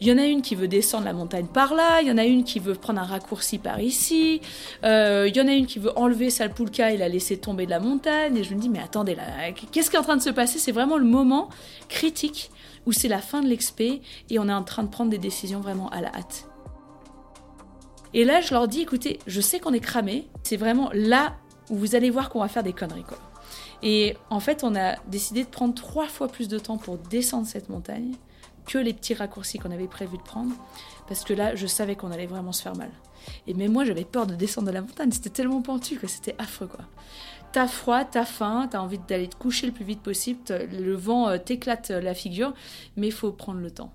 Il 0.00 0.08
y 0.08 0.12
en 0.12 0.18
a 0.18 0.24
une 0.24 0.42
qui 0.42 0.56
veut 0.56 0.66
descendre 0.66 1.04
la 1.04 1.12
montagne 1.12 1.46
par 1.46 1.72
là, 1.72 2.02
il 2.02 2.08
y 2.08 2.10
en 2.10 2.18
a 2.18 2.24
une 2.24 2.42
qui 2.42 2.58
veut 2.58 2.74
prendre 2.74 2.98
un 3.00 3.04
raccourci 3.04 3.58
par 3.58 3.78
ici, 3.78 4.40
euh, 4.82 5.28
il 5.28 5.36
y 5.36 5.40
en 5.40 5.46
a 5.46 5.52
une 5.52 5.66
qui 5.66 5.78
veut 5.78 5.96
enlever 5.96 6.30
Salpulka 6.30 6.90
et 6.90 6.96
la 6.96 7.08
laisser 7.08 7.36
tomber 7.36 7.64
de 7.64 7.70
la 7.70 7.78
montagne. 7.78 8.36
Et 8.36 8.42
je 8.42 8.52
me 8.56 8.60
dis, 8.60 8.68
mais 8.68 8.80
attendez, 8.80 9.14
là, 9.14 9.22
qu'est-ce 9.70 9.88
qui 9.88 9.94
est 9.94 10.00
en 10.00 10.02
train 10.02 10.16
de 10.16 10.22
se 10.22 10.30
passer? 10.30 10.58
C'est 10.58 10.72
vraiment 10.72 10.96
le 10.96 11.04
moment 11.04 11.48
critique 11.88 12.50
où 12.86 12.92
c'est 12.92 13.06
la 13.06 13.20
fin 13.20 13.40
de 13.40 13.46
l'expé 13.46 14.02
et 14.30 14.40
on 14.40 14.48
est 14.48 14.52
en 14.52 14.64
train 14.64 14.82
de 14.82 14.88
prendre 14.88 15.10
des 15.10 15.18
décisions 15.18 15.60
vraiment 15.60 15.90
à 15.90 16.00
la 16.00 16.08
hâte. 16.08 16.48
Et 18.14 18.24
là, 18.24 18.40
je 18.40 18.54
leur 18.54 18.68
dis, 18.68 18.80
écoutez, 18.80 19.18
je 19.26 19.40
sais 19.40 19.58
qu'on 19.58 19.72
est 19.72 19.80
cramé, 19.80 20.28
c'est 20.44 20.56
vraiment 20.56 20.88
là 20.94 21.34
où 21.68 21.76
vous 21.76 21.96
allez 21.96 22.10
voir 22.10 22.30
qu'on 22.30 22.40
va 22.40 22.48
faire 22.48 22.62
des 22.62 22.72
conneries, 22.72 23.02
quoi. 23.02 23.18
Et 23.82 24.16
en 24.30 24.38
fait, 24.38 24.62
on 24.62 24.76
a 24.76 24.94
décidé 25.08 25.42
de 25.42 25.48
prendre 25.48 25.74
trois 25.74 26.06
fois 26.06 26.28
plus 26.28 26.46
de 26.46 26.58
temps 26.60 26.78
pour 26.78 26.96
descendre 26.96 27.46
cette 27.46 27.68
montagne 27.68 28.12
que 28.66 28.78
les 28.78 28.94
petits 28.94 29.14
raccourcis 29.14 29.58
qu'on 29.58 29.72
avait 29.72 29.88
prévu 29.88 30.16
de 30.16 30.22
prendre, 30.22 30.52
parce 31.08 31.24
que 31.24 31.34
là, 31.34 31.56
je 31.56 31.66
savais 31.66 31.96
qu'on 31.96 32.12
allait 32.12 32.26
vraiment 32.26 32.52
se 32.52 32.62
faire 32.62 32.76
mal. 32.76 32.90
Et 33.48 33.52
même 33.52 33.72
moi, 33.72 33.84
j'avais 33.84 34.04
peur 34.04 34.26
de 34.26 34.34
descendre 34.36 34.68
de 34.68 34.72
la 34.72 34.80
montagne, 34.80 35.10
c'était 35.10 35.28
tellement 35.28 35.60
pentu 35.60 35.96
que 35.96 36.06
c'était 36.06 36.36
affreux, 36.38 36.68
quoi. 36.68 36.84
T'as 37.52 37.66
froid, 37.66 38.04
t'as 38.04 38.24
faim, 38.24 38.68
t'as 38.70 38.80
envie 38.80 38.98
d'aller 38.98 39.28
te 39.28 39.36
coucher 39.36 39.66
le 39.66 39.72
plus 39.72 39.84
vite 39.84 40.02
possible, 40.02 40.40
le 40.48 40.94
vent 40.94 41.28
euh, 41.28 41.38
t'éclate 41.38 41.90
la 41.90 42.14
figure, 42.14 42.54
mais 42.96 43.08
il 43.08 43.12
faut 43.12 43.32
prendre 43.32 43.60
le 43.60 43.70
temps. 43.70 43.92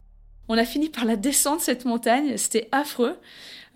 On 0.50 0.58
a 0.58 0.66
fini 0.66 0.89
par 0.89 1.06
la 1.06 1.16
descendre 1.16 1.62
cette 1.62 1.86
montagne, 1.86 2.36
c'était 2.38 2.68
affreux. 2.72 3.18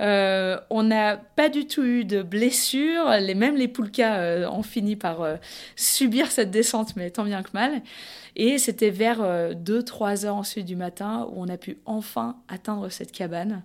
Euh, 0.01 0.59
on 0.71 0.81
n'a 0.81 1.17
pas 1.17 1.49
du 1.49 1.67
tout 1.67 1.83
eu 1.83 2.03
de 2.03 2.23
blessures, 2.23 3.09
les, 3.19 3.35
même 3.35 3.55
les 3.55 3.67
poulkas 3.67 4.17
euh, 4.17 4.49
ont 4.49 4.63
fini 4.63 4.95
par 4.95 5.21
euh, 5.21 5.35
subir 5.75 6.31
cette 6.31 6.49
descente, 6.49 6.95
mais 6.95 7.11
tant 7.11 7.25
bien 7.25 7.43
que 7.43 7.51
mal. 7.53 7.83
Et 8.35 8.57
c'était 8.57 8.89
vers 8.89 9.21
2-3 9.53 10.25
heures 10.25 10.35
ensuite 10.35 10.65
du 10.65 10.75
matin 10.75 11.27
où 11.31 11.43
on 11.43 11.47
a 11.47 11.57
pu 11.57 11.77
enfin 11.85 12.37
atteindre 12.47 12.89
cette 12.89 13.11
cabane 13.11 13.61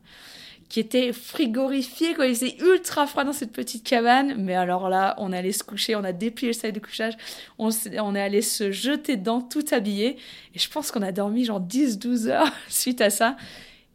qui 0.68 0.80
était 0.80 1.12
frigorifié, 1.12 2.14
quoi. 2.14 2.26
Il 2.26 2.34
faisait 2.34 2.56
ultra 2.60 3.06
froid 3.06 3.24
dans 3.24 3.32
cette 3.32 3.52
petite 3.52 3.84
cabane. 3.84 4.34
Mais 4.38 4.54
alors 4.54 4.88
là, 4.88 5.14
on 5.18 5.32
allait 5.32 5.52
se 5.52 5.64
coucher, 5.64 5.96
on 5.96 6.04
a 6.04 6.12
déplié 6.12 6.52
le 6.52 6.58
sac 6.58 6.72
de 6.72 6.80
couchage, 6.80 7.14
on, 7.58 7.70
on 8.00 8.14
est 8.14 8.20
allé 8.20 8.42
se 8.42 8.70
jeter 8.70 9.16
dedans, 9.16 9.40
tout 9.40 9.64
habillé. 9.72 10.16
Et 10.54 10.58
je 10.58 10.68
pense 10.68 10.90
qu'on 10.90 11.02
a 11.02 11.12
dormi 11.12 11.44
genre 11.44 11.60
10-12 11.60 12.28
heures 12.28 12.52
suite 12.68 13.00
à 13.00 13.10
ça. 13.10 13.36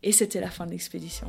Et 0.01 0.11
c'était 0.11 0.41
la 0.41 0.49
fin 0.49 0.65
de 0.65 0.71
l'expédition. 0.71 1.27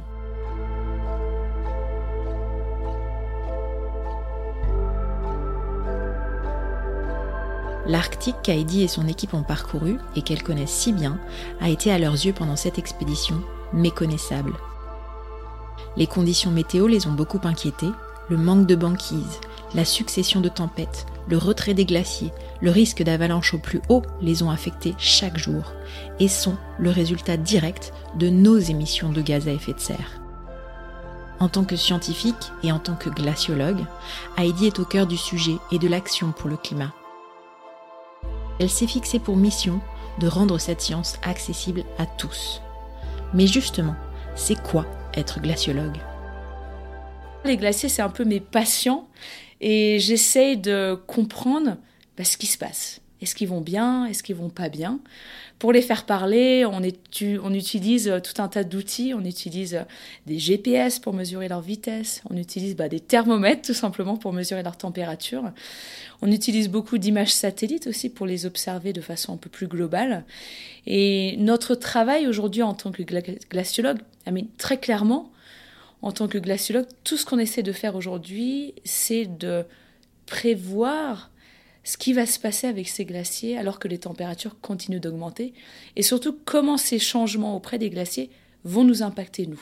L'Arctique 7.86 8.36
qu'Heidi 8.42 8.82
et 8.82 8.88
son 8.88 9.07
équipe 9.07 9.34
ont 9.34 9.42
parcouru 9.42 9.99
et 10.16 10.22
qu'elles 10.22 10.42
connaissent 10.42 10.70
si 10.70 10.92
bien 10.92 11.20
a 11.61 11.68
été 11.68 11.92
à 11.92 11.99
leurs 11.99 12.14
yeux 12.14 12.32
pendant 12.32 12.57
cette 12.57 12.78
expédition 12.78 13.42
méconnaissable. 13.74 14.55
Les 15.97 16.07
conditions 16.07 16.51
météo 16.51 16.86
les 16.86 17.07
ont 17.07 17.12
beaucoup 17.12 17.40
inquiétés, 17.45 17.90
le 18.28 18.36
manque 18.36 18.66
de 18.66 18.74
banquise, 18.74 19.40
la 19.74 19.84
succession 19.84 20.40
de 20.40 20.49
tempêtes, 20.49 21.07
le 21.28 21.38
retrait 21.38 21.74
des 21.74 21.84
glaciers, 21.84 22.32
le 22.61 22.70
risque 22.70 23.03
d'avalanche 23.03 23.55
au 23.55 23.59
plus 23.59 23.80
haut 23.88 24.03
les 24.20 24.42
ont 24.42 24.51
affectés 24.51 24.95
chaque 24.99 25.38
jour 25.38 25.72
et 26.20 26.28
sont 26.28 26.57
le 26.78 26.90
résultat 26.90 27.36
direct 27.36 27.92
de 28.18 28.28
nos 28.28 28.59
émissions 28.59 29.11
de 29.11 29.22
gaz 29.22 29.49
à 29.49 29.53
effet 29.53 29.72
de 29.72 29.80
serre. 29.80 30.20
En 31.40 31.49
tant 31.49 31.64
que 31.64 31.76
scientifique 31.76 32.53
et 32.62 32.72
en 32.72 32.78
tant 32.78 32.95
que 32.95 33.11
glaciologue, 33.11 33.84
Heidi 34.38 34.66
est 34.66 34.78
au 34.78 34.84
cœur 34.84 35.07
du 35.07 35.16
sujet 35.16 35.57
et 35.72 35.78
de 35.78 35.88
l'action 35.88 36.32
pour 36.32 36.49
le 36.49 36.57
climat 36.57 36.92
elle 38.59 38.70
s'est 38.70 38.86
fixée 38.86 39.18
pour 39.18 39.36
mission 39.36 39.80
de 40.20 40.28
rendre 40.28 40.59
cette 40.59 40.80
science 40.80 41.18
accessible 41.22 41.84
à 41.99 42.07
tous. 42.07 42.61
Mais 43.32 43.47
justement, 43.47 43.97
c'est 44.36 44.61
quoi 44.61 44.86
être 45.17 45.41
glaciologue 45.41 45.99
Les 47.45 47.57
glaciers, 47.57 47.89
c'est 47.89 48.03
un 48.03 48.11
peu 48.11 48.25
mes 48.25 48.41
patients 48.41 49.09
et 49.61 49.99
j'essaye 49.99 50.57
de 50.57 50.99
comprendre 51.07 51.77
bah, 52.17 52.25
ce 52.25 52.37
qui 52.37 52.47
se 52.47 52.59
passe. 52.59 53.01
Est-ce 53.25 53.35
qu'ils 53.35 53.49
vont 53.49 53.62
bien 53.62 54.05
Est-ce 54.05 54.22
qu'ils 54.22 54.37
vont 54.37 54.51
pas 54.51 54.68
bien 54.68 55.01
Pour 55.59 55.72
les 55.72 55.81
faire 55.81 56.05
parler, 56.05 56.66
on, 56.66 56.83
utilise 56.83 58.09
euh, 58.09 58.20
tout 58.20 58.43
un 58.43 58.49
tas 58.49 58.64
d'outils. 58.64 59.14
On 59.14 59.25
utilise 59.25 59.77
euh, 59.77 59.85
des 60.27 60.39
GPS 60.39 60.99
pour 60.99 61.14
mesurer 61.14 61.49
leur 61.49 61.62
vitesse. 61.62 62.20
On 62.29 62.37
utilise 62.37 62.77
bah, 62.77 62.91
des 62.91 63.01
thermomètres 63.01 63.62
tout 63.62 63.72
simplement 63.72 64.18
pour 64.18 64.35
mesurer 64.35 64.62
leur 64.62 64.77
température. 64.77 65.53
On 66.20 66.31
utilise 66.31 66.68
beaucoup 66.68 66.99
d'images 66.99 67.33
satellites 67.33 67.87
aussi 67.87 68.11
pour 68.11 68.27
les 68.27 68.45
observer 68.45 68.93
de 68.93 69.01
façon 69.01 69.33
un 69.33 69.39
peu 69.39 69.49
plus 69.49 69.68
globale. 69.68 70.27
Et 70.87 71.37
notre 71.39 71.75
travail 71.75 72.27
aujourd'hui 72.27 72.62
en 72.62 72.75
tant 72.75 72.93
que 72.93 73.03
glaciologue, 73.03 74.01
très 74.59 74.77
clairement, 74.77 75.33
en 76.03 76.12
tant 76.12 76.29
que 76.29 76.37
glaciologue, 76.37 76.89
tout 77.05 77.16
ce 77.16 77.25
qu'on 77.25 77.39
essaie 77.39 77.62
de 77.62 77.72
faire 77.72 77.97
aujourd'hui, 77.97 78.75
c'est 78.85 79.25
de 79.25 79.64
prévoir 80.27 81.31
ce 81.85 81.97
qui 81.97 82.12
va 82.12 82.26
se 82.26 82.39
passer 82.39 82.66
avec 82.66 82.89
ces 82.89 83.05
glaciers 83.05 83.57
alors 83.57 83.78
que 83.78 83.89
les 83.89 83.99
températures 83.99 84.59
continuent 84.61 85.01
d'augmenter, 85.01 85.53
et 85.97 86.03
surtout 86.03 86.37
comment 86.45 86.76
ces 86.76 86.99
changements 86.99 87.57
auprès 87.57 87.78
des 87.78 87.91
glaciers 87.91 88.30
vont 88.64 88.85
nous 88.85 89.03
impacter 89.03 89.47
nous. 89.47 89.61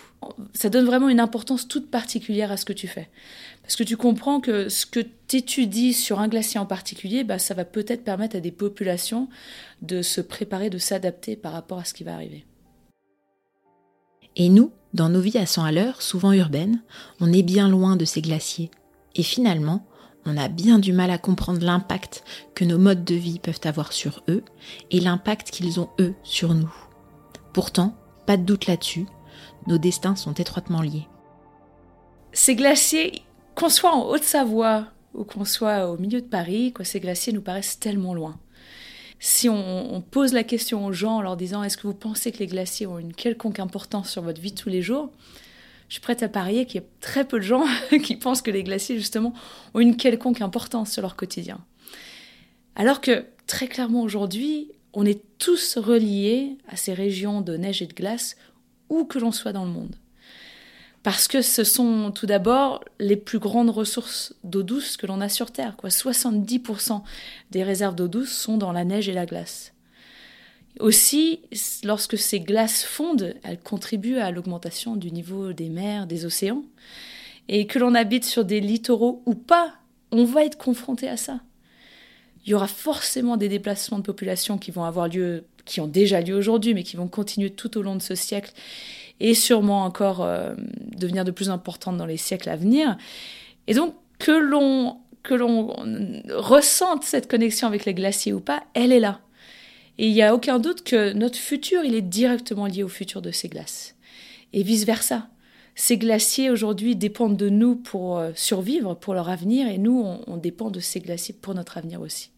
Ça 0.54 0.68
donne 0.68 0.86
vraiment 0.86 1.08
une 1.08 1.18
importance 1.18 1.66
toute 1.66 1.90
particulière 1.90 2.52
à 2.52 2.56
ce 2.56 2.64
que 2.64 2.72
tu 2.72 2.86
fais. 2.86 3.08
Parce 3.62 3.74
que 3.74 3.82
tu 3.82 3.96
comprends 3.96 4.40
que 4.40 4.68
ce 4.68 4.86
que 4.86 5.00
tu 5.26 5.38
étudies 5.38 5.92
sur 5.92 6.20
un 6.20 6.28
glacier 6.28 6.60
en 6.60 6.66
particulier, 6.66 7.24
bah, 7.24 7.40
ça 7.40 7.54
va 7.54 7.64
peut-être 7.64 8.04
permettre 8.04 8.36
à 8.36 8.40
des 8.40 8.52
populations 8.52 9.28
de 9.82 10.02
se 10.02 10.20
préparer, 10.20 10.70
de 10.70 10.78
s'adapter 10.78 11.34
par 11.34 11.52
rapport 11.52 11.78
à 11.78 11.84
ce 11.84 11.94
qui 11.94 12.04
va 12.04 12.14
arriver. 12.14 12.46
Et 14.36 14.48
nous, 14.48 14.70
dans 14.94 15.08
nos 15.08 15.20
vies 15.20 15.38
à 15.38 15.46
100 15.46 15.64
à 15.64 15.72
l'heure, 15.72 16.00
souvent 16.00 16.32
urbaines, 16.32 16.82
on 17.20 17.32
est 17.32 17.42
bien 17.42 17.68
loin 17.68 17.96
de 17.96 18.04
ces 18.04 18.22
glaciers. 18.22 18.70
Et 19.14 19.22
finalement, 19.22 19.84
on 20.24 20.36
a 20.36 20.48
bien 20.48 20.78
du 20.78 20.92
mal 20.92 21.10
à 21.10 21.18
comprendre 21.18 21.64
l'impact 21.64 22.24
que 22.54 22.64
nos 22.64 22.78
modes 22.78 23.04
de 23.04 23.14
vie 23.14 23.38
peuvent 23.38 23.60
avoir 23.64 23.92
sur 23.92 24.22
eux 24.28 24.44
et 24.90 25.00
l'impact 25.00 25.50
qu'ils 25.50 25.80
ont 25.80 25.90
eux 26.00 26.14
sur 26.22 26.54
nous. 26.54 26.72
Pourtant, 27.52 27.96
pas 28.26 28.36
de 28.36 28.44
doute 28.44 28.66
là-dessus, 28.66 29.06
nos 29.66 29.78
destins 29.78 30.16
sont 30.16 30.34
étroitement 30.34 30.82
liés. 30.82 31.08
Ces 32.32 32.54
glaciers, 32.54 33.22
qu'on 33.54 33.68
soit 33.68 33.94
en 33.94 34.08
Haute-Savoie 34.08 34.86
ou 35.14 35.24
qu'on 35.24 35.44
soit 35.44 35.90
au 35.90 35.98
milieu 35.98 36.20
de 36.20 36.26
Paris, 36.26 36.72
ces 36.82 37.00
glaciers 37.00 37.32
nous 37.32 37.42
paraissent 37.42 37.78
tellement 37.78 38.14
loin. 38.14 38.38
Si 39.24 39.48
on, 39.48 40.02
pose 40.10 40.32
la 40.32 40.42
question 40.42 40.84
aux 40.84 40.92
gens 40.92 41.18
en 41.18 41.22
leur 41.22 41.36
disant 41.36 41.62
est-ce 41.62 41.76
que 41.76 41.86
vous 41.86 41.94
pensez 41.94 42.32
que 42.32 42.38
les 42.38 42.48
glaciers 42.48 42.88
ont 42.88 42.98
une 42.98 43.14
quelconque 43.14 43.60
importance 43.60 44.10
sur 44.10 44.22
votre 44.22 44.40
vie 44.40 44.52
tous 44.52 44.68
les 44.68 44.82
jours, 44.82 45.10
je 45.92 45.96
suis 45.96 46.00
prête 46.00 46.22
à 46.22 46.28
parier 46.30 46.64
qu'il 46.64 46.80
y 46.80 46.84
a 46.84 46.86
très 47.02 47.22
peu 47.22 47.36
de 47.36 47.44
gens 47.44 47.66
qui 48.02 48.16
pensent 48.16 48.40
que 48.40 48.50
les 48.50 48.64
glaciers, 48.64 48.96
justement, 48.96 49.34
ont 49.74 49.80
une 49.80 49.98
quelconque 49.98 50.40
importance 50.40 50.90
sur 50.90 51.02
leur 51.02 51.16
quotidien. 51.16 51.62
Alors 52.76 53.02
que, 53.02 53.26
très 53.46 53.68
clairement 53.68 54.00
aujourd'hui, 54.00 54.72
on 54.94 55.04
est 55.04 55.20
tous 55.36 55.76
reliés 55.76 56.56
à 56.66 56.76
ces 56.76 56.94
régions 56.94 57.42
de 57.42 57.58
neige 57.58 57.82
et 57.82 57.86
de 57.86 57.92
glace, 57.92 58.36
où 58.88 59.04
que 59.04 59.18
l'on 59.18 59.32
soit 59.32 59.52
dans 59.52 59.66
le 59.66 59.70
monde. 59.70 59.94
Parce 61.02 61.28
que 61.28 61.42
ce 61.42 61.62
sont 61.62 62.10
tout 62.10 62.24
d'abord 62.24 62.82
les 62.98 63.16
plus 63.16 63.38
grandes 63.38 63.68
ressources 63.68 64.34
d'eau 64.44 64.62
douce 64.62 64.96
que 64.96 65.06
l'on 65.06 65.20
a 65.20 65.28
sur 65.28 65.50
Terre. 65.50 65.76
Quoi. 65.76 65.90
70% 65.90 67.02
des 67.50 67.64
réserves 67.64 67.96
d'eau 67.96 68.08
douce 68.08 68.32
sont 68.32 68.56
dans 68.56 68.72
la 68.72 68.86
neige 68.86 69.10
et 69.10 69.12
la 69.12 69.26
glace. 69.26 69.71
Aussi, 70.80 71.40
lorsque 71.84 72.16
ces 72.16 72.40
glaces 72.40 72.82
fondent, 72.82 73.34
elles 73.42 73.60
contribuent 73.60 74.18
à 74.18 74.30
l'augmentation 74.30 74.96
du 74.96 75.12
niveau 75.12 75.52
des 75.52 75.68
mers, 75.68 76.06
des 76.06 76.24
océans. 76.24 76.62
Et 77.48 77.66
que 77.66 77.78
l'on 77.78 77.94
habite 77.94 78.24
sur 78.24 78.44
des 78.44 78.60
littoraux 78.60 79.22
ou 79.26 79.34
pas, 79.34 79.74
on 80.10 80.24
va 80.24 80.44
être 80.44 80.56
confronté 80.56 81.08
à 81.08 81.16
ça. 81.16 81.40
Il 82.44 82.50
y 82.50 82.54
aura 82.54 82.66
forcément 82.66 83.36
des 83.36 83.48
déplacements 83.48 83.98
de 83.98 84.02
population 84.02 84.58
qui 84.58 84.70
vont 84.70 84.84
avoir 84.84 85.08
lieu, 85.08 85.44
qui 85.64 85.80
ont 85.80 85.86
déjà 85.86 86.20
lieu 86.20 86.34
aujourd'hui, 86.34 86.74
mais 86.74 86.82
qui 86.82 86.96
vont 86.96 87.08
continuer 87.08 87.50
tout 87.50 87.76
au 87.78 87.82
long 87.82 87.94
de 87.94 88.02
ce 88.02 88.14
siècle 88.14 88.52
et 89.20 89.34
sûrement 89.34 89.84
encore 89.84 90.22
euh, 90.22 90.54
devenir 90.96 91.24
de 91.24 91.30
plus 91.30 91.50
importantes 91.50 91.96
dans 91.96 92.06
les 92.06 92.16
siècles 92.16 92.48
à 92.48 92.56
venir. 92.56 92.96
Et 93.66 93.74
donc, 93.74 93.94
que 94.18 94.32
l'on 94.32 94.98
que 95.22 95.34
l'on 95.34 95.68
ressente 96.30 97.04
cette 97.04 97.30
connexion 97.30 97.68
avec 97.68 97.84
les 97.84 97.94
glaciers 97.94 98.32
ou 98.32 98.40
pas, 98.40 98.64
elle 98.74 98.90
est 98.90 98.98
là. 98.98 99.20
Et 100.02 100.08
il 100.08 100.14
n'y 100.14 100.22
a 100.22 100.34
aucun 100.34 100.58
doute 100.58 100.82
que 100.82 101.12
notre 101.12 101.38
futur, 101.38 101.84
il 101.84 101.94
est 101.94 102.02
directement 102.02 102.66
lié 102.66 102.82
au 102.82 102.88
futur 102.88 103.22
de 103.22 103.30
ces 103.30 103.46
glaces. 103.46 103.94
Et 104.52 104.64
vice-versa. 104.64 105.28
Ces 105.76 105.96
glaciers 105.96 106.50
aujourd'hui 106.50 106.96
dépendent 106.96 107.36
de 107.36 107.48
nous 107.48 107.76
pour 107.76 108.18
euh, 108.18 108.32
survivre, 108.34 108.94
pour 108.94 109.14
leur 109.14 109.28
avenir, 109.28 109.68
et 109.68 109.78
nous, 109.78 110.04
on, 110.26 110.36
dépend 110.36 110.72
de 110.72 110.80
ces 110.80 110.98
glaciers 110.98 111.36
pour 111.40 111.54
notre 111.54 111.78
avenir 111.78 112.00
aussi. 112.00 112.30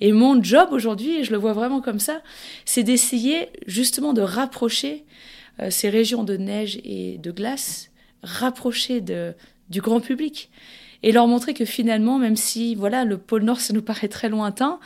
Et 0.00 0.10
mon 0.10 0.42
job 0.42 0.70
aujourd'hui, 0.72 1.18
et 1.18 1.24
je 1.24 1.30
le 1.30 1.38
vois 1.38 1.52
vraiment 1.52 1.80
comme 1.80 2.00
ça, 2.00 2.20
c'est 2.64 2.82
d'essayer 2.82 3.48
justement 3.68 4.12
de 4.12 4.20
rapprocher 4.20 5.04
euh, 5.60 5.70
ces 5.70 5.90
régions 5.90 6.24
de 6.24 6.36
neige 6.36 6.80
et 6.82 7.18
de 7.18 7.30
glace, 7.30 7.92
rapprocher 8.24 9.00
de, 9.00 9.34
du 9.70 9.80
grand 9.80 10.00
public 10.00 10.50
et 11.04 11.12
leur 11.12 11.28
montrer 11.28 11.52
que 11.52 11.66
finalement, 11.66 12.18
même 12.18 12.34
si 12.34 12.74
voilà 12.74 13.04
le 13.04 13.18
pôle 13.18 13.44
Nord, 13.44 13.60
ça 13.60 13.72
nous 13.74 13.82
paraît 13.82 14.08
très 14.08 14.30
lointain, 14.30 14.80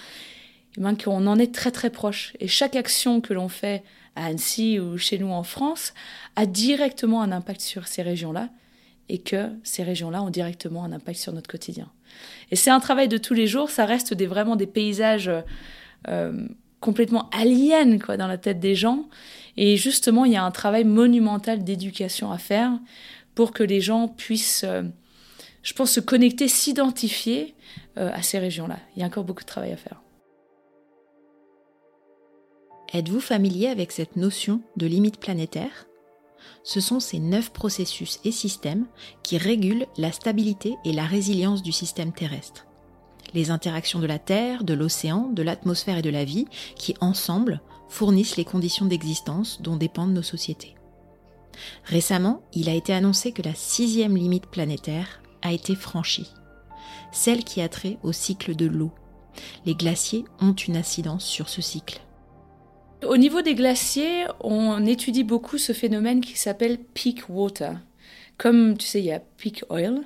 eh 0.79 0.83
ben, 0.83 0.97
qu'on 0.97 1.27
en 1.27 1.39
est 1.39 1.53
très 1.53 1.71
très 1.71 1.91
proche. 1.91 2.35
Et 2.41 2.49
chaque 2.49 2.77
action 2.77 3.21
que 3.21 3.35
l'on 3.35 3.49
fait 3.49 3.83
à 4.15 4.27
Annecy 4.27 4.79
ou 4.79 4.97
chez 4.97 5.19
nous 5.19 5.31
en 5.31 5.43
France 5.43 5.93
a 6.37 6.47
directement 6.47 7.21
un 7.23 7.33
impact 7.33 7.61
sur 7.61 7.89
ces 7.89 8.03
régions-là 8.03 8.49
et 9.09 9.19
que 9.19 9.51
ces 9.65 9.83
régions-là 9.83 10.23
ont 10.23 10.31
directement 10.31 10.85
un 10.85 10.93
impact 10.93 11.19
sur 11.19 11.33
notre 11.33 11.49
quotidien. 11.49 11.91
Et 12.51 12.57
c'est 12.57 12.71
un 12.71 12.81
travail 12.81 13.09
de 13.09 13.19
tous 13.19 13.35
les 13.35 13.47
jours, 13.47 13.71
ça 13.71 13.87
reste 13.87 14.17
vraiment 14.25 14.57
des 14.57 14.67
paysages 14.67 15.31
euh, 16.07 16.47
complètement 16.81 17.29
aliens 17.31 17.87
dans 17.87 18.27
la 18.27 18.39
tête 18.39 18.61
des 18.61 18.75
gens. 18.75 19.09
Et 19.57 19.77
justement, 19.77 20.25
il 20.25 20.33
y 20.33 20.37
a 20.37 20.45
un 20.45 20.51
travail 20.51 20.85
monumental 20.85 21.65
d'éducation 21.65 22.31
à 22.31 22.39
faire 22.39 22.73
pour 23.35 23.53
que 23.53 23.65
les 23.65 23.81
gens 23.81 24.07
puissent, 24.07 24.65
euh, 24.65 24.83
je 25.63 25.73
pense, 25.73 25.91
se 25.91 26.01
connecter, 26.01 26.47
s'identifier 26.47 27.55
euh, 27.97 28.11
à 28.13 28.23
ces 28.23 28.39
régions-là. 28.39 28.79
Il 28.95 29.01
y 29.01 29.03
a 29.03 29.07
encore 29.07 29.25
beaucoup 29.25 29.43
de 29.43 29.49
travail 29.49 29.73
à 29.73 29.77
faire. 29.77 30.01
Êtes-vous 32.95 33.21
familier 33.21 33.67
avec 33.67 33.93
cette 33.93 34.17
notion 34.17 34.63
de 34.79 34.87
limite 34.87 35.21
planétaire? 35.21 35.87
Ce 36.63 36.81
sont 36.81 37.01
ces 37.01 37.19
neuf 37.19 37.51
processus 37.51 38.19
et 38.25 38.33
systèmes 38.33 38.87
qui 39.23 39.37
régulent 39.37 39.87
la 39.99 40.11
stabilité 40.11 40.77
et 40.87 40.95
la 40.95 41.05
résilience 41.05 41.63
du 41.63 41.71
système 41.71 42.13
terrestre. 42.13 42.67
Les 43.35 43.51
interactions 43.51 43.99
de 43.99 44.07
la 44.07 44.19
Terre, 44.19 44.65
de 44.65 44.73
l'océan, 44.73 45.29
de 45.31 45.43
l'atmosphère 45.43 45.99
et 45.99 46.03
de 46.03 46.09
la 46.09 46.25
vie 46.25 46.47
qui, 46.77 46.95
ensemble, 47.03 47.61
fournissent 47.91 48.39
les 48.39 48.47
conditions 48.47 48.87
d'existence 48.87 49.61
dont 49.61 49.77
dépendent 49.77 50.15
nos 50.15 50.23
sociétés. 50.23 50.75
Récemment, 51.85 52.41
il 52.55 52.71
a 52.71 52.75
été 52.75 52.95
annoncé 52.95 53.33
que 53.33 53.43
la 53.43 53.55
sixième 53.55 54.17
limite 54.17 54.47
planétaire 54.47 55.21
a 55.43 55.53
été 55.53 55.75
franchie, 55.75 56.31
celle 57.13 57.45
qui 57.45 57.61
a 57.61 57.69
trait 57.69 57.99
au 58.03 58.13
cycle 58.13 58.57
de 58.57 58.65
l'eau. 58.65 58.93
Les 59.67 59.75
glaciers 59.75 60.25
ont 60.41 60.55
une 60.55 60.77
incidence 60.79 61.27
sur 61.27 61.51
ce 61.51 61.61
cycle. 61.61 62.01
Au 63.07 63.17
niveau 63.17 63.43
des 63.43 63.55
glaciers, 63.55 64.25
on 64.41 64.85
étudie 64.85 65.23
beaucoup 65.23 65.57
ce 65.57 65.73
phénomène 65.73 66.21
qui 66.21 66.37
s'appelle 66.37 66.79
peak 66.79 67.29
water. 67.29 67.77
comme 68.39 68.77
tu 68.77 68.87
sais, 68.87 68.99
il 68.99 69.07
y 69.07 69.13
a 69.13 69.21
peak 69.21 69.65
oil. 69.71 70.03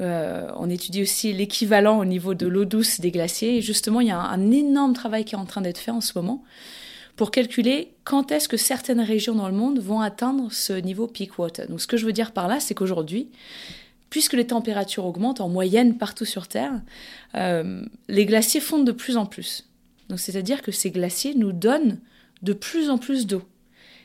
Euh, 0.00 0.48
on 0.56 0.70
étudie 0.70 1.02
aussi 1.02 1.34
l'équivalent 1.34 1.98
au 1.98 2.06
niveau 2.06 2.32
de 2.32 2.46
l'eau 2.46 2.64
douce 2.64 3.00
des 3.00 3.10
glaciers. 3.10 3.58
Et 3.58 3.62
justement, 3.62 4.00
il 4.00 4.08
y 4.08 4.10
a 4.10 4.18
un, 4.18 4.50
énorme 4.50 4.94
travail 4.94 5.24
qui 5.26 5.34
est 5.34 5.38
en 5.38 5.44
train 5.44 5.60
d'être 5.60 5.78
fait 5.78 5.90
en 5.90 6.00
ce 6.00 6.12
moment 6.16 6.42
pour 7.16 7.30
calculer 7.30 7.92
quand 8.04 8.32
est-ce 8.32 8.48
que 8.48 8.56
certaines 8.56 9.00
régions 9.00 9.34
dans 9.34 9.48
le 9.48 9.54
monde 9.54 9.78
vont 9.80 10.00
atteindre 10.00 10.50
ce 10.50 10.72
niveau 10.72 11.06
peak 11.06 11.38
water. 11.38 11.68
Donc 11.68 11.82
ce 11.82 11.86
que 11.86 11.98
je 11.98 12.06
veux 12.06 12.14
dire 12.14 12.32
par 12.32 12.48
là, 12.48 12.58
c'est 12.58 12.74
qu'aujourd'hui, 12.74 13.28
puisque 14.08 14.32
les 14.32 14.46
températures 14.46 15.04
augmentent 15.04 15.42
en 15.42 15.50
moyenne 15.50 15.98
partout 15.98 16.24
sur 16.24 16.48
Terre, 16.48 16.80
euh, 17.34 17.84
les 18.08 18.24
glaciers 18.24 18.60
fondent 18.60 18.86
de 18.86 18.92
plus 18.92 19.18
en 19.18 19.26
plus. 19.26 19.68
Donc 20.08 20.18
c'est-à-dire 20.18 20.62
que 20.62 20.72
ces 20.72 20.90
glaciers 20.90 21.34
nous 21.34 21.52
donnent 21.52 21.98
de 22.42 22.52
plus 22.52 22.90
en 22.90 22.98
plus 22.98 23.26
d'eau. 23.26 23.42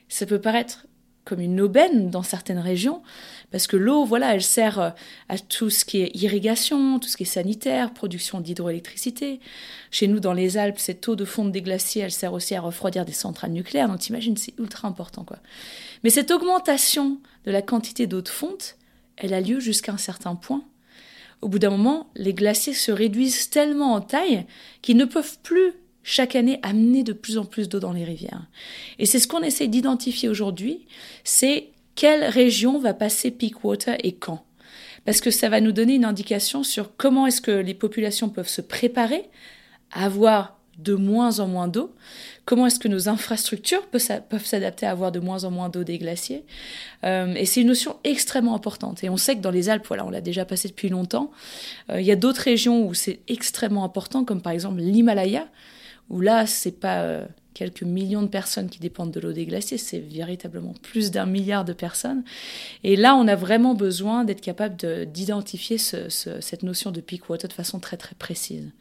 Ça 0.09 0.25
peut 0.25 0.39
paraître 0.39 0.87
comme 1.27 1.41
une 1.41 1.59
aubaine 1.59 2.09
dans 2.09 2.23
certaines 2.23 2.59
régions, 2.59 3.03
parce 3.51 3.67
que 3.67 3.75
l'eau, 3.75 4.05
voilà, 4.05 4.33
elle 4.33 4.41
sert 4.41 4.79
euh, 4.79 4.89
à 5.27 5.37
tout 5.37 5.69
ce 5.69 5.83
qui 5.83 6.01
est 6.01 6.15
irrigation, 6.15 6.99
tout 6.99 7.09
ce 7.09 7.17
qui 7.17 7.23
est 7.23 7.25
sanitaire, 7.25 7.93
production 7.93 8.39
d'hydroélectricité. 8.39 9.41
Chez 9.91 10.07
nous, 10.07 10.21
dans 10.21 10.31
les 10.31 10.57
Alpes, 10.57 10.79
cette 10.79 11.05
eau 11.07 11.17
de 11.17 11.25
fonte 11.25 11.51
des 11.51 11.61
glaciers, 11.61 12.03
elle 12.03 12.13
sert 12.13 12.31
aussi 12.31 12.55
à 12.55 12.61
refroidir 12.61 13.03
des 13.03 13.11
centrales 13.11 13.51
nucléaires. 13.51 13.89
Donc, 13.89 13.99
t'imagines, 13.99 14.37
c'est 14.37 14.57
ultra 14.57 14.87
important, 14.87 15.25
quoi. 15.25 15.39
Mais 16.03 16.09
cette 16.09 16.31
augmentation 16.31 17.19
de 17.45 17.51
la 17.51 17.61
quantité 17.61 18.07
d'eau 18.07 18.21
de 18.21 18.29
fonte, 18.29 18.77
elle 19.17 19.33
a 19.33 19.41
lieu 19.41 19.59
jusqu'à 19.59 19.91
un 19.91 19.97
certain 19.97 20.35
point. 20.35 20.63
Au 21.41 21.49
bout 21.49 21.59
d'un 21.59 21.69
moment, 21.69 22.09
les 22.15 22.33
glaciers 22.33 22.73
se 22.73 22.91
réduisent 22.91 23.49
tellement 23.49 23.93
en 23.93 24.01
taille 24.01 24.45
qu'ils 24.81 24.97
ne 24.97 25.05
peuvent 25.05 25.37
plus 25.43 25.73
chaque 26.07 26.37
année 26.37 26.57
amener 26.63 27.03
de 27.03 27.11
plus 27.11 27.37
en 27.37 27.43
plus 27.43 27.67
d'eau 27.67 27.81
dans 27.81 27.91
les 27.91 28.05
rivières. 28.05 28.47
Et 28.97 29.05
c'est 29.05 29.19
ce 29.19 29.27
qu'on 29.27 29.43
essaie 29.43 29.67
d'identifier 29.67 30.29
aujourd'hui, 30.29 30.85
c'est 31.25 31.67
quelle 31.95 32.23
région 32.23 32.79
va 32.79 32.93
passer 32.93 33.29
peak 33.29 33.65
water 33.65 33.97
et 34.05 34.13
quand. 34.13 34.45
Parce 35.03 35.19
que 35.19 35.31
ça 35.31 35.49
va 35.49 35.59
nous 35.59 35.73
donner 35.73 35.95
une 35.95 36.05
indication 36.05 36.63
sur 36.63 36.95
comment 36.95 37.27
est-ce 37.27 37.41
que 37.41 37.51
les 37.51 37.73
populations 37.73 38.29
peuvent 38.29 38.47
se 38.47 38.61
préparer 38.61 39.29
à 39.91 40.05
avoir 40.05 40.57
de 40.77 40.93
moins 40.93 41.41
en 41.41 41.47
moins 41.47 41.67
d'eau, 41.67 41.93
comment 42.45 42.67
est-ce 42.67 42.79
que 42.79 42.87
nos 42.87 43.09
infrastructures 43.09 43.85
peuvent 43.87 44.45
s'adapter 44.45 44.85
à 44.85 44.91
avoir 44.91 45.11
de 45.11 45.19
moins 45.19 45.43
en 45.43 45.51
moins 45.51 45.67
d'eau 45.67 45.83
des 45.83 45.97
glaciers. 45.97 46.45
Euh, 47.03 47.33
et 47.33 47.45
c'est 47.45 47.61
une 47.61 47.67
notion 47.67 47.97
extrêmement 48.05 48.55
importante. 48.55 49.03
Et 49.03 49.09
on 49.09 49.17
sait 49.17 49.35
que 49.35 49.41
dans 49.41 49.51
les 49.51 49.67
Alpes, 49.67 49.85
voilà, 49.87 50.05
on 50.05 50.09
l'a 50.09 50.21
déjà 50.21 50.45
passé 50.45 50.69
depuis 50.69 50.87
longtemps, 50.87 51.31
euh, 51.89 51.99
il 51.99 52.07
y 52.07 52.11
a 52.11 52.15
d'autres 52.15 52.43
régions 52.43 52.87
où 52.87 52.93
c'est 52.93 53.19
extrêmement 53.27 53.83
important, 53.83 54.23
comme 54.23 54.41
par 54.41 54.53
exemple 54.53 54.79
l'Himalaya, 54.79 55.47
où 56.09 56.21
là, 56.21 56.45
c'est 56.45 56.79
pas 56.79 57.01
euh, 57.01 57.25
quelques 57.53 57.83
millions 57.83 58.21
de 58.21 58.27
personnes 58.27 58.69
qui 58.69 58.79
dépendent 58.79 59.11
de 59.11 59.19
l'eau 59.19 59.33
des 59.33 59.45
glaciers, 59.45 59.77
c'est 59.77 59.99
véritablement 59.99 60.73
plus 60.81 61.11
d'un 61.11 61.25
milliard 61.25 61.65
de 61.65 61.73
personnes. 61.73 62.23
Et 62.83 62.95
là, 62.95 63.15
on 63.15 63.27
a 63.27 63.35
vraiment 63.35 63.73
besoin 63.73 64.23
d'être 64.23 64.41
capable 64.41 64.75
d'identifier 65.07 65.77
cette 65.77 66.63
notion 66.63 66.91
de 66.91 67.01
peak 67.01 67.29
water 67.29 67.47
de 67.47 67.53
façon 67.53 67.79
très 67.79 67.97
très 67.97 68.15
précise. 68.15 68.71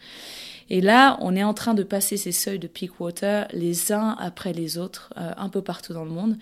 Et 0.68 0.80
là, 0.80 1.16
on 1.20 1.36
est 1.36 1.44
en 1.44 1.54
train 1.54 1.74
de 1.74 1.84
passer 1.84 2.16
ces 2.16 2.32
seuils 2.32 2.58
de 2.58 2.66
peak 2.66 3.00
water 3.00 3.46
les 3.52 3.92
uns 3.92 4.16
après 4.18 4.52
les 4.52 4.78
autres, 4.78 5.12
euh, 5.16 5.32
un 5.36 5.48
peu 5.48 5.62
partout 5.62 5.92
dans 5.92 6.04
le 6.04 6.10
monde. 6.10 6.36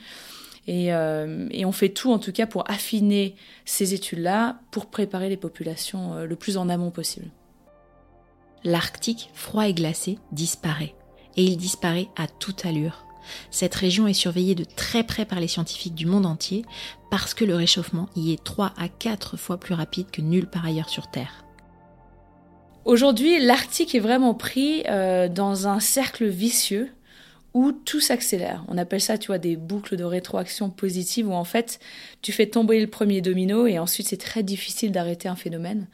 Euh, 0.68 1.46
et, 1.50 1.66
on 1.66 1.72
fait 1.72 1.90
tout 1.90 2.10
en 2.10 2.18
tout 2.18 2.32
cas 2.32 2.46
pour 2.46 2.68
affiner 2.70 3.36
ces 3.66 3.92
études-là, 3.92 4.58
pour 4.70 4.86
préparer 4.86 5.28
les 5.28 5.36
populations 5.36 6.24
le 6.24 6.36
plus 6.36 6.56
en 6.56 6.70
amont 6.70 6.90
possible 6.90 7.28
l'Arctique 8.64 9.30
froid 9.34 9.68
et 9.68 9.74
glacé 9.74 10.18
disparaît. 10.32 10.94
Et 11.36 11.44
il 11.44 11.56
disparaît 11.56 12.08
à 12.16 12.26
toute 12.26 12.64
allure. 12.64 13.04
Cette 13.50 13.74
région 13.74 14.06
est 14.06 14.12
surveillée 14.12 14.54
de 14.54 14.64
très 14.64 15.04
près 15.04 15.24
par 15.24 15.40
les 15.40 15.48
scientifiques 15.48 15.94
du 15.94 16.06
monde 16.06 16.26
entier 16.26 16.64
parce 17.10 17.34
que 17.34 17.44
le 17.44 17.54
réchauffement 17.54 18.08
y 18.16 18.32
est 18.32 18.42
3 18.42 18.74
à 18.76 18.88
4 18.88 19.36
fois 19.36 19.58
plus 19.58 19.74
rapide 19.74 20.10
que 20.10 20.20
nulle 20.20 20.46
part 20.46 20.66
ailleurs 20.66 20.88
sur 20.88 21.10
Terre. 21.10 21.44
Aujourd'hui, 22.84 23.40
l'Arctique 23.40 23.94
est 23.94 24.00
vraiment 24.00 24.34
pris 24.34 24.82
euh, 24.88 25.28
dans 25.28 25.68
un 25.68 25.80
cercle 25.80 26.26
vicieux 26.26 26.90
où 27.54 27.72
tout 27.72 28.00
s'accélère. 28.00 28.64
On 28.68 28.76
appelle 28.76 29.00
ça, 29.00 29.16
tu 29.16 29.28
vois, 29.28 29.38
des 29.38 29.56
boucles 29.56 29.96
de 29.96 30.04
rétroaction 30.04 30.68
positive 30.70 31.28
où 31.28 31.32
en 31.32 31.44
fait, 31.44 31.78
tu 32.20 32.32
fais 32.32 32.46
tomber 32.46 32.80
le 32.80 32.88
premier 32.88 33.20
domino 33.20 33.66
et 33.66 33.78
ensuite 33.78 34.08
c'est 34.08 34.16
très 34.18 34.42
difficile 34.42 34.90
d'arrêter 34.92 35.28
un 35.28 35.36
phénomène. 35.36 35.86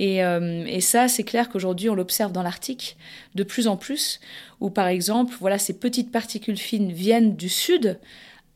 Euh, 0.00 0.64
et, 0.66 0.80
ça, 0.80 1.08
c'est 1.08 1.24
clair 1.24 1.48
qu'aujourd'hui, 1.48 1.90
on 1.90 1.94
l'observe 1.94 2.32
dans 2.32 2.42
l'Arctique 2.42 2.96
de 3.34 3.42
plus 3.42 3.68
en 3.68 3.76
plus, 3.76 4.20
où 4.60 4.70
par 4.70 4.86
exemple, 4.86 5.34
voilà, 5.40 5.58
ces 5.58 5.74
petites 5.74 6.10
particules 6.10 6.56
fines 6.56 6.92
viennent 6.92 7.36
du 7.36 7.48
sud, 7.48 7.98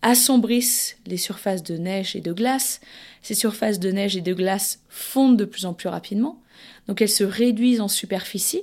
assombrissent 0.01 0.97
les 1.07 1.17
surfaces 1.17 1.63
de 1.63 1.77
neige 1.77 2.17
et 2.17 2.21
de 2.21 2.33
glace. 2.33 2.81
Ces 3.23 3.35
surfaces 3.35 3.81
de 3.81 3.91
neige 3.91 4.17
et 4.17 4.21
de 4.21 4.35
glace 4.35 4.81
fondent 4.89 5.39
de 5.39 5.45
plus 5.45 5.67
en 5.67 5.75
plus 5.75 5.89
rapidement, 5.89 6.41
donc 6.89 7.01
elles 7.01 7.09
se 7.09 7.25
réduisent 7.25 7.81
en 7.81 7.89
superficie. 7.89 8.63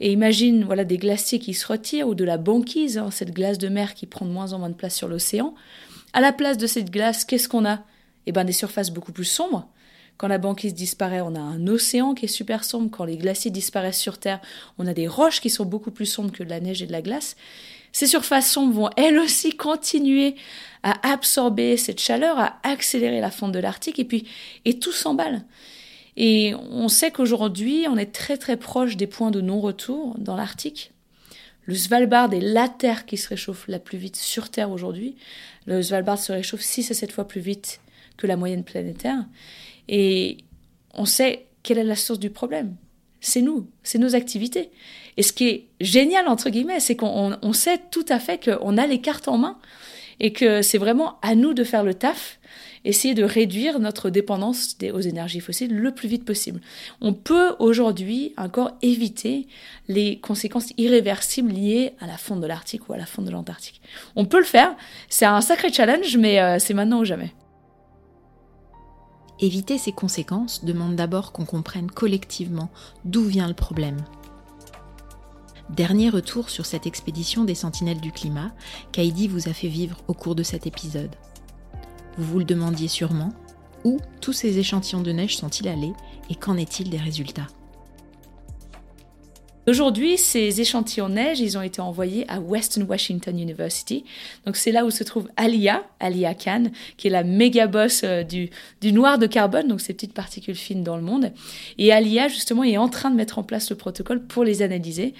Et 0.00 0.10
imagine 0.10 0.64
voilà 0.64 0.84
des 0.84 0.98
glaciers 0.98 1.38
qui 1.38 1.54
se 1.54 1.66
retirent 1.66 2.08
ou 2.08 2.14
de 2.14 2.24
la 2.24 2.36
banquise, 2.36 2.98
hein, 2.98 3.10
cette 3.10 3.32
glace 3.32 3.58
de 3.58 3.68
mer 3.68 3.94
qui 3.94 4.06
prend 4.06 4.26
de 4.26 4.30
moins 4.30 4.52
en 4.52 4.58
moins 4.58 4.70
de 4.70 4.74
place 4.74 4.96
sur 4.96 5.06
l'océan. 5.08 5.54
À 6.12 6.20
la 6.20 6.32
place 6.32 6.58
de 6.58 6.66
cette 6.66 6.90
glace, 6.90 7.24
qu'est-ce 7.24 7.48
qu'on 7.48 7.64
a? 7.64 7.84
Eh 8.26 8.32
ben 8.32 8.44
des 8.44 8.52
surfaces 8.52 8.90
beaucoup 8.90 9.12
plus 9.12 9.24
sombres, 9.24 9.68
quand 10.22 10.28
la 10.28 10.38
banquise 10.38 10.72
disparaît, 10.72 11.20
on 11.20 11.34
a 11.34 11.40
un 11.40 11.66
océan 11.66 12.14
qui 12.14 12.26
est 12.26 12.28
super 12.28 12.62
sombre. 12.62 12.88
Quand 12.92 13.04
les 13.04 13.16
glaciers 13.16 13.50
disparaissent 13.50 13.98
sur 13.98 14.18
Terre, 14.18 14.40
on 14.78 14.86
a 14.86 14.94
des 14.94 15.08
roches 15.08 15.40
qui 15.40 15.50
sont 15.50 15.64
beaucoup 15.64 15.90
plus 15.90 16.06
sombres 16.06 16.30
que 16.30 16.44
de 16.44 16.48
la 16.48 16.60
neige 16.60 16.80
et 16.80 16.86
de 16.86 16.92
la 16.92 17.02
glace. 17.02 17.34
Ces 17.90 18.06
surfaces 18.06 18.48
sombres 18.48 18.72
vont 18.72 18.90
elles 18.96 19.18
aussi 19.18 19.56
continuer 19.56 20.36
à 20.84 21.12
absorber 21.12 21.76
cette 21.76 21.98
chaleur, 21.98 22.38
à 22.38 22.60
accélérer 22.62 23.20
la 23.20 23.32
fonte 23.32 23.50
de 23.50 23.58
l'Arctique, 23.58 23.98
et 23.98 24.04
puis 24.04 24.28
et 24.64 24.78
tout 24.78 24.92
s'emballe. 24.92 25.44
Et 26.16 26.54
on 26.70 26.86
sait 26.86 27.10
qu'aujourd'hui, 27.10 27.86
on 27.90 27.96
est 27.96 28.14
très 28.14 28.36
très 28.36 28.56
proche 28.56 28.96
des 28.96 29.08
points 29.08 29.32
de 29.32 29.40
non-retour 29.40 30.14
dans 30.18 30.36
l'Arctique. 30.36 30.92
Le 31.64 31.74
Svalbard 31.74 32.32
est 32.32 32.40
la 32.40 32.68
Terre 32.68 33.06
qui 33.06 33.16
se 33.16 33.28
réchauffe 33.28 33.66
la 33.66 33.80
plus 33.80 33.98
vite 33.98 34.14
sur 34.14 34.50
Terre 34.50 34.70
aujourd'hui. 34.70 35.16
Le 35.66 35.82
Svalbard 35.82 36.20
se 36.20 36.30
réchauffe 36.30 36.62
6 36.62 36.92
à 36.92 36.94
7 36.94 37.10
fois 37.10 37.26
plus 37.26 37.40
vite 37.40 37.80
que 38.16 38.28
la 38.28 38.36
moyenne 38.36 38.62
planétaire. 38.62 39.24
Et 39.88 40.38
on 40.94 41.04
sait 41.04 41.46
quelle 41.62 41.78
est 41.78 41.84
la 41.84 41.96
source 41.96 42.18
du 42.18 42.30
problème. 42.30 42.76
C'est 43.20 43.42
nous, 43.42 43.68
c'est 43.82 43.98
nos 43.98 44.14
activités. 44.14 44.70
Et 45.16 45.22
ce 45.22 45.32
qui 45.32 45.48
est 45.48 45.66
génial, 45.80 46.26
entre 46.26 46.50
guillemets, 46.50 46.80
c'est 46.80 46.96
qu'on 46.96 47.52
sait 47.52 47.80
tout 47.90 48.06
à 48.08 48.18
fait 48.18 48.42
qu'on 48.44 48.78
a 48.78 48.86
les 48.86 49.00
cartes 49.00 49.28
en 49.28 49.38
main 49.38 49.58
et 50.20 50.32
que 50.32 50.62
c'est 50.62 50.78
vraiment 50.78 51.18
à 51.22 51.34
nous 51.34 51.54
de 51.54 51.64
faire 51.64 51.84
le 51.84 51.94
taf, 51.94 52.38
essayer 52.84 53.14
de 53.14 53.22
réduire 53.22 53.78
notre 53.78 54.10
dépendance 54.10 54.76
aux 54.92 55.00
énergies 55.00 55.40
fossiles 55.40 55.74
le 55.74 55.92
plus 55.92 56.08
vite 56.08 56.24
possible. 56.24 56.60
On 57.00 57.12
peut 57.12 57.54
aujourd'hui 57.58 58.32
encore 58.36 58.72
éviter 58.82 59.46
les 59.88 60.18
conséquences 60.18 60.72
irréversibles 60.78 61.52
liées 61.52 61.92
à 62.00 62.06
la 62.06 62.16
fonte 62.16 62.40
de 62.40 62.46
l'Arctique 62.46 62.88
ou 62.88 62.92
à 62.92 62.96
la 62.96 63.06
fonte 63.06 63.24
de 63.24 63.30
l'Antarctique. 63.30 63.80
On 64.16 64.24
peut 64.24 64.38
le 64.38 64.44
faire, 64.44 64.74
c'est 65.08 65.26
un 65.26 65.40
sacré 65.40 65.72
challenge, 65.72 66.16
mais 66.16 66.40
euh, 66.40 66.58
c'est 66.58 66.74
maintenant 66.74 67.00
ou 67.00 67.04
jamais. 67.04 67.32
Éviter 69.42 69.76
ces 69.76 69.90
conséquences 69.90 70.64
demande 70.64 70.94
d'abord 70.94 71.32
qu'on 71.32 71.44
comprenne 71.44 71.90
collectivement 71.90 72.70
d'où 73.04 73.24
vient 73.24 73.48
le 73.48 73.54
problème. 73.54 73.96
Dernier 75.68 76.10
retour 76.10 76.48
sur 76.48 76.64
cette 76.64 76.86
expédition 76.86 77.42
des 77.42 77.56
sentinelles 77.56 78.00
du 78.00 78.12
climat 78.12 78.52
qu'Heidi 78.92 79.26
vous 79.26 79.48
a 79.48 79.52
fait 79.52 79.66
vivre 79.66 79.96
au 80.06 80.14
cours 80.14 80.36
de 80.36 80.44
cet 80.44 80.68
épisode. 80.68 81.16
Vous 82.18 82.24
vous 82.24 82.38
le 82.38 82.44
demandiez 82.44 82.86
sûrement, 82.86 83.32
où 83.82 83.98
tous 84.20 84.32
ces 84.32 84.58
échantillons 84.58 85.02
de 85.02 85.10
neige 85.10 85.36
sont-ils 85.36 85.66
allés 85.66 85.92
et 86.30 86.36
qu'en 86.36 86.56
est-il 86.56 86.88
des 86.88 86.98
résultats? 86.98 87.48
Aujourd'hui, 89.68 90.18
ces 90.18 90.60
échantillons 90.60 91.08
neige, 91.08 91.38
ils 91.38 91.56
ont 91.56 91.62
été 91.62 91.80
envoyés 91.80 92.24
à 92.28 92.40
Western 92.40 92.84
Washington 92.84 93.38
University. 93.38 94.04
Donc 94.44 94.56
c'est 94.56 94.72
là 94.72 94.84
où 94.84 94.90
se 94.90 95.04
trouve 95.04 95.28
Alia, 95.36 95.84
Alia 96.00 96.34
Khan, 96.34 96.64
qui 96.96 97.06
est 97.06 97.10
la 97.10 97.22
méga 97.22 97.68
boss 97.68 98.02
euh, 98.02 98.24
du, 98.24 98.50
du 98.80 98.92
noir 98.92 99.18
de 99.18 99.28
carbone, 99.28 99.68
donc 99.68 99.80
ces 99.80 99.94
petites 99.94 100.14
particules 100.14 100.56
fines 100.56 100.82
dans 100.82 100.96
le 100.96 101.02
monde. 101.02 101.30
Et 101.78 101.92
Alia, 101.92 102.26
justement, 102.26 102.64
est 102.64 102.76
en 102.76 102.88
train 102.88 103.10
de 103.10 103.14
mettre 103.14 103.38
en 103.38 103.44
place 103.44 103.70
le 103.70 103.76
protocole 103.76 104.26
pour 104.26 104.42
les 104.42 104.62
analyser. 104.62 105.14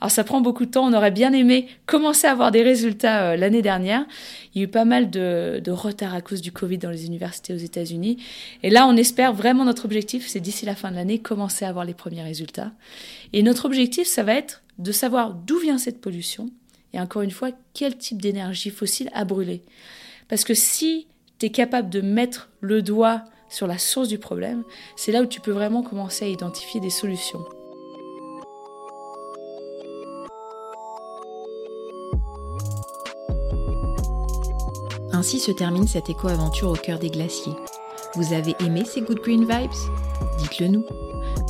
Alors 0.00 0.10
ça 0.10 0.24
prend 0.24 0.40
beaucoup 0.40 0.66
de 0.66 0.70
temps, 0.70 0.86
on 0.86 0.92
aurait 0.92 1.10
bien 1.10 1.32
aimé 1.32 1.68
commencer 1.86 2.26
à 2.26 2.32
avoir 2.32 2.50
des 2.50 2.62
résultats 2.62 3.30
euh, 3.30 3.36
l'année 3.36 3.62
dernière. 3.62 4.04
Il 4.54 4.58
y 4.58 4.60
a 4.62 4.64
eu 4.64 4.68
pas 4.68 4.84
mal 4.84 5.10
de, 5.10 5.60
de, 5.64 5.70
retard 5.70 6.14
à 6.14 6.20
cause 6.20 6.40
du 6.40 6.52
Covid 6.52 6.78
dans 6.78 6.90
les 6.90 7.06
universités 7.06 7.54
aux 7.54 7.58
États-Unis. 7.58 8.18
Et 8.62 8.70
là, 8.70 8.86
on 8.86 8.96
espère 8.96 9.32
vraiment 9.32 9.64
notre 9.64 9.84
objectif, 9.84 10.26
c'est 10.28 10.40
d'ici 10.40 10.66
la 10.66 10.74
fin 10.74 10.90
de 10.90 10.96
l'année, 10.96 11.18
commencer 11.18 11.64
à 11.64 11.68
avoir 11.68 11.84
les 11.84 11.94
premiers 11.94 12.22
résultats. 12.22 12.72
Et 13.32 13.42
notre 13.42 13.64
objectif, 13.64 14.06
ça 14.06 14.22
va 14.22 14.34
être 14.34 14.62
de 14.78 14.92
savoir 14.92 15.34
d'où 15.34 15.58
vient 15.58 15.78
cette 15.78 16.00
pollution 16.00 16.50
et 16.96 17.00
encore 17.00 17.20
une 17.20 17.30
fois, 17.30 17.50
quel 17.74 17.96
type 17.98 18.22
d'énergie 18.22 18.70
fossile 18.70 19.10
a 19.12 19.26
brûlé. 19.26 19.62
Parce 20.28 20.44
que 20.44 20.54
si 20.54 21.06
tu 21.38 21.46
es 21.46 21.50
capable 21.50 21.90
de 21.90 22.00
mettre 22.00 22.48
le 22.62 22.80
doigt 22.80 23.24
sur 23.50 23.66
la 23.66 23.76
source 23.76 24.08
du 24.08 24.18
problème, 24.18 24.64
c'est 24.96 25.12
là 25.12 25.20
où 25.20 25.26
tu 25.26 25.40
peux 25.40 25.52
vraiment 25.52 25.82
commencer 25.82 26.24
à 26.24 26.28
identifier 26.28 26.80
des 26.80 26.88
solutions. 26.88 27.44
Ainsi 35.16 35.40
se 35.40 35.50
termine 35.50 35.88
cette 35.88 36.10
éco-aventure 36.10 36.68
au 36.68 36.74
cœur 36.74 36.98
des 36.98 37.08
glaciers. 37.08 37.54
Vous 38.16 38.34
avez 38.34 38.54
aimé 38.60 38.84
ces 38.84 39.00
Good 39.00 39.20
Green 39.22 39.48
Vibes? 39.48 39.70
Dites-le 40.36 40.68
nous. 40.68 40.84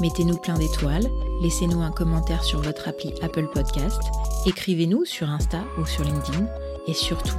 Mettez-nous 0.01 0.37
plein 0.37 0.55
d'étoiles, 0.55 1.11
laissez-nous 1.41 1.83
un 1.83 1.91
commentaire 1.91 2.45
sur 2.45 2.63
votre 2.63 2.87
appli 2.87 3.13
Apple 3.23 3.49
Podcast, 3.53 4.01
écrivez-nous 4.47 5.05
sur 5.05 5.29
Insta 5.29 5.65
ou 5.81 5.85
sur 5.85 6.05
LinkedIn 6.05 6.47
et 6.87 6.95
surtout, 6.95 7.35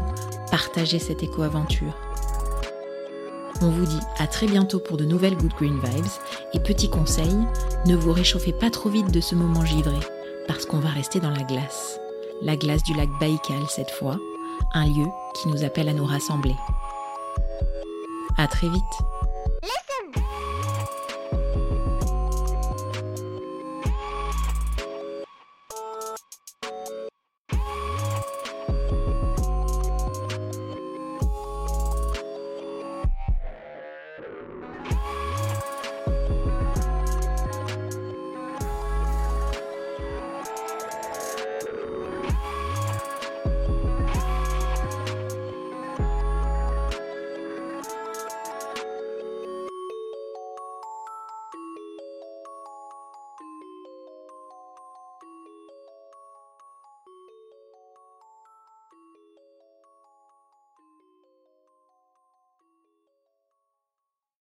partagez 0.51 0.99
cette 0.99 1.23
éco-aventure. 1.23 1.95
On 3.61 3.69
vous 3.69 3.85
dit 3.85 3.99
à 4.17 4.27
très 4.27 4.47
bientôt 4.47 4.79
pour 4.79 4.97
de 4.97 5.05
nouvelles 5.05 5.37
Good 5.37 5.53
Green 5.57 5.79
Vibes 5.79 6.11
et 6.53 6.59
petit 6.59 6.89
conseil, 6.89 7.37
ne 7.85 7.95
vous 7.95 8.11
réchauffez 8.11 8.51
pas 8.51 8.69
trop 8.69 8.89
vite 8.89 9.11
de 9.11 9.21
ce 9.21 9.35
moment 9.35 9.63
givré 9.63 9.99
parce 10.45 10.65
qu'on 10.65 10.79
va 10.79 10.89
rester 10.89 11.21
dans 11.21 11.31
la 11.31 11.43
glace. 11.43 12.01
La 12.41 12.57
glace 12.57 12.83
du 12.83 12.93
lac 12.95 13.09
Baïkal 13.17 13.63
cette 13.69 13.91
fois, 13.91 14.19
un 14.73 14.85
lieu 14.85 15.07
qui 15.35 15.49
nous 15.49 15.63
appelle 15.63 15.89
à 15.89 15.93
nous 15.93 16.05
rassembler. 16.05 16.55
À 18.37 18.47
très 18.47 18.69
vite 18.69 18.83